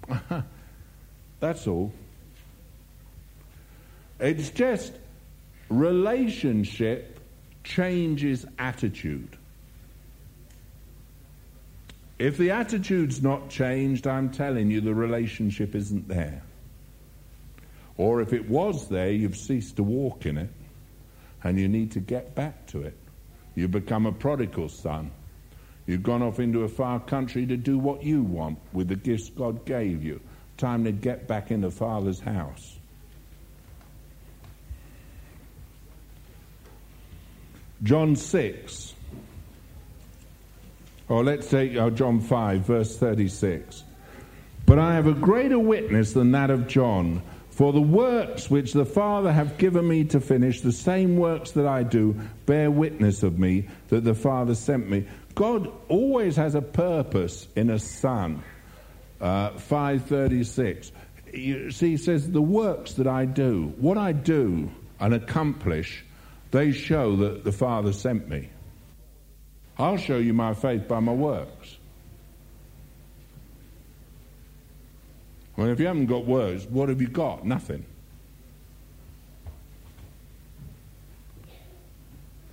That's 1.41 1.67
all. 1.67 1.93
It's 4.21 4.51
just 4.51 4.93
relationship 5.69 7.19
changes 7.65 8.47
attitude. 8.59 9.37
If 12.19 12.37
the 12.37 12.51
attitude's 12.51 13.23
not 13.23 13.49
changed, 13.49 14.07
I'm 14.07 14.31
telling 14.31 14.71
you 14.71 14.81
the 14.81 14.95
relationship 14.95 15.75
isn't 15.75 16.09
there. 16.09 16.43
Or 17.97 18.21
if 18.21 18.33
it 18.33 18.49
was 18.49 18.89
there, 18.89 19.11
you've 19.11 19.37
ceased 19.37 19.77
to 19.77 19.83
walk 19.83 20.27
in 20.27 20.39
it 20.39 20.51
and 21.45 21.59
you 21.59 21.69
need 21.69 21.93
to 21.93 22.01
get 22.01 22.35
back 22.35 22.67
to 22.69 22.83
it. 22.83 22.97
You 23.55 23.69
become 23.69 24.07
a 24.07 24.13
prodigal 24.13 24.69
son. 24.69 25.11
You've 25.87 26.03
gone 26.03 26.23
off 26.23 26.39
into 26.39 26.63
a 26.63 26.69
far 26.69 27.01
country 27.01 27.45
to 27.47 27.57
do 27.57 27.79
what 27.79 28.03
you 28.03 28.23
want 28.23 28.59
with 28.73 28.89
the 28.89 28.97
gifts 28.97 29.31
God 29.31 29.65
gave 29.65 30.05
you. 30.05 30.21
Time 30.57 30.85
to 30.85 30.93
get 30.93 31.27
back 31.27 31.51
in 31.51 31.61
the 31.61 31.71
Father's 31.71 32.21
house. 32.21 32.79
John 37.83 38.15
6. 38.15 38.92
Or 41.09 41.25
let's 41.25 41.49
take 41.49 41.77
oh, 41.77 41.91
John 41.91 42.21
5, 42.21 42.61
verse 42.61 42.97
36. 42.97 43.85
But 44.67 44.79
I 44.79 44.95
have 44.95 45.07
a 45.07 45.15
greater 45.15 45.59
witness 45.59 46.13
than 46.13 46.33
that 46.33 46.51
of 46.51 46.67
John 46.69 47.23
for 47.53 47.73
the 47.73 47.83
works 47.83 48.51
which 48.51 48.73
the 48.73 48.87
Father 48.87 49.31
hath 49.31 49.59
given 49.59 49.87
me 49.87 50.05
to 50.05 50.21
finish, 50.21 50.63
the 50.63 50.73
same 50.73 51.19
works 51.19 51.51
that 51.53 51.67
I 51.67 51.83
do, 51.83 52.19
bear 52.47 52.71
witness 52.71 53.23
of 53.23 53.39
me 53.39 53.69
that 53.89 54.05
the 54.05 54.15
Father 54.15 54.55
sent 54.55 54.89
me. 54.89 55.07
God 55.35 55.71
always 55.89 56.37
has 56.37 56.55
a 56.55 56.63
purpose 56.63 57.47
in 57.55 57.69
a 57.69 57.79
son. 57.79 58.43
Uh, 59.21 59.51
536. 59.51 60.93
You 61.33 61.71
see, 61.71 61.91
he 61.91 61.97
says, 61.97 62.31
The 62.31 62.43
works 62.43 62.95
that 62.95 63.07
I 63.07 63.27
do, 63.27 63.73
what 63.77 63.99
I 63.99 64.13
do 64.13 64.71
and 64.99 65.15
accomplish, 65.15 66.05
they 66.51 66.73
show 66.73 67.17
that 67.17 67.45
the 67.45 67.53
Father 67.53 67.93
sent 67.93 68.29
me. 68.29 68.49
I'll 69.83 69.97
show 69.97 70.19
you 70.19 70.33
my 70.33 70.55
faith 70.55 70.87
by 70.87 71.01
my 71.01 71.13
works. 71.13 71.77
Well, 75.57 75.71
if 75.71 75.81
you 75.81 75.87
haven't 75.87 76.07
got 76.07 76.25
words, 76.25 76.67
what 76.67 76.89
have 76.89 77.01
you 77.01 77.09
got? 77.09 77.45
Nothing. 77.45 77.85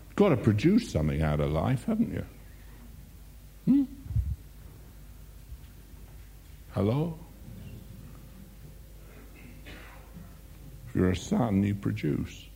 You've 0.07 0.15
Got 0.15 0.30
to 0.30 0.38
produce 0.38 0.89
something 0.89 1.21
out 1.21 1.39
of 1.39 1.51
life, 1.51 1.86
haven't 1.86 2.11
you? 2.11 2.25
Hmm? 3.65 3.84
Hello? 6.71 7.15
If 10.88 10.95
you're 10.95 11.11
a 11.11 11.15
son, 11.15 11.61
you 11.61 11.75
produce. 11.75 12.49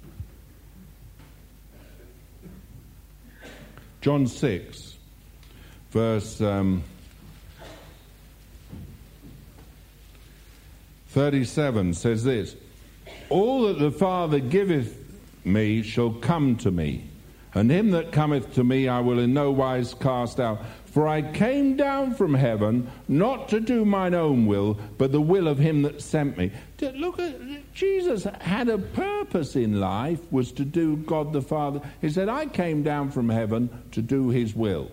John 4.03 4.27
6, 4.27 4.97
verse. 5.91 6.41
Um, 6.41 6.83
37 11.07 11.93
says 11.93 12.25
this 12.25 12.57
All 13.29 13.65
that 13.67 13.79
the 13.79 13.91
Father 13.91 14.41
giveth 14.41 14.97
me 15.45 15.81
shall 15.83 16.11
come 16.11 16.57
to 16.57 16.69
me, 16.69 17.05
and 17.53 17.71
him 17.71 17.91
that 17.91 18.11
cometh 18.11 18.53
to 18.55 18.65
me 18.65 18.89
I 18.89 18.99
will 18.99 19.19
in 19.19 19.33
no 19.33 19.51
wise 19.51 19.93
cast 19.93 20.37
out. 20.37 20.59
For 20.93 21.07
I 21.07 21.23
came 21.23 21.75
down 21.75 22.13
from 22.13 22.35
heaven 22.35 22.87
not 23.07 23.49
to 23.49 23.59
do 23.59 23.83
mine 23.83 24.13
own 24.13 24.45
will, 24.45 24.77
but 24.99 25.11
the 25.11 25.19
will 25.19 25.47
of 25.47 25.57
him 25.57 25.81
that 25.81 26.03
sent 26.03 26.37
me. 26.37 26.51
Look 26.79 27.17
at 27.17 27.73
Jesus 27.73 28.25
had 28.39 28.69
a 28.69 28.77
purpose 28.77 29.55
in 29.55 29.79
life, 29.79 30.19
was 30.31 30.51
to 30.51 30.63
do 30.63 30.97
God 30.97 31.33
the 31.33 31.41
Father. 31.41 31.81
He 31.99 32.11
said, 32.11 32.29
I 32.29 32.45
came 32.45 32.83
down 32.83 33.09
from 33.09 33.29
heaven 33.29 33.69
to 33.93 34.03
do 34.03 34.29
his 34.29 34.55
will. 34.55 34.91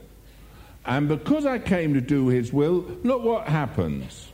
And 0.86 1.06
because 1.06 1.44
I 1.44 1.58
came 1.58 1.92
to 1.92 2.00
do 2.00 2.28
his 2.28 2.50
will, 2.50 2.86
look 3.02 3.22
what 3.22 3.46
happens 3.46 4.30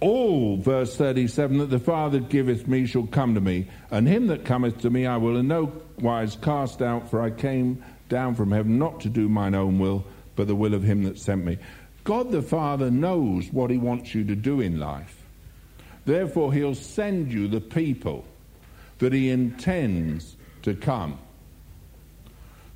all, 0.00 0.58
verse 0.58 0.94
37, 0.96 1.58
that 1.58 1.70
the 1.70 1.78
Father 1.78 2.18
giveth 2.18 2.68
me 2.68 2.84
shall 2.86 3.06
come 3.06 3.34
to 3.34 3.40
me, 3.40 3.66
and 3.90 4.06
him 4.06 4.26
that 4.26 4.44
cometh 4.44 4.82
to 4.82 4.90
me 4.90 5.06
I 5.06 5.16
will 5.16 5.38
in 5.38 5.48
no 5.48 5.72
wise 5.98 6.36
cast 6.36 6.82
out, 6.82 7.10
for 7.10 7.22
I 7.22 7.30
came 7.30 7.82
down 8.08 8.34
from 8.34 8.52
heaven 8.52 8.78
not 8.78 9.00
to 9.00 9.08
do 9.08 9.28
mine 9.28 9.54
own 9.54 9.78
will, 9.78 10.04
but 10.36 10.46
the 10.46 10.54
will 10.54 10.74
of 10.74 10.82
him 10.82 11.02
that 11.04 11.18
sent 11.18 11.44
me. 11.44 11.58
God 12.06 12.30
the 12.30 12.40
Father 12.40 12.88
knows 12.88 13.52
what 13.52 13.68
He 13.68 13.78
wants 13.78 14.14
you 14.14 14.22
to 14.24 14.36
do 14.36 14.60
in 14.60 14.78
life. 14.78 15.24
Therefore, 16.04 16.52
He'll 16.52 16.76
send 16.76 17.32
you 17.32 17.48
the 17.48 17.60
people 17.60 18.24
that 18.98 19.12
He 19.12 19.28
intends 19.28 20.36
to 20.62 20.74
come. 20.74 21.18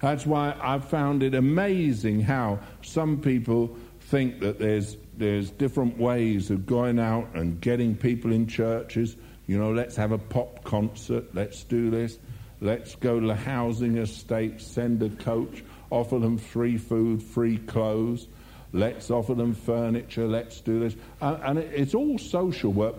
That's 0.00 0.26
why 0.26 0.56
I've 0.60 0.86
found 0.86 1.22
it 1.22 1.34
amazing 1.34 2.22
how 2.22 2.58
some 2.82 3.20
people 3.20 3.76
think 4.00 4.40
that 4.40 4.58
there's, 4.58 4.96
there's 5.16 5.50
different 5.50 5.96
ways 5.96 6.50
of 6.50 6.66
going 6.66 6.98
out 6.98 7.28
and 7.34 7.60
getting 7.60 7.94
people 7.94 8.32
in 8.32 8.48
churches. 8.48 9.16
You 9.46 9.58
know, 9.58 9.72
let's 9.72 9.94
have 9.94 10.10
a 10.10 10.18
pop 10.18 10.64
concert, 10.64 11.32
let's 11.34 11.62
do 11.62 11.90
this, 11.90 12.18
let's 12.60 12.96
go 12.96 13.20
to 13.20 13.26
the 13.28 13.34
housing 13.36 13.98
estate, 13.98 14.60
send 14.60 15.02
a 15.04 15.10
coach, 15.10 15.62
offer 15.90 16.18
them 16.18 16.38
free 16.38 16.78
food, 16.78 17.22
free 17.22 17.58
clothes, 17.58 18.28
let's 18.72 19.10
offer 19.10 19.34
them 19.34 19.54
furniture, 19.54 20.26
let's 20.26 20.60
do 20.60 20.80
this. 20.80 20.96
And, 21.20 21.42
and 21.42 21.58
it, 21.58 21.72
it's 21.74 21.94
all 21.94 22.18
social 22.18 22.72
work. 22.72 22.94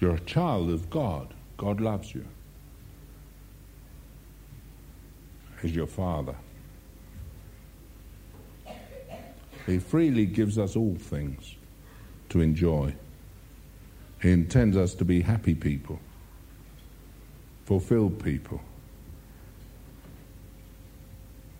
You're 0.00 0.14
a 0.14 0.20
child 0.20 0.70
of 0.70 0.90
God. 0.90 1.34
God 1.56 1.80
loves 1.80 2.14
you. 2.14 2.24
He's 5.62 5.74
your 5.74 5.86
Father. 5.86 6.34
He 9.66 9.78
freely 9.78 10.26
gives 10.26 10.58
us 10.58 10.76
all 10.76 10.94
things 10.96 11.54
to 12.28 12.40
enjoy. 12.40 12.94
He 14.20 14.30
intends 14.30 14.76
us 14.76 14.94
to 14.96 15.04
be 15.04 15.22
happy 15.22 15.54
people, 15.54 15.98
fulfilled 17.64 18.22
people. 18.22 18.60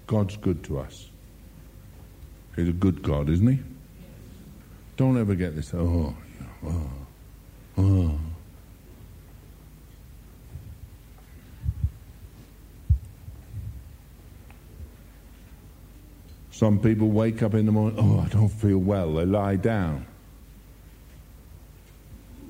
God's 0.06 0.36
good 0.36 0.62
to 0.64 0.78
us. 0.78 1.10
He's 2.56 2.68
a 2.68 2.72
good 2.72 3.02
God, 3.02 3.28
isn't 3.28 3.46
he? 3.46 3.58
Don't 4.96 5.18
ever 5.18 5.34
get 5.34 5.56
this, 5.56 5.74
oh, 5.74 6.14
oh, 6.64 6.90
oh. 7.78 8.18
Some 16.52 16.78
people 16.78 17.10
wake 17.10 17.42
up 17.42 17.54
in 17.54 17.66
the 17.66 17.72
morning, 17.72 17.98
oh, 17.98 18.20
I 18.20 18.28
don't 18.28 18.48
feel 18.48 18.78
well. 18.78 19.14
They 19.14 19.26
lie 19.26 19.56
down. 19.56 20.06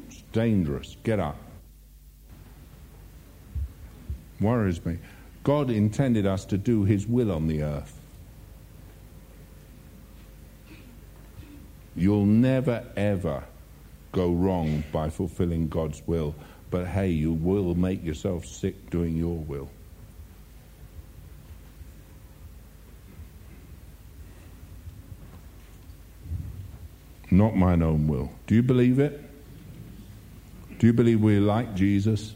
It's 0.09 0.21
dangerous. 0.33 0.97
Get 1.03 1.19
up. 1.19 1.39
Worries 4.41 4.85
me. 4.85 4.99
God 5.45 5.70
intended 5.70 6.26
us 6.26 6.45
to 6.47 6.59
do 6.59 6.84
His 6.84 7.07
will 7.07 7.30
on 7.30 7.47
the 7.47 7.62
earth. 7.62 8.01
You'll 11.95 12.26
never, 12.26 12.84
ever 12.97 13.45
go 14.11 14.32
wrong 14.32 14.82
by 14.90 15.11
fulfilling 15.11 15.68
God's 15.68 16.03
will. 16.07 16.34
But 16.70 16.86
hey, 16.88 17.11
you 17.11 17.32
will 17.32 17.74
make 17.76 18.03
yourself 18.03 18.45
sick 18.45 18.90
doing 18.90 19.16
your 19.16 19.36
will. 19.36 19.70
not 27.34 27.57
mine 27.57 27.82
own 27.82 28.07
will. 28.07 28.30
Do 28.47 28.55
you 28.55 28.62
believe 28.62 28.99
it? 28.99 29.20
Do 30.78 30.86
you 30.86 30.92
believe 30.92 31.20
we're 31.20 31.40
like 31.40 31.74
Jesus? 31.74 32.34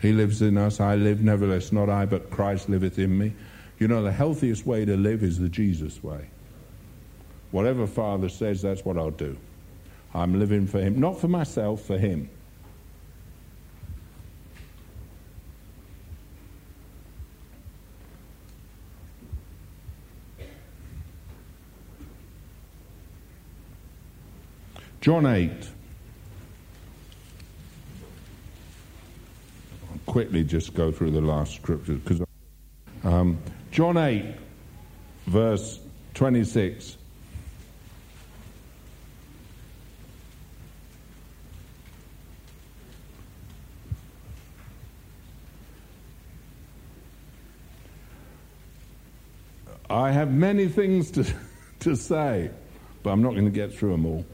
He 0.00 0.12
lives 0.12 0.42
in 0.42 0.56
us, 0.56 0.80
I 0.80 0.94
live, 0.94 1.22
nevertheless, 1.22 1.72
not 1.72 1.88
I, 1.88 2.06
but 2.06 2.30
Christ 2.30 2.68
liveth 2.68 2.98
in 2.98 3.18
me. 3.18 3.34
You 3.78 3.88
know, 3.88 4.02
the 4.02 4.12
healthiest 4.12 4.66
way 4.66 4.84
to 4.84 4.96
live 4.96 5.22
is 5.22 5.38
the 5.38 5.48
Jesus 5.48 6.02
way. 6.02 6.28
Whatever 7.50 7.86
Father 7.86 8.28
says, 8.28 8.62
that's 8.62 8.84
what 8.84 8.96
I'll 8.96 9.10
do. 9.10 9.36
I'm 10.14 10.38
living 10.38 10.66
for 10.66 10.80
Him, 10.80 11.00
not 11.00 11.20
for 11.20 11.28
myself, 11.28 11.82
for 11.82 11.98
Him. 11.98 12.30
John 25.00 25.26
8. 25.26 25.50
I'll 29.90 30.07
quickly 30.18 30.42
just 30.42 30.74
go 30.74 30.90
through 30.90 31.12
the 31.12 31.20
last 31.20 31.54
scriptures 31.54 32.00
because 32.00 32.20
um, 33.04 33.38
John 33.70 33.96
8, 33.96 34.34
verse 35.28 35.78
26. 36.14 36.96
I 49.88 50.10
have 50.10 50.32
many 50.32 50.66
things 50.66 51.12
to, 51.12 51.32
to 51.78 51.94
say, 51.94 52.50
but 53.04 53.10
I'm 53.10 53.22
not 53.22 53.34
going 53.34 53.44
to 53.44 53.52
get 53.52 53.72
through 53.72 53.92
them 53.92 54.04
all 54.04 54.26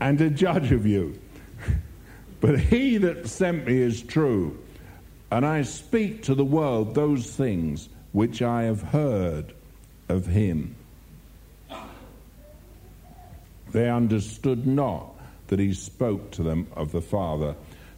and 0.00 0.18
to 0.18 0.30
judge 0.30 0.72
of 0.72 0.84
you. 0.84 1.16
But 2.40 2.58
he 2.58 2.96
that 2.96 3.28
sent 3.28 3.68
me 3.68 3.78
is 3.78 4.02
true, 4.02 4.58
and 5.32 5.46
I 5.46 5.62
speak 5.62 6.24
to 6.24 6.34
the 6.34 6.44
world 6.44 6.94
those 6.94 7.26
things 7.26 7.88
which 8.12 8.42
I 8.42 8.64
have 8.64 8.82
heard 8.82 9.54
of 10.10 10.26
him. 10.26 10.76
They 13.70 13.88
understood 13.88 14.66
not 14.66 15.08
that 15.46 15.58
he 15.58 15.72
spoke 15.72 16.32
to 16.32 16.42
them 16.42 16.66
of 16.76 16.92
the 16.92 17.00
Father. 17.00 17.54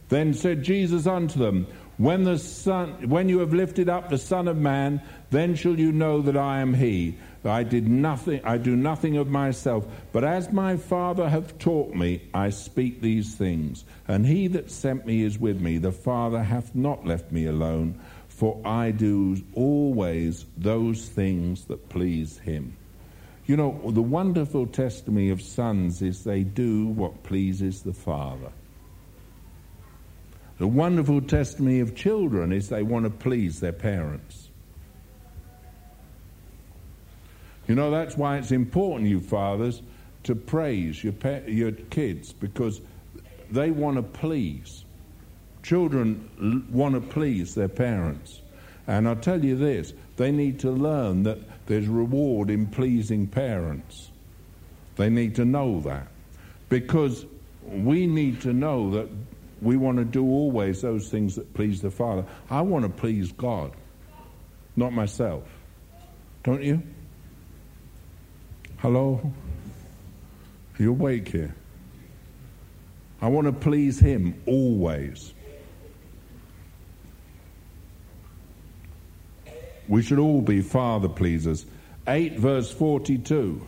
Then 0.07 0.33
said 0.33 0.63
Jesus 0.63 1.07
unto 1.07 1.37
them, 1.37 1.67
when, 1.97 2.23
the 2.23 2.39
son, 2.39 3.09
when 3.09 3.27
you 3.27 3.39
have 3.39 3.53
lifted 3.53 3.89
up 3.89 4.09
the 4.09 4.17
Son 4.17 4.47
of 4.47 4.55
Man, 4.55 5.01
then 5.31 5.55
shall 5.55 5.79
you 5.79 5.91
know 5.91 6.21
that 6.21 6.37
I 6.37 6.59
am 6.59 6.73
he. 6.73 7.15
I 7.45 7.63
did 7.63 7.87
nothing, 7.87 8.41
I 8.43 8.57
do 8.57 8.75
nothing 8.75 9.17
of 9.17 9.27
myself, 9.27 9.85
but 10.11 10.23
as 10.23 10.51
my 10.51 10.77
Father 10.77 11.29
hath 11.29 11.59
taught 11.59 11.93
me, 11.93 12.21
I 12.33 12.49
speak 12.49 13.01
these 13.01 13.35
things. 13.35 13.85
And 14.07 14.25
he 14.25 14.47
that 14.47 14.71
sent 14.71 15.05
me 15.05 15.23
is 15.23 15.37
with 15.37 15.61
me. 15.61 15.77
The 15.77 15.91
Father 15.91 16.41
hath 16.41 16.73
not 16.73 17.05
left 17.05 17.31
me 17.31 17.45
alone, 17.45 17.99
for 18.27 18.59
I 18.65 18.91
do 18.91 19.37
always 19.53 20.45
those 20.57 21.07
things 21.07 21.65
that 21.65 21.89
please 21.89 22.39
him. 22.39 22.75
You 23.45 23.57
know, 23.57 23.79
the 23.91 24.01
wonderful 24.01 24.65
testimony 24.65 25.29
of 25.29 25.41
sons 25.41 26.01
is 26.01 26.23
they 26.23 26.43
do 26.43 26.87
what 26.87 27.23
pleases 27.23 27.83
the 27.83 27.93
Father. 27.93 28.51
The 30.57 30.67
wonderful 30.67 31.21
testimony 31.21 31.79
of 31.79 31.95
children 31.95 32.51
is 32.51 32.69
they 32.69 32.81
want 32.81 33.05
to 33.05 33.11
please 33.11 33.59
their 33.59 33.73
parents. 33.73 34.44
You 37.67 37.75
know, 37.75 37.91
that's 37.91 38.15
why 38.15 38.37
it's 38.37 38.51
important, 38.51 39.09
you 39.09 39.19
fathers, 39.19 39.81
to 40.23 40.35
praise 40.35 41.03
your, 41.03 41.13
your 41.47 41.71
kids 41.71 42.33
because 42.33 42.81
they 43.51 43.71
want 43.71 43.97
to 43.97 44.03
please. 44.03 44.85
Children 45.63 46.29
l- 46.41 46.61
want 46.75 46.95
to 46.95 47.01
please 47.01 47.55
their 47.55 47.69
parents. 47.69 48.41
And 48.87 49.07
I'll 49.07 49.15
tell 49.15 49.43
you 49.43 49.55
this 49.55 49.93
they 50.17 50.31
need 50.31 50.59
to 50.59 50.71
learn 50.71 51.23
that 51.23 51.39
there's 51.65 51.87
reward 51.87 52.49
in 52.49 52.67
pleasing 52.67 53.27
parents. 53.27 54.11
They 54.95 55.09
need 55.09 55.35
to 55.35 55.45
know 55.45 55.81
that. 55.81 56.07
Because 56.69 57.25
we 57.67 58.07
need 58.07 58.41
to 58.41 58.53
know 58.53 58.91
that 58.91 59.09
we 59.61 59.77
want 59.77 59.97
to 59.97 60.05
do 60.05 60.23
always 60.23 60.81
those 60.81 61.09
things 61.09 61.35
that 61.35 61.53
please 61.53 61.81
the 61.81 61.91
Father. 61.91 62.25
I 62.49 62.61
want 62.61 62.83
to 62.83 62.89
please 62.89 63.31
God, 63.31 63.71
not 64.75 64.93
myself. 64.93 65.43
Don't 66.43 66.61
you? 66.61 66.81
Hello? 68.85 69.19
You 70.77 70.91
awake 70.91 71.29
here? 71.29 71.55
I 73.19 73.29
want 73.29 73.47
to 73.47 73.51
please 73.51 73.99
Him 73.99 74.39
always. 74.45 75.33
We 79.87 80.03
should 80.03 80.19
all 80.19 80.39
be 80.39 80.61
Father 80.61 81.09
pleasers. 81.09 81.65
8 82.07 82.37
verse 82.37 82.71
42. 82.71 83.65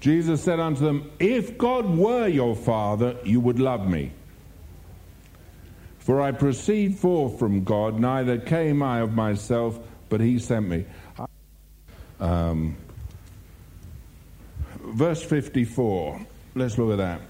Jesus 0.00 0.42
said 0.42 0.58
unto 0.58 0.82
them, 0.82 1.10
If 1.18 1.58
God 1.58 1.84
were 1.84 2.28
your 2.28 2.56
Father, 2.56 3.14
you 3.24 3.40
would 3.40 3.60
love 3.60 3.86
me. 3.86 4.12
For 6.06 6.20
I 6.20 6.30
proceed 6.30 6.98
forth 6.98 7.36
from 7.36 7.64
God, 7.64 7.98
neither 7.98 8.38
came 8.38 8.80
I 8.80 9.00
of 9.00 9.14
myself, 9.14 9.76
but 10.08 10.20
he 10.20 10.38
sent 10.38 10.68
me. 10.68 10.84
Um, 12.20 12.76
verse 14.84 15.20
54, 15.20 16.24
let's 16.54 16.78
look 16.78 16.92
at 16.92 16.98
that. 16.98 17.20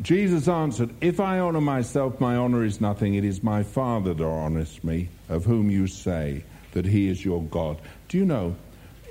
Jesus 0.00 0.48
answered, 0.48 0.94
If 1.02 1.20
I 1.20 1.40
honor 1.40 1.60
myself, 1.60 2.18
my 2.20 2.36
honor 2.36 2.64
is 2.64 2.80
nothing. 2.80 3.16
It 3.16 3.24
is 3.26 3.42
my 3.42 3.62
Father 3.62 4.14
that 4.14 4.24
honors 4.24 4.82
me, 4.82 5.10
of 5.28 5.44
whom 5.44 5.70
you 5.70 5.86
say 5.86 6.42
that 6.72 6.86
he 6.86 7.10
is 7.10 7.22
your 7.22 7.42
God. 7.42 7.78
Do 8.08 8.16
you 8.16 8.24
know? 8.24 8.56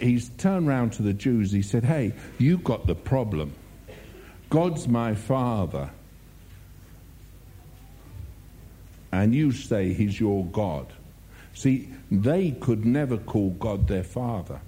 He's 0.01 0.29
turned 0.29 0.67
round 0.67 0.93
to 0.93 1.03
the 1.03 1.13
Jews. 1.13 1.51
He 1.51 1.61
said, 1.61 1.83
Hey, 1.83 2.13
you've 2.39 2.63
got 2.63 2.87
the 2.87 2.95
problem. 2.95 3.53
God's 4.49 4.87
my 4.87 5.13
Father. 5.13 5.91
And 9.11 9.33
you 9.33 9.51
say 9.51 9.93
he's 9.93 10.19
your 10.19 10.45
God. 10.45 10.93
See, 11.53 11.89
they 12.11 12.51
could 12.51 12.85
never 12.85 13.17
call 13.17 13.51
God 13.51 13.87
their 13.87 14.03
Father. 14.03 14.61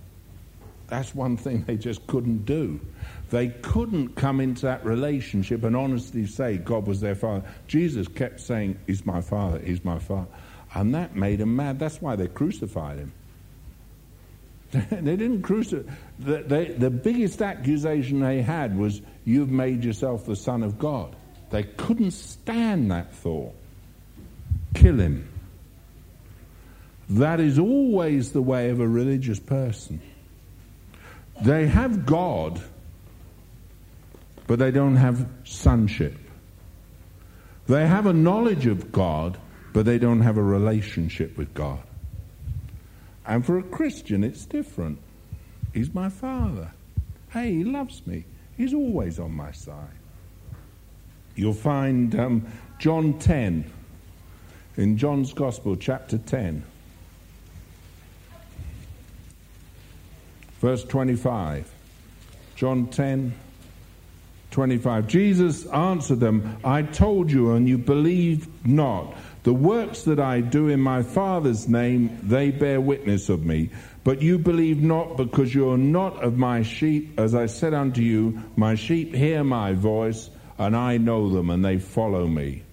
That's 0.92 1.16
one 1.16 1.38
thing 1.38 1.64
they 1.64 1.78
just 1.78 2.06
couldn't 2.06 2.46
do. 2.46 2.82
They 3.30 3.48
couldn't 3.48 4.16
come 4.18 4.42
into 4.42 4.66
that 4.66 4.84
relationship 4.84 5.64
and 5.64 5.74
honestly 5.74 6.26
say 6.26 6.58
God 6.58 6.86
was 6.86 7.00
their 7.00 7.16
father. 7.16 7.48
Jesus 7.66 8.10
kept 8.10 8.42
saying, 8.42 8.78
He's 8.88 9.06
my 9.06 9.22
father, 9.22 9.60
He's 9.60 9.86
my 9.86 10.00
father. 10.00 10.28
And 10.76 10.94
that 10.96 11.16
made 11.16 11.40
them 11.40 11.56
mad. 11.56 11.80
That's 11.80 12.02
why 12.02 12.18
they 12.18 12.28
crucified 12.28 12.98
him. 12.98 13.14
they 14.72 15.16
didn't 15.16 15.44
crucify. 15.44 15.90
The, 16.20 16.44
they, 16.46 16.66
the 16.66 16.90
biggest 16.90 17.42
accusation 17.42 18.20
they 18.20 18.42
had 18.42 18.78
was, 18.78 19.02
You've 19.24 19.50
made 19.50 19.86
yourself 19.86 20.26
the 20.26 20.36
Son 20.36 20.62
of 20.62 20.78
God. 20.78 21.16
They 21.52 21.64
couldn't 21.64 22.12
stand 22.12 22.92
that 22.92 23.14
thought. 23.14 23.56
Kill 24.74 25.00
him. 25.00 25.28
That 27.10 27.40
is 27.40 27.60
always 27.60 28.32
the 28.32 28.42
way 28.42 28.70
of 28.70 28.80
a 28.80 28.88
religious 28.88 29.40
person. 29.40 30.02
They 31.42 31.68
have 31.68 32.06
God 32.06 32.62
but 34.52 34.60
they 34.60 34.70
don't 34.70 34.98
have 34.98 35.30
sonship. 35.46 36.18
They 37.68 37.88
have 37.88 38.06
a 38.06 38.12
knowledge 38.12 38.66
of 38.66 38.92
God, 38.92 39.38
but 39.72 39.86
they 39.86 39.98
don't 39.98 40.20
have 40.20 40.36
a 40.36 40.44
relationship 40.44 41.38
with 41.38 41.54
God. 41.54 41.80
And 43.26 43.46
for 43.46 43.58
a 43.60 43.64
Christian, 43.64 44.26
it's 44.26 44.46
different. 44.46 45.00
He's 45.74 45.94
my 45.94 46.10
father. 46.10 46.70
Hey, 47.30 47.54
he 47.54 47.64
loves 47.64 48.06
me. 48.06 48.26
He's 48.58 48.74
always 48.74 49.20
on 49.20 49.32
my 49.32 49.54
side. 49.54 49.96
You'll 51.38 51.54
find 51.54 52.14
um, 52.20 52.46
John 52.78 53.20
10 53.20 53.72
in 54.78 54.98
John's 54.98 55.34
Gospel, 55.34 55.76
chapter 55.76 56.18
10, 56.18 56.64
verse 60.60 60.84
25. 60.84 61.72
John 62.56 62.88
10, 62.88 63.34
25. 64.52 65.08
Jesus 65.08 65.66
answered 65.68 66.20
them, 66.20 66.58
I 66.64 66.84
told 66.84 67.32
you, 67.32 67.54
and 67.54 67.68
you 67.68 67.78
believe 67.78 68.48
not. 68.66 69.16
The 69.44 69.54
works 69.54 70.04
that 70.04 70.20
I 70.20 70.42
do 70.42 70.68
in 70.68 70.80
my 70.80 71.02
Father's 71.02 71.68
name, 71.68 72.20
they 72.22 72.52
bear 72.52 72.80
witness 72.80 73.30
of 73.30 73.44
me. 73.44 73.72
But 74.04 74.22
you 74.22 74.38
believe 74.38 74.82
not 74.82 75.18
because 75.18 75.56
you 75.56 75.72
are 75.72 75.78
not 75.78 76.22
of 76.24 76.38
my 76.38 76.62
sheep. 76.62 77.20
As 77.20 77.34
I 77.34 77.48
said 77.48 77.74
unto 77.74 78.02
you, 78.02 78.44
my 78.56 78.76
sheep 78.76 79.16
hear 79.16 79.44
my 79.44 79.74
voice, 79.74 80.30
and 80.60 80.76
I 80.76 80.98
know 80.98 81.30
them, 81.30 81.50
and 81.50 81.66
they 81.66 81.80
follow 81.80 82.28
me. 82.28 82.64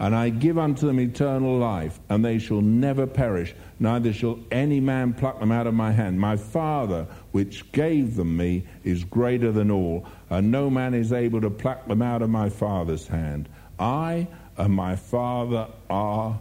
And 0.00 0.14
I 0.14 0.28
give 0.28 0.58
unto 0.58 0.86
them 0.86 1.00
eternal 1.00 1.58
life, 1.58 1.98
and 2.08 2.24
they 2.24 2.38
shall 2.38 2.60
never 2.60 3.06
perish, 3.06 3.54
neither 3.80 4.12
shall 4.12 4.38
any 4.52 4.78
man 4.78 5.12
pluck 5.12 5.40
them 5.40 5.50
out 5.50 5.66
of 5.66 5.74
my 5.74 5.90
hand. 5.90 6.20
My 6.20 6.36
Father, 6.36 7.06
which 7.32 7.70
gave 7.72 8.14
them 8.14 8.36
me, 8.36 8.64
is 8.84 9.02
greater 9.02 9.50
than 9.50 9.70
all, 9.72 10.06
and 10.30 10.52
no 10.52 10.70
man 10.70 10.94
is 10.94 11.12
able 11.12 11.40
to 11.40 11.50
pluck 11.50 11.88
them 11.88 12.00
out 12.00 12.22
of 12.22 12.30
my 12.30 12.48
Father's 12.48 13.08
hand. 13.08 13.48
I 13.78 14.28
and 14.56 14.72
my 14.72 14.94
Father 14.94 15.68
are 15.90 16.40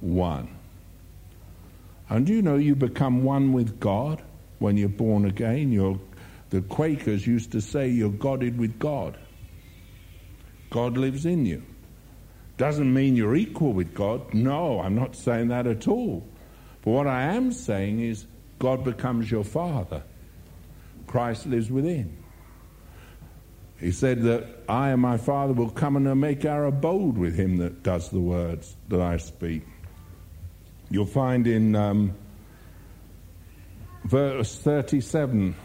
one. 0.00 0.48
And 2.10 2.28
you 2.28 2.42
know 2.42 2.56
you 2.56 2.74
become 2.74 3.24
one 3.24 3.54
with 3.54 3.80
God 3.80 4.22
when 4.58 4.76
you're 4.76 4.90
born 4.90 5.24
again? 5.24 5.72
You're, 5.72 5.98
the 6.50 6.60
Quakers 6.60 7.26
used 7.26 7.52
to 7.52 7.62
say 7.62 7.88
you're 7.88 8.10
godded 8.10 8.58
with 8.58 8.78
God. 8.78 9.16
God 10.68 10.98
lives 10.98 11.24
in 11.24 11.46
you. 11.46 11.62
Doesn't 12.56 12.92
mean 12.92 13.16
you're 13.16 13.36
equal 13.36 13.72
with 13.72 13.94
God. 13.94 14.34
No, 14.34 14.80
I'm 14.80 14.94
not 14.94 15.16
saying 15.16 15.48
that 15.48 15.66
at 15.66 15.88
all. 15.88 16.26
But 16.82 16.90
what 16.90 17.06
I 17.06 17.22
am 17.34 17.52
saying 17.52 18.00
is 18.00 18.26
God 18.58 18.84
becomes 18.84 19.30
your 19.30 19.44
Father. 19.44 20.02
Christ 21.06 21.46
lives 21.46 21.70
within. 21.70 22.16
He 23.78 23.90
said 23.90 24.22
that 24.22 24.46
I 24.68 24.90
and 24.90 25.02
my 25.02 25.16
Father 25.16 25.52
will 25.52 25.70
come 25.70 25.96
and 25.96 26.20
make 26.20 26.44
our 26.44 26.66
abode 26.66 27.18
with 27.18 27.34
him 27.34 27.56
that 27.56 27.82
does 27.82 28.10
the 28.10 28.20
words 28.20 28.76
that 28.88 29.00
I 29.00 29.16
speak. 29.16 29.62
You'll 30.88 31.06
find 31.06 31.46
in 31.46 31.74
um, 31.74 32.14
verse 34.04 34.56
37 34.56 35.56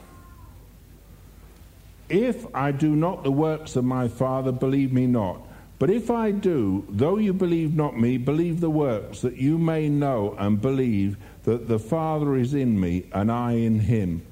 If 2.09 2.55
I 2.55 2.71
do 2.71 2.95
not 2.95 3.23
the 3.23 3.31
works 3.31 3.75
of 3.75 3.83
my 3.83 4.07
Father, 4.07 4.51
believe 4.51 4.91
me 4.91 5.05
not. 5.05 5.46
But 5.79 5.91
if 5.91 6.09
I 6.09 6.31
do, 6.31 6.85
though 6.89 7.17
you 7.17 7.33
believe 7.33 7.75
not 7.75 7.99
me, 7.99 8.17
believe 8.17 8.61
the 8.61 8.69
works, 8.69 9.21
that 9.21 9.37
you 9.37 9.57
may 9.57 9.89
know 9.89 10.35
and 10.39 10.59
believe 10.59 11.17
that 11.43 11.67
the 11.67 11.77
Father 11.77 12.35
is 12.35 12.55
in 12.55 12.79
me 12.79 13.05
and 13.13 13.31
I 13.31 13.53
in 13.53 13.79
him. 13.79 14.25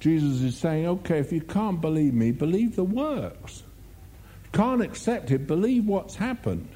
Jesus 0.00 0.40
is 0.40 0.56
saying, 0.56 0.86
okay, 0.86 1.18
if 1.18 1.30
you 1.32 1.42
can't 1.42 1.80
believe 1.80 2.14
me, 2.14 2.30
believe 2.30 2.74
the 2.76 2.84
works. 2.84 3.62
Can't 4.52 4.80
accept 4.80 5.30
it, 5.30 5.46
believe 5.46 5.86
what's 5.86 6.14
happened. 6.16 6.68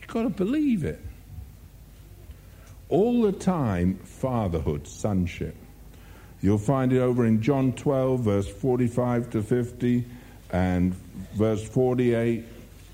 You've 0.00 0.08
got 0.08 0.22
to 0.24 0.30
believe 0.30 0.84
it. 0.84 1.00
All 2.88 3.22
the 3.22 3.32
time, 3.32 3.96
fatherhood, 3.98 4.88
sonship. 4.88 5.54
You'll 6.40 6.58
find 6.58 6.92
it 6.92 7.00
over 7.00 7.26
in 7.26 7.42
John 7.42 7.72
12, 7.72 8.20
verse 8.20 8.48
45 8.48 9.30
to 9.30 9.42
50, 9.42 10.04
and 10.50 10.94
verse 11.34 11.62
48, 11.66 12.44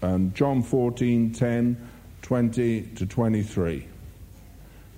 and 0.03 0.35
John 0.35 0.63
14, 0.63 1.33
10, 1.33 1.89
20 2.23 2.83
to 2.83 3.07
23. 3.07 3.89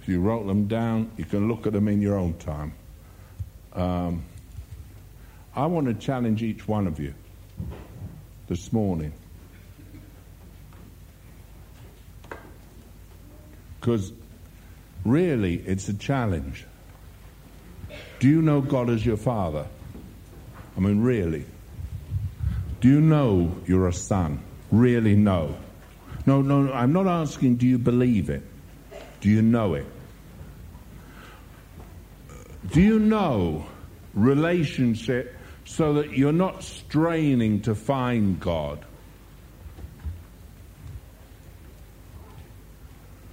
If 0.01 0.09
you 0.09 0.21
wrote 0.21 0.47
them 0.47 0.67
down, 0.69 1.11
you 1.17 1.25
can 1.25 1.49
look 1.49 1.67
at 1.67 1.73
them 1.73 1.89
in 1.89 2.01
your 2.01 2.17
own 2.17 2.35
time. 2.35 2.73
Um, 3.73 4.25
I 5.55 5.67
want 5.67 5.87
to 5.87 5.95
challenge 5.95 6.43
each 6.43 6.69
one 6.69 6.87
of 6.87 7.01
you 7.01 7.15
this 8.47 8.73
morning. 8.73 9.13
Because 13.81 14.13
really, 15.05 15.57
it's 15.57 15.89
a 15.89 15.95
challenge. 15.95 16.67
Do 18.19 18.29
you 18.29 18.43
know 18.43 18.61
God 18.61 18.91
as 18.91 19.05
your 19.05 19.17
Father? 19.17 19.67
I 20.77 20.81
mean, 20.81 21.03
really. 21.03 21.47
Do 22.81 22.89
you 22.89 23.01
know 23.01 23.57
you're 23.67 23.89
a 23.89 23.93
son? 23.93 24.43
Really 24.71 25.15
know. 25.15 25.57
No, 26.27 26.43
no, 26.43 26.73
I'm 26.73 26.93
not 26.93 27.07
asking 27.07 27.57
do 27.57 27.67
you 27.67 27.79
believe 27.79 28.31
it? 28.31 28.43
Do 29.21 29.31
you 29.31 29.43
know 29.43 29.75
it? 29.75 29.87
Do 32.73 32.81
you 32.81 32.99
know 32.99 33.67
relationship 34.15 35.35
so 35.65 35.95
that 35.95 36.13
you're 36.13 36.33
not 36.33 36.63
straining 36.63 37.63
to 37.63 37.75
find 37.75 38.41
God? 38.41 38.85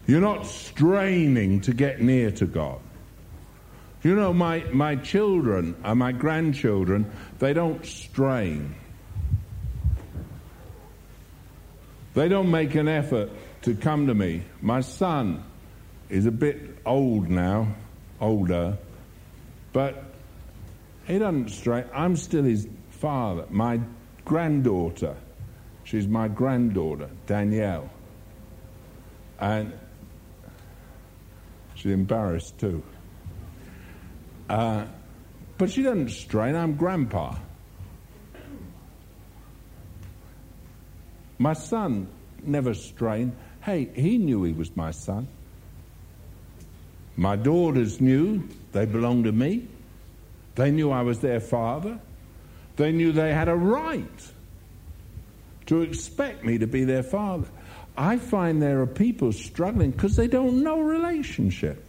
You're 0.06 0.22
not 0.22 0.46
straining 0.46 1.62
to 1.62 1.74
get 1.74 2.02
near 2.02 2.32
to 2.32 2.46
God. 2.46 2.80
You 4.04 4.16
know, 4.16 4.34
my, 4.34 4.60
my 4.74 4.98
children 4.98 5.76
and 5.84 5.98
my 5.98 6.12
grandchildren, 6.12 7.10
they 7.40 7.54
don't 7.54 7.86
strain. 7.86 8.76
They 12.14 12.28
don't 12.28 12.52
make 12.52 12.76
an 12.76 12.88
effort 12.88 13.32
to 13.64 13.76
come 13.76 14.08
to 14.08 14.14
me. 14.14 14.44
My 14.62 14.82
son 14.82 15.44
is 16.10 16.26
a 16.26 16.32
bit 16.32 16.78
old 16.86 17.30
now, 17.30 17.76
older, 18.22 18.78
but 19.72 20.04
he 21.06 21.18
doesn't 21.18 21.50
strain. 21.50 21.86
I'm 21.94 22.16
still 22.16 22.44
his 22.44 22.68
father. 22.90 23.46
My 23.50 23.80
granddaughter, 24.26 25.16
she's 25.84 26.08
my 26.08 26.28
granddaughter, 26.28 27.10
Danielle. 27.26 27.90
And 29.40 29.74
she's 31.76 31.92
embarrassed 31.92 32.58
too. 32.60 32.84
Uh, 34.50 34.86
but 35.58 35.72
she 35.72 35.82
doesn't 35.82 36.10
strain. 36.10 36.56
I'm 36.56 36.76
grandpa. 36.76 37.36
My 41.44 41.52
son 41.52 42.08
never 42.42 42.74
strained. 42.74 43.36
Hey, 43.60 43.90
he 43.94 44.18
knew 44.18 44.44
he 44.44 44.54
was 44.54 44.78
my 44.78 44.92
son. 44.92 45.28
My 47.18 47.36
daughters 47.36 48.00
knew 48.00 48.48
they 48.72 48.86
belonged 48.86 49.26
to 49.26 49.34
me. 49.34 49.68
They 50.56 50.72
knew 50.72 50.90
I 50.90 51.02
was 51.02 51.20
their 51.20 51.42
father. 51.42 52.00
They 52.78 52.94
knew 52.94 53.12
they 53.12 53.34
had 53.34 53.50
a 53.50 53.56
right 53.58 54.32
to 55.66 55.82
expect 55.82 56.46
me 56.46 56.60
to 56.60 56.66
be 56.66 56.86
their 56.86 57.04
father. 57.04 57.50
I 57.98 58.20
find 58.20 58.62
there 58.62 58.80
are 58.80 58.88
people 58.88 59.34
struggling 59.34 59.92
because 59.92 60.16
they 60.16 60.28
don't 60.28 60.64
know 60.64 60.80
relationship. 60.80 61.84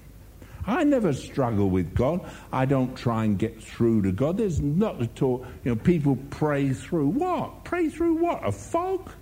I 0.66 0.82
never 0.82 1.12
struggle 1.12 1.70
with 1.70 1.94
God. 1.94 2.28
I 2.52 2.64
don't 2.64 2.96
try 2.96 3.22
and 3.22 3.38
get 3.38 3.62
through 3.62 4.02
to 4.02 4.10
God. 4.10 4.36
There's 4.36 4.60
not 4.60 5.00
at 5.00 5.22
all, 5.22 5.46
you 5.62 5.72
know, 5.72 5.80
people 5.80 6.18
pray 6.30 6.72
through 6.72 7.06
what? 7.06 7.62
Pray 7.62 7.88
through 7.88 8.14
what? 8.14 8.44
A 8.44 8.50
fog? 8.50 9.12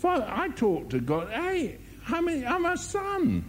Father, 0.00 0.26
I 0.26 0.48
talk 0.48 0.88
to 0.90 0.98
God. 0.98 1.28
Hey, 1.28 1.76
I 2.08 2.22
mean, 2.22 2.46
I'm 2.46 2.64
a 2.64 2.74
son. 2.78 3.44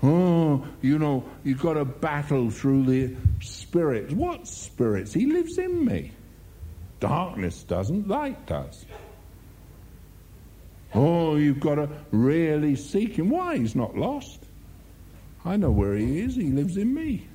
Oh, 0.00 0.64
you 0.80 0.96
know, 0.96 1.24
you've 1.42 1.60
got 1.60 1.72
to 1.74 1.84
battle 1.84 2.50
through 2.50 2.86
the 2.86 3.16
spirits. 3.40 4.14
What 4.14 4.46
spirits? 4.46 5.12
He 5.12 5.26
lives 5.26 5.58
in 5.58 5.84
me. 5.84 6.12
Darkness 7.00 7.64
doesn't, 7.64 8.06
light 8.06 8.46
does. 8.46 8.86
Oh, 10.94 11.34
you've 11.34 11.58
got 11.58 11.76
to 11.76 11.88
really 12.12 12.76
seek 12.76 13.18
him. 13.18 13.28
Why? 13.28 13.58
He's 13.58 13.74
not 13.74 13.96
lost. 13.96 14.44
I 15.44 15.56
know 15.56 15.72
where 15.72 15.96
he 15.96 16.20
is. 16.20 16.36
He 16.36 16.50
lives 16.50 16.76
in 16.76 16.94
me. 16.94 17.26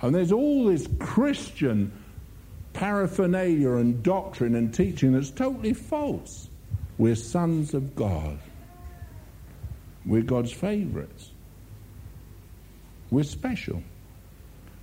And 0.00 0.14
there's 0.14 0.30
all 0.30 0.66
this 0.66 0.86
Christian 1.00 1.92
paraphernalia 2.72 3.72
and 3.72 4.02
doctrine 4.02 4.54
and 4.54 4.72
teaching 4.72 5.12
that's 5.12 5.30
totally 5.30 5.72
false. 5.72 6.48
We're 6.98 7.14
sons 7.14 7.74
of 7.74 7.94
God. 7.94 8.38
We're 10.04 10.22
God's 10.22 10.52
favorites. 10.52 11.30
We're 13.10 13.24
special. 13.24 13.82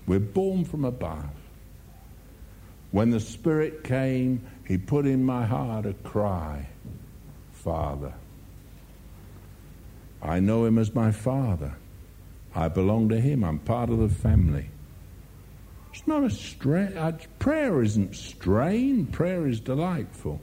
We're 0.08 0.20
born 0.20 0.66
from 0.66 0.86
above. 0.86 1.30
When 2.92 3.12
the 3.12 3.20
Spirit 3.20 3.84
came, 3.84 4.46
He 4.68 4.78
put 4.78 5.06
in 5.06 5.24
my 5.24 5.46
heart 5.46 5.86
a 5.86 5.94
cry 5.94 6.68
Father. 7.52 8.14
I 10.22 10.40
know 10.40 10.66
Him 10.66 10.78
as 10.78 10.96
my 10.96 11.12
Father. 11.12 11.76
I 12.56 12.68
belong 12.68 13.10
to 13.10 13.20
Him. 13.20 13.44
I'm 13.44 13.60
part 13.60 13.90
of 13.90 14.00
the 14.00 14.10
family. 14.10 14.70
It's 16.00 16.08
not 16.08 16.24
a 16.24 16.30
strain. 16.30 17.20
Prayer 17.40 17.84
isn't 17.84 18.16
strain. 18.16 19.08
Prayer 19.08 19.46
is 19.46 19.60
delightful. 19.60 20.40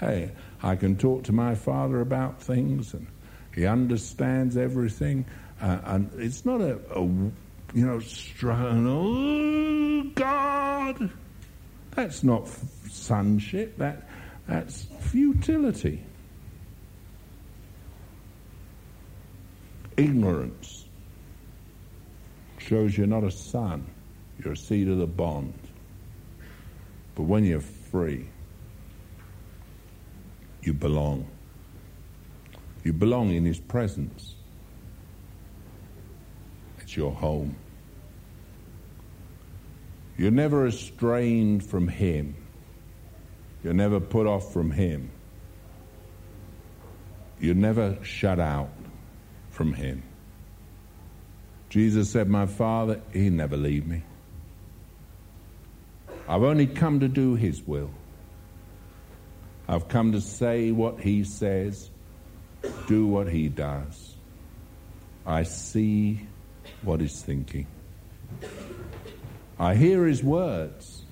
Hey, 0.00 0.30
I 0.62 0.76
can 0.76 0.96
talk 0.96 1.24
to 1.24 1.32
my 1.32 1.54
Father 1.54 2.00
about 2.00 2.40
things, 2.40 2.94
and 2.94 3.06
He 3.54 3.66
understands 3.66 4.56
everything. 4.56 5.26
Uh, 5.60 5.78
and 5.84 6.10
it's 6.16 6.46
not 6.46 6.62
a, 6.62 6.80
a 6.90 7.02
you 7.02 7.36
know, 7.74 8.00
strain. 8.00 8.86
Oh 8.88 10.10
God, 10.14 11.10
that's 11.90 12.24
not 12.24 12.48
sonship. 12.88 13.76
That 13.76 14.08
that's 14.48 14.86
futility. 15.00 16.02
Ignorance 19.98 20.86
shows 22.56 22.96
you're 22.96 23.06
not 23.06 23.22
a 23.22 23.30
son, 23.30 23.86
you're 24.38 24.54
a 24.54 24.56
seed 24.56 24.88
of 24.88 24.98
the 24.98 25.06
bond. 25.06 25.54
But 27.14 27.24
when 27.24 27.44
you're 27.44 27.60
free, 27.60 28.28
you 30.62 30.72
belong. 30.72 31.26
You 32.84 32.92
belong 32.92 33.30
in 33.30 33.44
His 33.44 33.58
presence. 33.58 34.34
It's 36.80 36.96
your 36.96 37.12
home. 37.12 37.56
You're 40.16 40.30
never 40.30 40.66
estranged 40.66 41.66
from 41.66 41.88
Him. 41.88 42.34
You're 43.62 43.74
never 43.74 44.00
put 44.00 44.26
off 44.26 44.52
from 44.52 44.70
Him. 44.70 45.10
You're 47.42 47.56
never 47.56 47.98
shut 48.04 48.38
out 48.38 48.70
from 49.50 49.72
him. 49.74 50.04
Jesus 51.70 52.08
said, 52.08 52.28
My 52.28 52.46
Father, 52.46 53.00
He 53.12 53.30
never 53.30 53.56
leave 53.56 53.84
me. 53.86 54.04
I've 56.32 56.44
only 56.44 56.66
come 56.66 57.00
to 57.00 57.08
do 57.08 57.34
His 57.34 57.62
will. 57.62 57.90
I've 59.68 59.88
come 59.88 60.12
to 60.12 60.20
say 60.22 60.70
what 60.70 60.98
He 60.98 61.24
says, 61.24 61.90
do 62.86 63.06
what 63.06 63.28
He 63.28 63.50
does. 63.50 64.14
I 65.26 65.42
see 65.42 66.26
what 66.80 67.02
He's 67.02 67.20
thinking. 67.20 67.66
I 69.58 69.74
hear 69.74 70.06
His 70.06 70.24
words. 70.24 71.02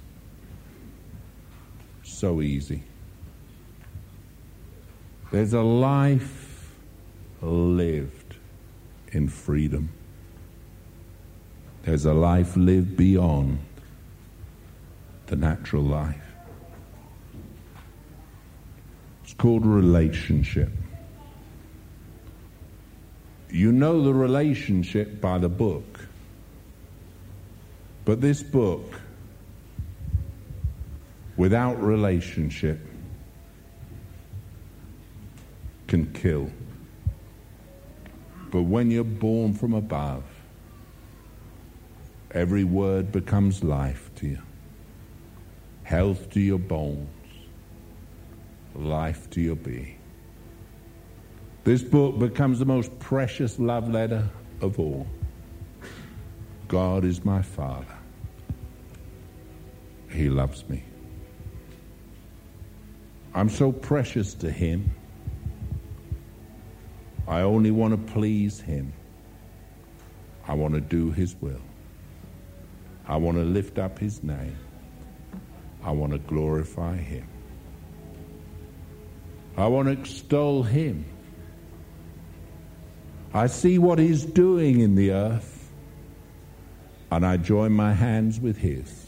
So 2.03 2.41
easy. 2.41 2.83
There's 5.31 5.53
a 5.53 5.61
life 5.61 6.73
lived 7.43 8.37
in 9.13 9.29
freedom. 9.29 9.91
There's 11.83 12.07
a 12.07 12.15
life 12.15 12.57
lived 12.57 12.97
beyond 12.97 13.59
the 15.31 15.37
natural 15.37 15.85
life. 15.85 16.17
It's 19.23 19.33
called 19.35 19.65
relationship. 19.65 20.71
You 23.49 23.71
know 23.71 24.03
the 24.03 24.13
relationship 24.13 25.21
by 25.21 25.39
the 25.39 25.49
book. 25.49 26.01
But 28.05 28.21
this 28.21 28.43
book, 28.43 29.01
without 31.37 31.81
relationship, 31.81 32.81
can 35.87 36.13
kill. 36.13 36.51
But 38.51 38.63
when 38.63 38.91
you're 38.91 39.05
born 39.05 39.55
from 39.55 39.75
above, 39.75 40.25
every 42.33 42.65
word 42.65 43.13
becomes 43.13 43.63
life 43.63 44.11
to 44.17 44.27
you, 44.27 44.43
health 45.91 46.31
to 46.31 46.39
your 46.39 46.57
bones, 46.57 47.09
life 48.77 49.29
to 49.29 49.41
your 49.41 49.57
being. 49.57 49.99
This 51.65 51.83
book 51.83 52.17
becomes 52.17 52.61
the 52.61 52.65
most 52.65 52.97
precious 53.01 53.59
love 53.59 53.89
letter 53.89 54.31
of 54.61 54.79
all. 54.79 55.05
God 56.69 57.05
is 57.05 57.25
my 57.25 57.43
Father. 57.43 57.99
He 60.09 60.31
loves 60.31 60.69
me. 60.69 60.85
I'm 63.35 63.49
so 63.49 63.73
precious 63.73 64.35
to 64.35 64.49
Him 64.49 64.95
I 67.27 67.41
only 67.41 67.73
want 67.73 67.95
to 67.95 68.13
please 68.13 68.61
Him. 68.61 68.93
I 70.47 70.55
want 70.55 70.75
to 70.75 70.81
do 70.81 71.11
His 71.11 71.35
will. 71.41 71.63
I 73.09 73.17
want 73.17 73.39
to 73.39 73.45
lift 73.45 73.79
up 73.81 73.99
His 73.99 74.23
name. 74.23 74.57
I 75.83 75.91
want 75.93 76.13
to 76.13 76.19
glorify 76.19 76.97
Him. 76.97 77.27
I 79.57 79.67
want 79.67 79.87
to 79.87 79.93
extol 79.93 80.63
Him. 80.63 81.05
I 83.33 83.47
see 83.47 83.79
what 83.79 83.99
He's 83.99 84.25
doing 84.25 84.81
in 84.81 84.95
the 84.95 85.13
earth, 85.13 85.71
and 87.11 87.25
I 87.25 87.37
join 87.37 87.73
my 87.73 87.93
hands 87.93 88.41
with 88.41 88.57
His. 88.59 89.07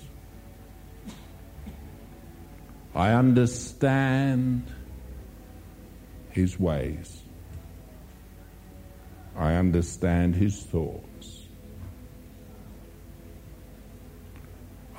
I 2.94 3.12
understand 3.12 4.64
His 6.30 6.58
ways. 6.58 7.22
I 9.36 9.54
understand 9.54 10.34
his 10.34 10.62
thoughts. 10.62 11.46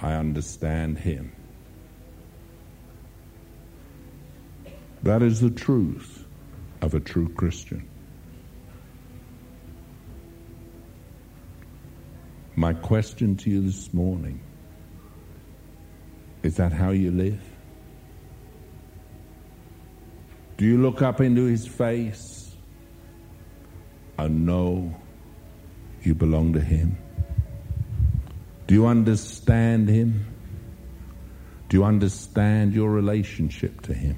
I 0.02 0.14
understand 0.14 0.98
him. 0.98 1.32
That 5.04 5.22
is 5.22 5.42
the 5.42 5.50
truth 5.50 6.26
of 6.82 6.94
a 6.94 7.00
true 7.00 7.30
Christian. 7.30 7.88
My 12.56 12.74
question 12.74 13.36
to 13.38 13.50
you 13.50 13.62
this 13.62 13.94
morning 13.94 14.40
is 16.44 16.58
that 16.58 16.72
how 16.72 16.92
you 16.92 17.12
live? 17.12 17.42
Do 20.58 20.66
you 20.66 20.78
look 20.82 21.02
up 21.02 21.20
into 21.20 21.46
his 21.46 21.66
face 21.68 22.56
and 24.18 24.46
know 24.46 24.96
you 26.04 26.14
belong 26.14 26.54
to 26.54 26.62
Him? 26.62 26.98
Do 28.68 28.76
you 28.76 28.86
understand 28.86 29.90
Him? 29.90 30.26
Do 31.70 31.78
you 31.78 31.84
understand 31.84 32.74
your 32.74 32.92
relationship 32.92 33.82
to 33.82 33.94
Him? 33.94 34.18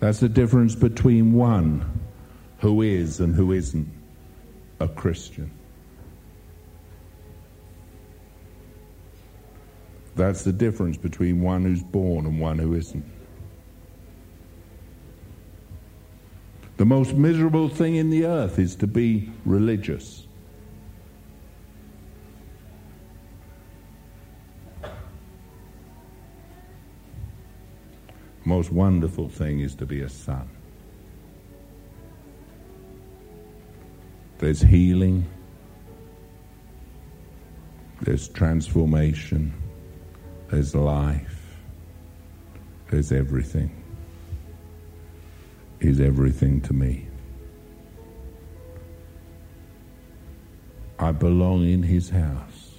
That's 0.00 0.20
the 0.20 0.28
difference 0.28 0.74
between 0.74 1.32
one 1.32 2.00
who 2.58 2.82
is 2.82 3.20
and 3.20 3.34
who 3.34 3.52
isn't 3.52 3.88
a 4.80 4.88
Christian. 4.88 5.50
That's 10.14 10.42
the 10.42 10.52
difference 10.52 10.96
between 10.96 11.42
one 11.42 11.64
who's 11.64 11.82
born 11.82 12.26
and 12.26 12.40
one 12.40 12.58
who 12.58 12.74
isn't. 12.74 13.04
The 16.76 16.86
most 16.86 17.14
miserable 17.14 17.68
thing 17.68 17.96
in 17.96 18.10
the 18.10 18.24
earth 18.24 18.60
is 18.60 18.76
to 18.76 18.86
be 18.86 19.32
religious. 19.44 20.27
Most 28.48 28.72
wonderful 28.72 29.28
thing 29.28 29.60
is 29.60 29.74
to 29.74 29.84
be 29.84 30.00
a 30.00 30.08
son. 30.08 30.48
There's 34.38 34.62
healing. 34.62 35.26
There's 38.00 38.28
transformation. 38.28 39.52
There's 40.48 40.74
life. 40.74 41.58
There's 42.90 43.12
everything. 43.12 43.84
Is 45.80 46.00
everything 46.00 46.62
to 46.62 46.72
me. 46.72 47.06
I 50.98 51.12
belong 51.12 51.68
in 51.68 51.82
his 51.82 52.08
house. 52.08 52.78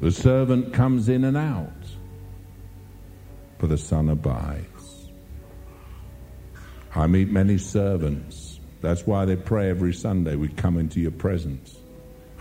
The 0.00 0.12
servant 0.12 0.72
comes 0.72 1.08
in 1.08 1.24
and 1.24 1.36
out, 1.36 1.81
for 3.62 3.68
the 3.68 3.78
son 3.78 4.08
abides. 4.08 5.08
I 6.96 7.06
meet 7.06 7.30
many 7.30 7.58
servants. 7.58 8.58
That's 8.80 9.06
why 9.06 9.24
they 9.24 9.36
pray 9.36 9.70
every 9.70 9.94
Sunday. 9.94 10.34
We 10.34 10.48
come 10.48 10.78
into 10.78 10.98
your 10.98 11.12
presence. 11.12 11.76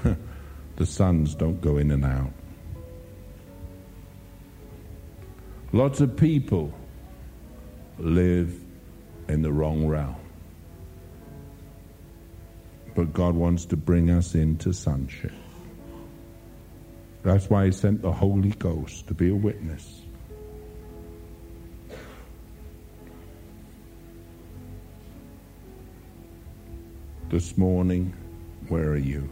the 0.78 0.86
sons 0.88 1.36
don't 1.36 1.62
go 1.62 1.78
in 1.78 1.92
and 1.92 2.04
out. 2.04 2.34
Lots 5.72 6.02
of 6.02 6.18
people 6.18 6.74
live 8.00 8.60
in 9.28 9.44
the 9.44 9.52
wrong 9.52 9.86
realm. 9.86 10.16
But 12.96 13.14
God 13.14 13.36
wants 13.36 13.66
to 13.66 13.78
bring 13.78 14.10
us 14.10 14.34
into 14.34 14.74
sonship. 14.74 15.34
That's 17.22 17.48
why 17.48 17.66
He 17.66 17.72
sent 17.72 18.02
the 18.02 18.12
Holy 18.12 18.50
Ghost 18.58 19.06
to 19.10 19.14
be 19.14 19.30
a 19.30 19.36
witness. 19.36 20.02
This 27.32 27.58
morning, 27.58 28.14
where 28.68 28.90
are 28.90 28.98
you? 28.98 29.30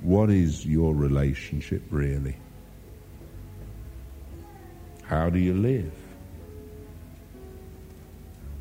What 0.00 0.28
is 0.28 0.66
your 0.66 0.92
relationship 0.92 1.84
really? 1.88 2.36
How 5.04 5.30
do 5.30 5.38
you 5.38 5.54
live? 5.54 5.92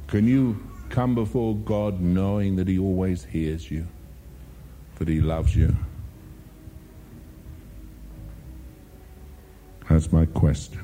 Can 0.06 0.28
you 0.28 0.64
come 0.90 1.16
before 1.16 1.56
God 1.56 2.00
knowing 2.00 2.56
that 2.58 2.68
He 2.68 2.78
always 2.78 3.24
hears 3.24 3.72
you, 3.72 3.88
that 5.00 5.08
He 5.08 5.22
loves 5.22 5.56
you? 5.56 5.76
That's 9.90 10.12
my 10.12 10.28
question. 10.28 10.82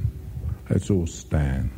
Let's 0.68 0.90
all 0.90 1.06
stand. 1.06 1.70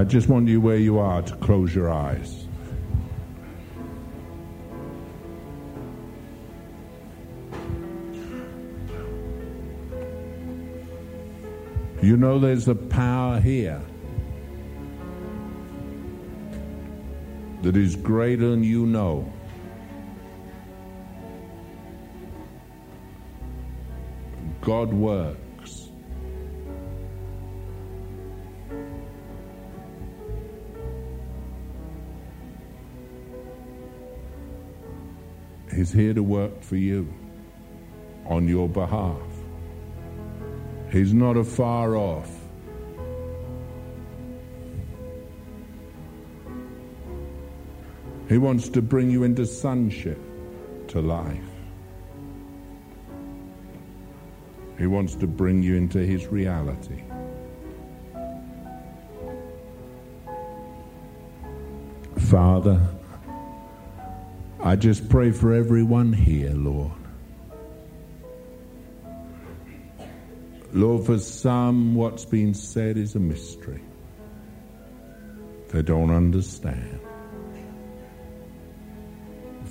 I 0.00 0.04
just 0.04 0.30
want 0.30 0.48
you 0.48 0.62
where 0.62 0.78
you 0.78 0.98
are 0.98 1.20
to 1.20 1.36
close 1.36 1.74
your 1.74 1.90
eyes. 1.90 2.46
You 12.00 12.16
know 12.16 12.38
there's 12.38 12.66
a 12.66 12.74
power 12.74 13.40
here 13.40 13.82
that 17.60 17.76
is 17.76 17.94
greater 17.94 18.48
than 18.48 18.64
you 18.64 18.86
know. 18.86 19.30
God 24.62 24.94
works. 24.94 25.49
He's 35.80 35.92
here 35.92 36.12
to 36.12 36.22
work 36.22 36.60
for 36.60 36.76
you 36.76 37.10
on 38.26 38.46
your 38.46 38.68
behalf. 38.68 39.16
He's 40.92 41.14
not 41.14 41.38
afar 41.38 41.96
off. 41.96 42.30
He 48.28 48.36
wants 48.36 48.68
to 48.68 48.82
bring 48.82 49.10
you 49.10 49.22
into 49.22 49.46
sonship, 49.46 50.20
to 50.88 51.00
life. 51.00 51.40
He 54.76 54.86
wants 54.86 55.14
to 55.14 55.26
bring 55.26 55.62
you 55.62 55.76
into 55.76 56.00
His 56.00 56.26
reality. 56.26 57.04
Father, 62.18 62.86
I 64.70 64.76
just 64.76 65.08
pray 65.08 65.32
for 65.32 65.52
everyone 65.52 66.12
here, 66.12 66.52
Lord. 66.52 66.92
Lord, 70.72 71.06
for 71.06 71.18
some, 71.18 71.96
what's 71.96 72.24
been 72.24 72.54
said 72.54 72.96
is 72.96 73.16
a 73.16 73.18
mystery. 73.18 73.82
They 75.70 75.82
don't 75.82 76.12
understand. 76.12 77.00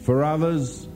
For 0.04 0.22
others, 0.22 0.90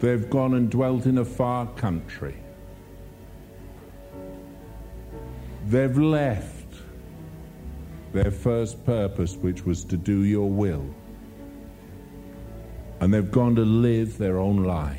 they've 0.00 0.28
gone 0.28 0.54
and 0.54 0.68
dwelt 0.68 1.06
in 1.06 1.18
a 1.18 1.24
far 1.24 1.68
country. 1.74 2.34
They've 5.68 5.96
left 5.96 6.53
their 8.14 8.30
first 8.30 8.86
purpose, 8.86 9.36
which 9.36 9.66
was 9.66 9.84
to 9.84 9.96
do 9.96 10.22
your 10.22 10.48
will. 10.48 10.86
And 13.00 13.12
they've 13.12 13.30
gone 13.30 13.56
to 13.56 13.64
live 13.64 14.16
their 14.18 14.38
own 14.38 14.62
life 14.62 14.98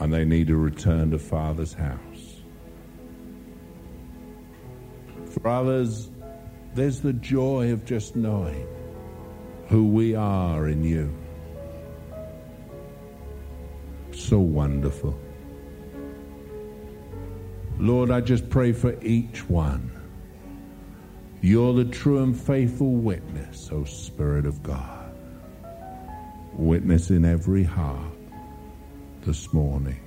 and 0.00 0.12
they 0.12 0.24
need 0.24 0.48
to 0.48 0.56
return 0.56 1.12
to 1.12 1.18
Father's 1.20 1.72
house. 1.72 2.42
For 5.30 5.48
others, 5.48 6.10
there's 6.74 7.00
the 7.00 7.12
joy 7.12 7.72
of 7.72 7.84
just 7.84 8.16
knowing 8.16 8.66
who 9.68 9.86
we 9.86 10.16
are 10.16 10.68
in 10.68 10.82
you. 10.82 11.14
So 14.10 14.40
wonderful. 14.40 15.16
Lord, 17.78 18.10
I 18.10 18.20
just 18.20 18.50
pray 18.50 18.72
for 18.72 19.00
each 19.00 19.48
one. 19.48 20.03
You're 21.44 21.74
the 21.74 21.84
true 21.84 22.22
and 22.22 22.34
faithful 22.34 22.94
witness, 22.94 23.68
O 23.70 23.84
Spirit 23.84 24.46
of 24.46 24.62
God. 24.62 25.14
Witness 26.54 27.10
in 27.10 27.26
every 27.26 27.64
heart 27.64 28.16
this 29.26 29.52
morning. 29.52 30.00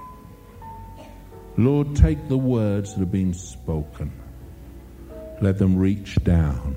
Lord, 1.56 1.96
take 1.96 2.28
the 2.28 2.40
words 2.40 2.96
that 2.96 3.02
have 3.02 3.12
been 3.12 3.36
spoken. 3.36 4.12
Let 5.40 5.60
them 5.60 5.78
reach 5.78 6.16
down 6.24 6.76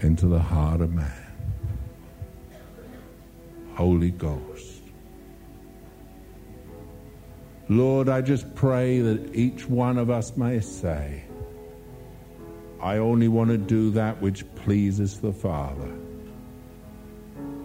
into 0.00 0.26
the 0.26 0.40
heart 0.40 0.80
of 0.80 0.92
man. 0.92 1.32
Holy 3.74 4.10
Ghost. 4.10 4.82
Lord, 7.68 8.08
I 8.08 8.20
just 8.20 8.52
pray 8.56 8.98
that 8.98 9.32
each 9.32 9.68
one 9.68 9.96
of 9.96 10.10
us 10.10 10.36
may 10.36 10.58
say, 10.58 11.22
I 12.84 12.98
only 12.98 13.28
want 13.28 13.48
to 13.48 13.56
do 13.56 13.90
that 13.92 14.20
which 14.20 14.44
pleases 14.56 15.18
the 15.18 15.32
Father, 15.32 15.90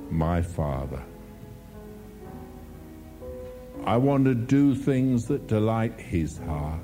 my 0.10 0.42
Father. 0.42 1.04
I 3.84 3.98
want 3.98 4.24
to 4.24 4.34
do 4.34 4.74
things 4.74 5.28
that 5.28 5.46
delight 5.46 6.00
His 6.00 6.38
heart. 6.38 6.80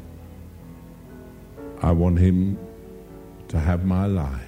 I 1.82 1.94
want 1.94 2.20
Him 2.20 2.60
to 3.48 3.58
have 3.58 3.86
my 3.86 4.06
life. 4.06 4.42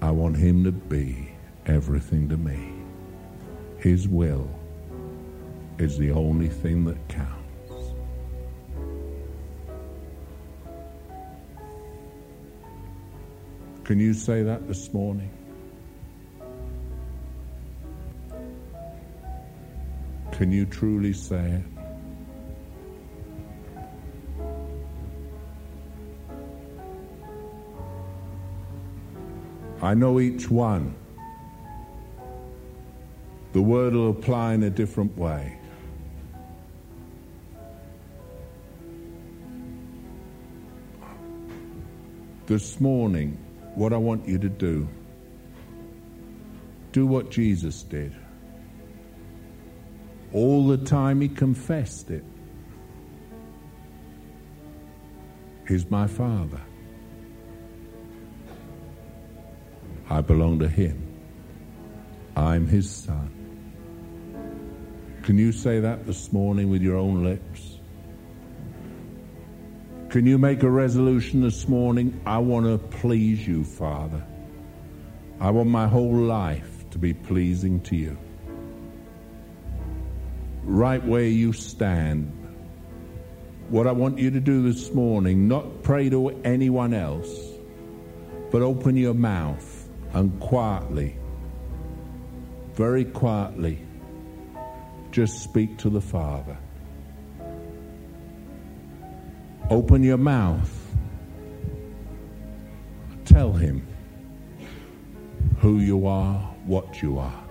I 0.00 0.12
want 0.12 0.38
Him 0.38 0.64
to 0.64 0.72
be 0.72 1.28
everything 1.66 2.26
to 2.30 2.38
me. 2.38 2.72
His 3.76 4.08
will 4.08 4.48
is 5.76 5.98
the 5.98 6.10
only 6.12 6.48
thing 6.48 6.86
that 6.86 7.06
counts. 7.08 7.41
Can 13.92 14.00
you 14.00 14.14
say 14.14 14.42
that 14.42 14.66
this 14.66 14.94
morning? 14.94 15.30
Can 20.30 20.50
you 20.50 20.64
truly 20.64 21.12
say 21.12 21.60
it? 21.60 21.64
I 29.82 29.92
know 29.92 30.20
each 30.20 30.50
one. 30.50 30.96
The 33.52 33.60
word 33.60 33.92
will 33.92 34.08
apply 34.08 34.54
in 34.54 34.62
a 34.62 34.70
different 34.70 35.18
way. 35.18 35.58
This 42.46 42.80
morning, 42.80 43.36
what 43.74 43.92
I 43.92 43.96
want 43.96 44.28
you 44.28 44.38
to 44.38 44.48
do, 44.48 44.88
do 46.92 47.06
what 47.06 47.30
Jesus 47.30 47.82
did. 47.82 48.14
All 50.32 50.66
the 50.66 50.78
time 50.78 51.20
he 51.20 51.28
confessed 51.28 52.10
it. 52.10 52.24
He's 55.68 55.90
my 55.90 56.06
Father. 56.06 56.60
I 60.10 60.20
belong 60.20 60.58
to 60.58 60.68
Him. 60.68 61.00
I'm 62.36 62.66
His 62.66 62.90
Son. 62.90 63.30
Can 65.22 65.38
you 65.38 65.52
say 65.52 65.80
that 65.80 66.04
this 66.06 66.32
morning 66.32 66.68
with 66.68 66.82
your 66.82 66.96
own 66.96 67.24
lips? 67.24 67.71
Can 70.12 70.26
you 70.26 70.36
make 70.36 70.62
a 70.62 70.68
resolution 70.68 71.40
this 71.40 71.66
morning? 71.66 72.20
I 72.26 72.36
want 72.36 72.66
to 72.66 72.76
please 72.98 73.48
you, 73.48 73.64
Father. 73.64 74.22
I 75.40 75.48
want 75.48 75.70
my 75.70 75.88
whole 75.88 76.14
life 76.14 76.84
to 76.90 76.98
be 76.98 77.14
pleasing 77.14 77.80
to 77.84 77.96
you. 77.96 78.18
Right 80.64 81.02
where 81.02 81.24
you 81.24 81.54
stand. 81.54 82.30
What 83.70 83.86
I 83.86 83.92
want 83.92 84.18
you 84.18 84.30
to 84.32 84.38
do 84.38 84.62
this 84.62 84.92
morning, 84.92 85.48
not 85.48 85.82
pray 85.82 86.10
to 86.10 86.28
anyone 86.44 86.92
else, 86.92 87.34
but 88.50 88.60
open 88.60 88.98
your 88.98 89.14
mouth 89.14 89.88
and 90.12 90.38
quietly, 90.40 91.16
very 92.74 93.06
quietly, 93.06 93.78
just 95.10 95.42
speak 95.42 95.78
to 95.78 95.88
the 95.88 96.02
Father. 96.02 96.58
Open 99.70 100.02
your 100.02 100.18
mouth. 100.18 100.70
Tell 103.24 103.52
him 103.52 103.86
who 105.58 105.78
you 105.78 106.06
are, 106.06 106.38
what 106.66 107.02
you 107.02 107.18
are, 107.18 107.44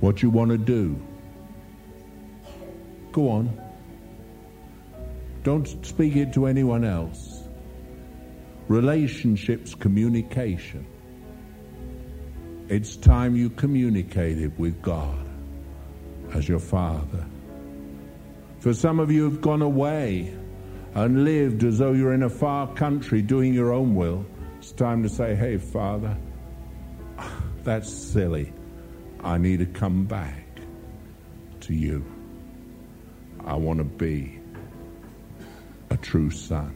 what 0.00 0.22
you 0.22 0.30
want 0.30 0.50
to 0.50 0.58
do. 0.58 1.00
Go 3.12 3.30
on. 3.30 3.60
Don't 5.44 5.86
speak 5.86 6.16
it 6.16 6.32
to 6.34 6.46
anyone 6.46 6.84
else. 6.84 7.42
Relationships, 8.66 9.74
communication. 9.74 10.86
It's 12.68 12.96
time 12.96 13.34
you 13.34 13.48
communicated 13.48 14.58
with 14.58 14.82
God 14.82 15.26
as 16.34 16.46
your 16.46 16.58
Father. 16.58 17.24
For 18.60 18.74
some 18.74 19.00
of 19.00 19.10
you 19.10 19.24
have 19.24 19.40
gone 19.40 19.62
away 19.62 20.34
and 20.94 21.24
lived 21.24 21.64
as 21.64 21.78
though 21.78 21.92
you're 21.92 22.14
in 22.14 22.22
a 22.22 22.30
far 22.30 22.66
country 22.74 23.22
doing 23.22 23.54
your 23.54 23.72
own 23.72 23.94
will. 23.94 24.24
It's 24.58 24.72
time 24.72 25.02
to 25.02 25.08
say, 25.08 25.34
hey, 25.34 25.58
Father, 25.58 26.16
that's 27.62 27.92
silly. 27.92 28.52
I 29.22 29.38
need 29.38 29.58
to 29.58 29.66
come 29.66 30.04
back 30.06 30.46
to 31.60 31.74
you. 31.74 32.04
I 33.44 33.54
want 33.54 33.78
to 33.78 33.84
be 33.84 34.38
a 35.90 35.96
true 35.96 36.30
son. 36.30 36.74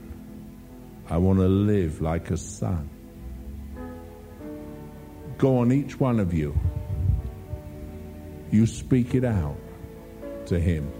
I 1.09 1.18
want 1.18 1.39
to 1.39 1.48
live 1.48 2.01
like 2.01 2.30
a 2.30 2.36
son. 2.36 2.89
Go 5.39 5.59
on, 5.59 5.72
each 5.72 5.98
one 5.98 6.20
of 6.20 6.32
you. 6.32 6.59
You 8.51 8.66
speak 8.66 9.14
it 9.14 9.24
out 9.24 9.59
to 10.47 10.60
Him 10.60 10.90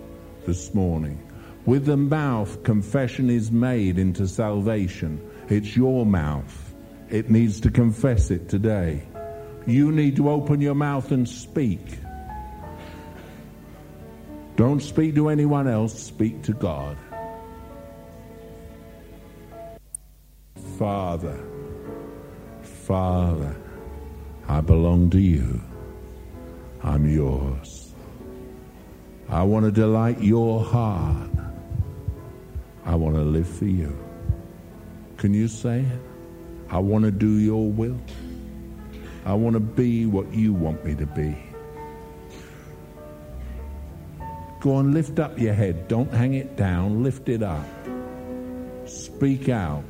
this 0.47 0.74
morning. 0.74 1.20
With 1.64 1.86
the 1.86 1.97
mouth, 1.97 2.64
confession 2.64 3.30
is 3.30 3.52
made 3.52 3.98
into 3.98 4.26
salvation. 4.26 5.20
It's 5.48 5.76
your 5.76 6.05
mouth. 6.05 6.74
It 7.09 7.30
needs 7.30 7.60
to 7.60 7.70
confess 7.70 8.30
it 8.30 8.48
today. 8.48 9.02
You 9.66 9.93
need 9.93 10.16
to 10.16 10.28
open 10.28 10.60
your 10.60 10.74
mouth 10.74 11.12
and 11.12 11.28
speak. 11.28 11.80
Don't 14.56 14.80
speak 14.80 15.14
to 15.14 15.28
anyone 15.28 15.68
else, 15.68 15.98
speak 15.98 16.43
to 16.43 16.52
God. 16.52 16.97
Father, 20.78 21.39
Father, 22.62 23.56
I 24.48 24.60
belong 24.60 25.10
to 25.10 25.20
you. 25.20 25.62
I'm 26.82 27.09
yours. 27.09 27.94
I 29.28 29.44
want 29.44 29.64
to 29.64 29.70
delight 29.70 30.20
your 30.20 30.64
heart. 30.64 31.31
I 32.84 32.94
want 32.94 33.14
to 33.16 33.22
live 33.22 33.48
for 33.48 33.66
you. 33.66 33.96
Can 35.16 35.32
you 35.32 35.48
say? 35.48 35.84
I 36.68 36.78
want 36.78 37.04
to 37.04 37.10
do 37.10 37.38
your 37.38 37.70
will. 37.70 37.98
I 39.24 39.34
want 39.34 39.54
to 39.54 39.60
be 39.60 40.06
what 40.06 40.32
you 40.32 40.52
want 40.52 40.84
me 40.84 40.94
to 40.96 41.06
be. 41.06 41.36
Go 44.60 44.74
on, 44.76 44.92
lift 44.92 45.18
up 45.18 45.38
your 45.38 45.54
head. 45.54 45.88
Don't 45.88 46.12
hang 46.12 46.34
it 46.34 46.56
down. 46.56 47.02
Lift 47.02 47.28
it 47.28 47.42
up. 47.42 47.66
Speak 48.86 49.48
out. 49.48 49.84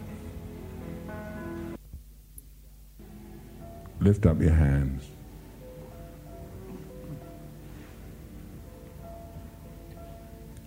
Lift 4.01 4.27
up 4.27 4.41
your 4.41 4.53
hands. 4.55 5.12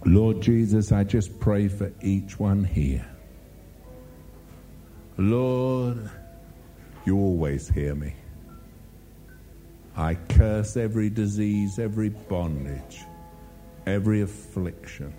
Lord 0.06 0.40
Jesus, 0.40 0.92
I 0.92 1.04
just 1.04 1.40
pray 1.40 1.68
for 1.68 1.92
each 2.02 2.40
one 2.40 2.64
here. 2.64 3.06
Lord, 5.18 6.10
you 7.06 7.18
always 7.18 7.68
hear 7.68 7.96
me. 7.96 8.14
I 9.98 10.16
curse 10.16 10.78
every 10.78 11.10
disease, 11.10 11.80
every 11.80 12.10
bondage, 12.10 13.02
every 13.88 14.22
affliction. 14.22 15.14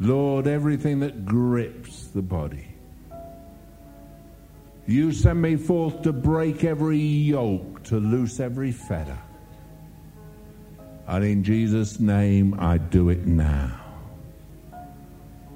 Lord, 0.00 0.48
everything 0.48 1.00
that 1.00 1.24
grips 1.24 2.08
the 2.08 2.22
body. 2.22 2.66
You 4.86 5.12
send 5.12 5.40
me 5.40 5.56
forth 5.56 6.02
to 6.02 6.12
break 6.12 6.64
every 6.64 6.98
yoke, 6.98 7.84
to 7.84 8.00
loose 8.00 8.40
every 8.40 8.72
fetter. 8.72 9.18
And 11.06 11.24
in 11.24 11.44
Jesus' 11.44 12.00
name, 12.00 12.54
I 12.58 12.78
do 12.78 13.10
it 13.10 13.26
now. 13.26 13.80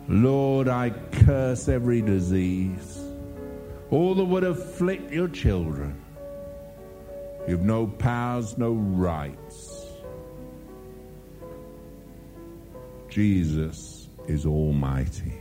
Lord, 0.09 0.69
I 0.69 0.91
curse 0.91 1.69
every 1.69 2.01
disease, 2.01 2.99
all 3.91 4.15
that 4.15 4.25
would 4.25 4.45
afflict 4.45 5.13
your 5.13 5.29
children. 5.29 6.03
You've 7.47 7.63
no 7.63 7.87
powers, 7.87 8.59
no 8.59 8.73
rights. 8.73 9.87
Jesus 13.09 14.09
is 14.27 14.45
almighty. 14.45 15.33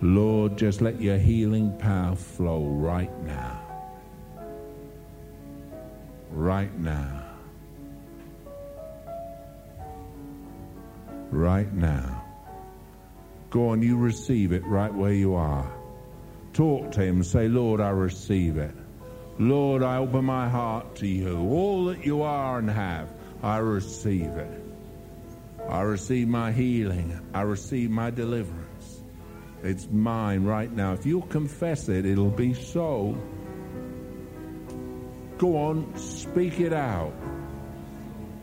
Lord, 0.00 0.56
just 0.56 0.80
let 0.80 1.00
your 1.00 1.18
healing 1.18 1.76
power 1.78 2.16
flow 2.16 2.64
right 2.64 3.22
now. 3.22 3.60
Right 6.30 6.76
now. 6.78 7.21
Right 11.32 11.72
now. 11.72 12.22
Go 13.50 13.70
on, 13.70 13.82
you 13.82 13.96
receive 13.96 14.52
it 14.52 14.64
right 14.66 14.92
where 14.92 15.12
you 15.12 15.34
are. 15.34 15.72
Talk 16.52 16.92
to 16.92 17.02
him. 17.02 17.24
Say, 17.24 17.48
Lord, 17.48 17.80
I 17.80 17.88
receive 17.88 18.58
it. 18.58 18.74
Lord, 19.38 19.82
I 19.82 19.96
open 19.96 20.26
my 20.26 20.48
heart 20.48 20.96
to 20.96 21.06
you. 21.08 21.38
All 21.38 21.86
that 21.86 22.04
you 22.04 22.22
are 22.22 22.58
and 22.58 22.70
have, 22.70 23.12
I 23.42 23.58
receive 23.58 24.28
it. 24.28 24.62
I 25.68 25.80
receive 25.80 26.28
my 26.28 26.52
healing. 26.52 27.18
I 27.32 27.42
receive 27.42 27.90
my 27.90 28.10
deliverance. 28.10 29.00
It's 29.62 29.88
mine 29.90 30.44
right 30.44 30.70
now. 30.70 30.92
If 30.92 31.06
you'll 31.06 31.22
confess 31.22 31.88
it, 31.88 32.04
it'll 32.04 32.30
be 32.30 32.52
so. 32.52 33.16
Go 35.38 35.56
on, 35.56 35.96
speak 35.96 36.60
it 36.60 36.72
out. 36.72 37.14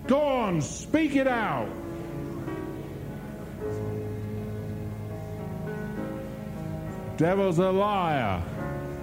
Go 0.07 0.22
on, 0.22 0.61
speak 0.61 1.16
it 1.16 1.28
out. 1.28 1.70
Devil's 7.20 7.60
a 7.60 7.70
liar. 7.70 8.41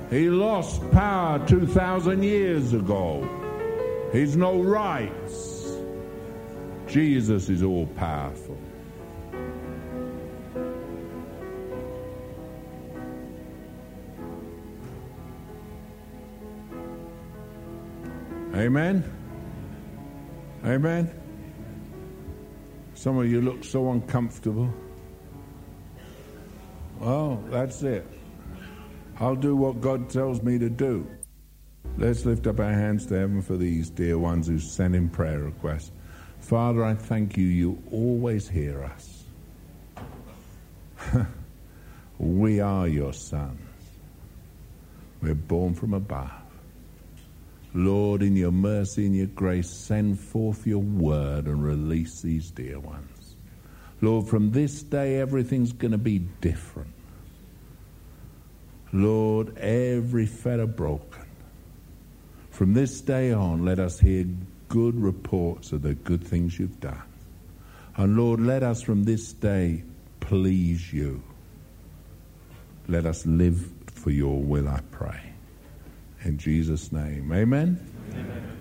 He 0.09 0.31
lost 0.31 0.81
power 0.91 1.39
2,000 1.47 2.23
years 2.23 2.73
ago. 2.73 3.29
He's 4.11 4.39
no 4.39 4.63
rights. 4.63 5.77
Jesus 6.87 7.51
is 7.51 7.63
all 7.63 7.85
powerful. 7.89 8.57
Amen. 18.55 19.05
Amen. 20.65 21.13
Some 22.95 23.19
of 23.19 23.31
you 23.31 23.43
look 23.43 23.63
so 23.63 23.91
uncomfortable. 23.91 24.73
Well, 27.01 27.43
that's 27.49 27.83
it. 27.83 28.07
I'll 29.19 29.37
do 29.37 29.57
what 29.57 29.81
God 29.81 30.11
tells 30.11 30.43
me 30.43 30.59
to 30.59 30.69
do. 30.69 31.07
Let's 31.99 32.27
lift 32.27 32.47
up 32.47 32.61
our 32.61 32.73
hands 32.73 33.07
to 33.07 33.19
heaven 33.19 33.41
for 33.41 33.57
these 33.57 33.89
dear 33.89 34.19
ones 34.19 34.47
who 34.47 34.59
sent 34.59 34.95
in 34.95 35.09
prayer 35.09 35.41
requests. 35.41 35.93
Father, 36.41 36.85
I 36.85 36.95
thank 36.95 37.37
you, 37.37 37.47
you 37.47 37.83
always 37.91 38.49
hear 38.49 38.85
us. 38.85 39.25
we 42.19 42.61
are 42.61 42.87
your 42.87 43.13
sons. 43.13 43.61
We're 45.23 45.35
born 45.35 45.75
from 45.75 45.95
above. 45.95 46.31
Lord, 47.73 48.23
in 48.23 48.37
your 48.37 48.53
mercy 48.53 49.07
and 49.07 49.17
your 49.17 49.27
grace, 49.27 49.69
send 49.69 50.19
forth 50.19 50.67
your 50.67 50.83
word 50.83 51.47
and 51.47 51.63
release 51.63 52.21
these 52.21 52.51
dear 52.51 52.79
ones. 52.79 53.16
Lord, 54.01 54.29
from 54.29 54.53
this 54.53 54.83
day, 54.83 55.21
everything's 55.21 55.73
going 55.73 55.93
to 55.93 55.99
be 55.99 56.19
different. 56.19 56.93
Lord, 58.93 59.57
every 59.59 60.27
fetter 60.27 60.67
broken. 60.67 61.25
From 62.51 62.75
this 62.75 63.01
day 63.01 63.33
on, 63.33 63.65
let 63.65 63.79
us 63.79 63.99
hear 63.99 64.27
good 64.69 64.95
reports 65.01 65.73
of 65.73 65.83
the 65.83 65.95
good 65.95 66.25
things 66.25 66.59
you've 66.59 66.81
done. 66.81 67.03
And 67.97 68.17
Lord, 68.17 68.41
let 68.41 68.63
us 68.63 68.83
from 68.83 69.05
this 69.05 69.33
day 69.33 69.83
please 70.21 70.93
you. 70.93 71.23
Let 72.89 73.07
us 73.07 73.27
live 73.27 73.71
for 73.87 74.11
your 74.11 74.41
will, 74.41 74.69
I 74.69 74.81
pray. 74.91 75.21
In 76.25 76.39
Jesus' 76.39 76.93
name, 76.93 77.33
amen. 77.33 78.55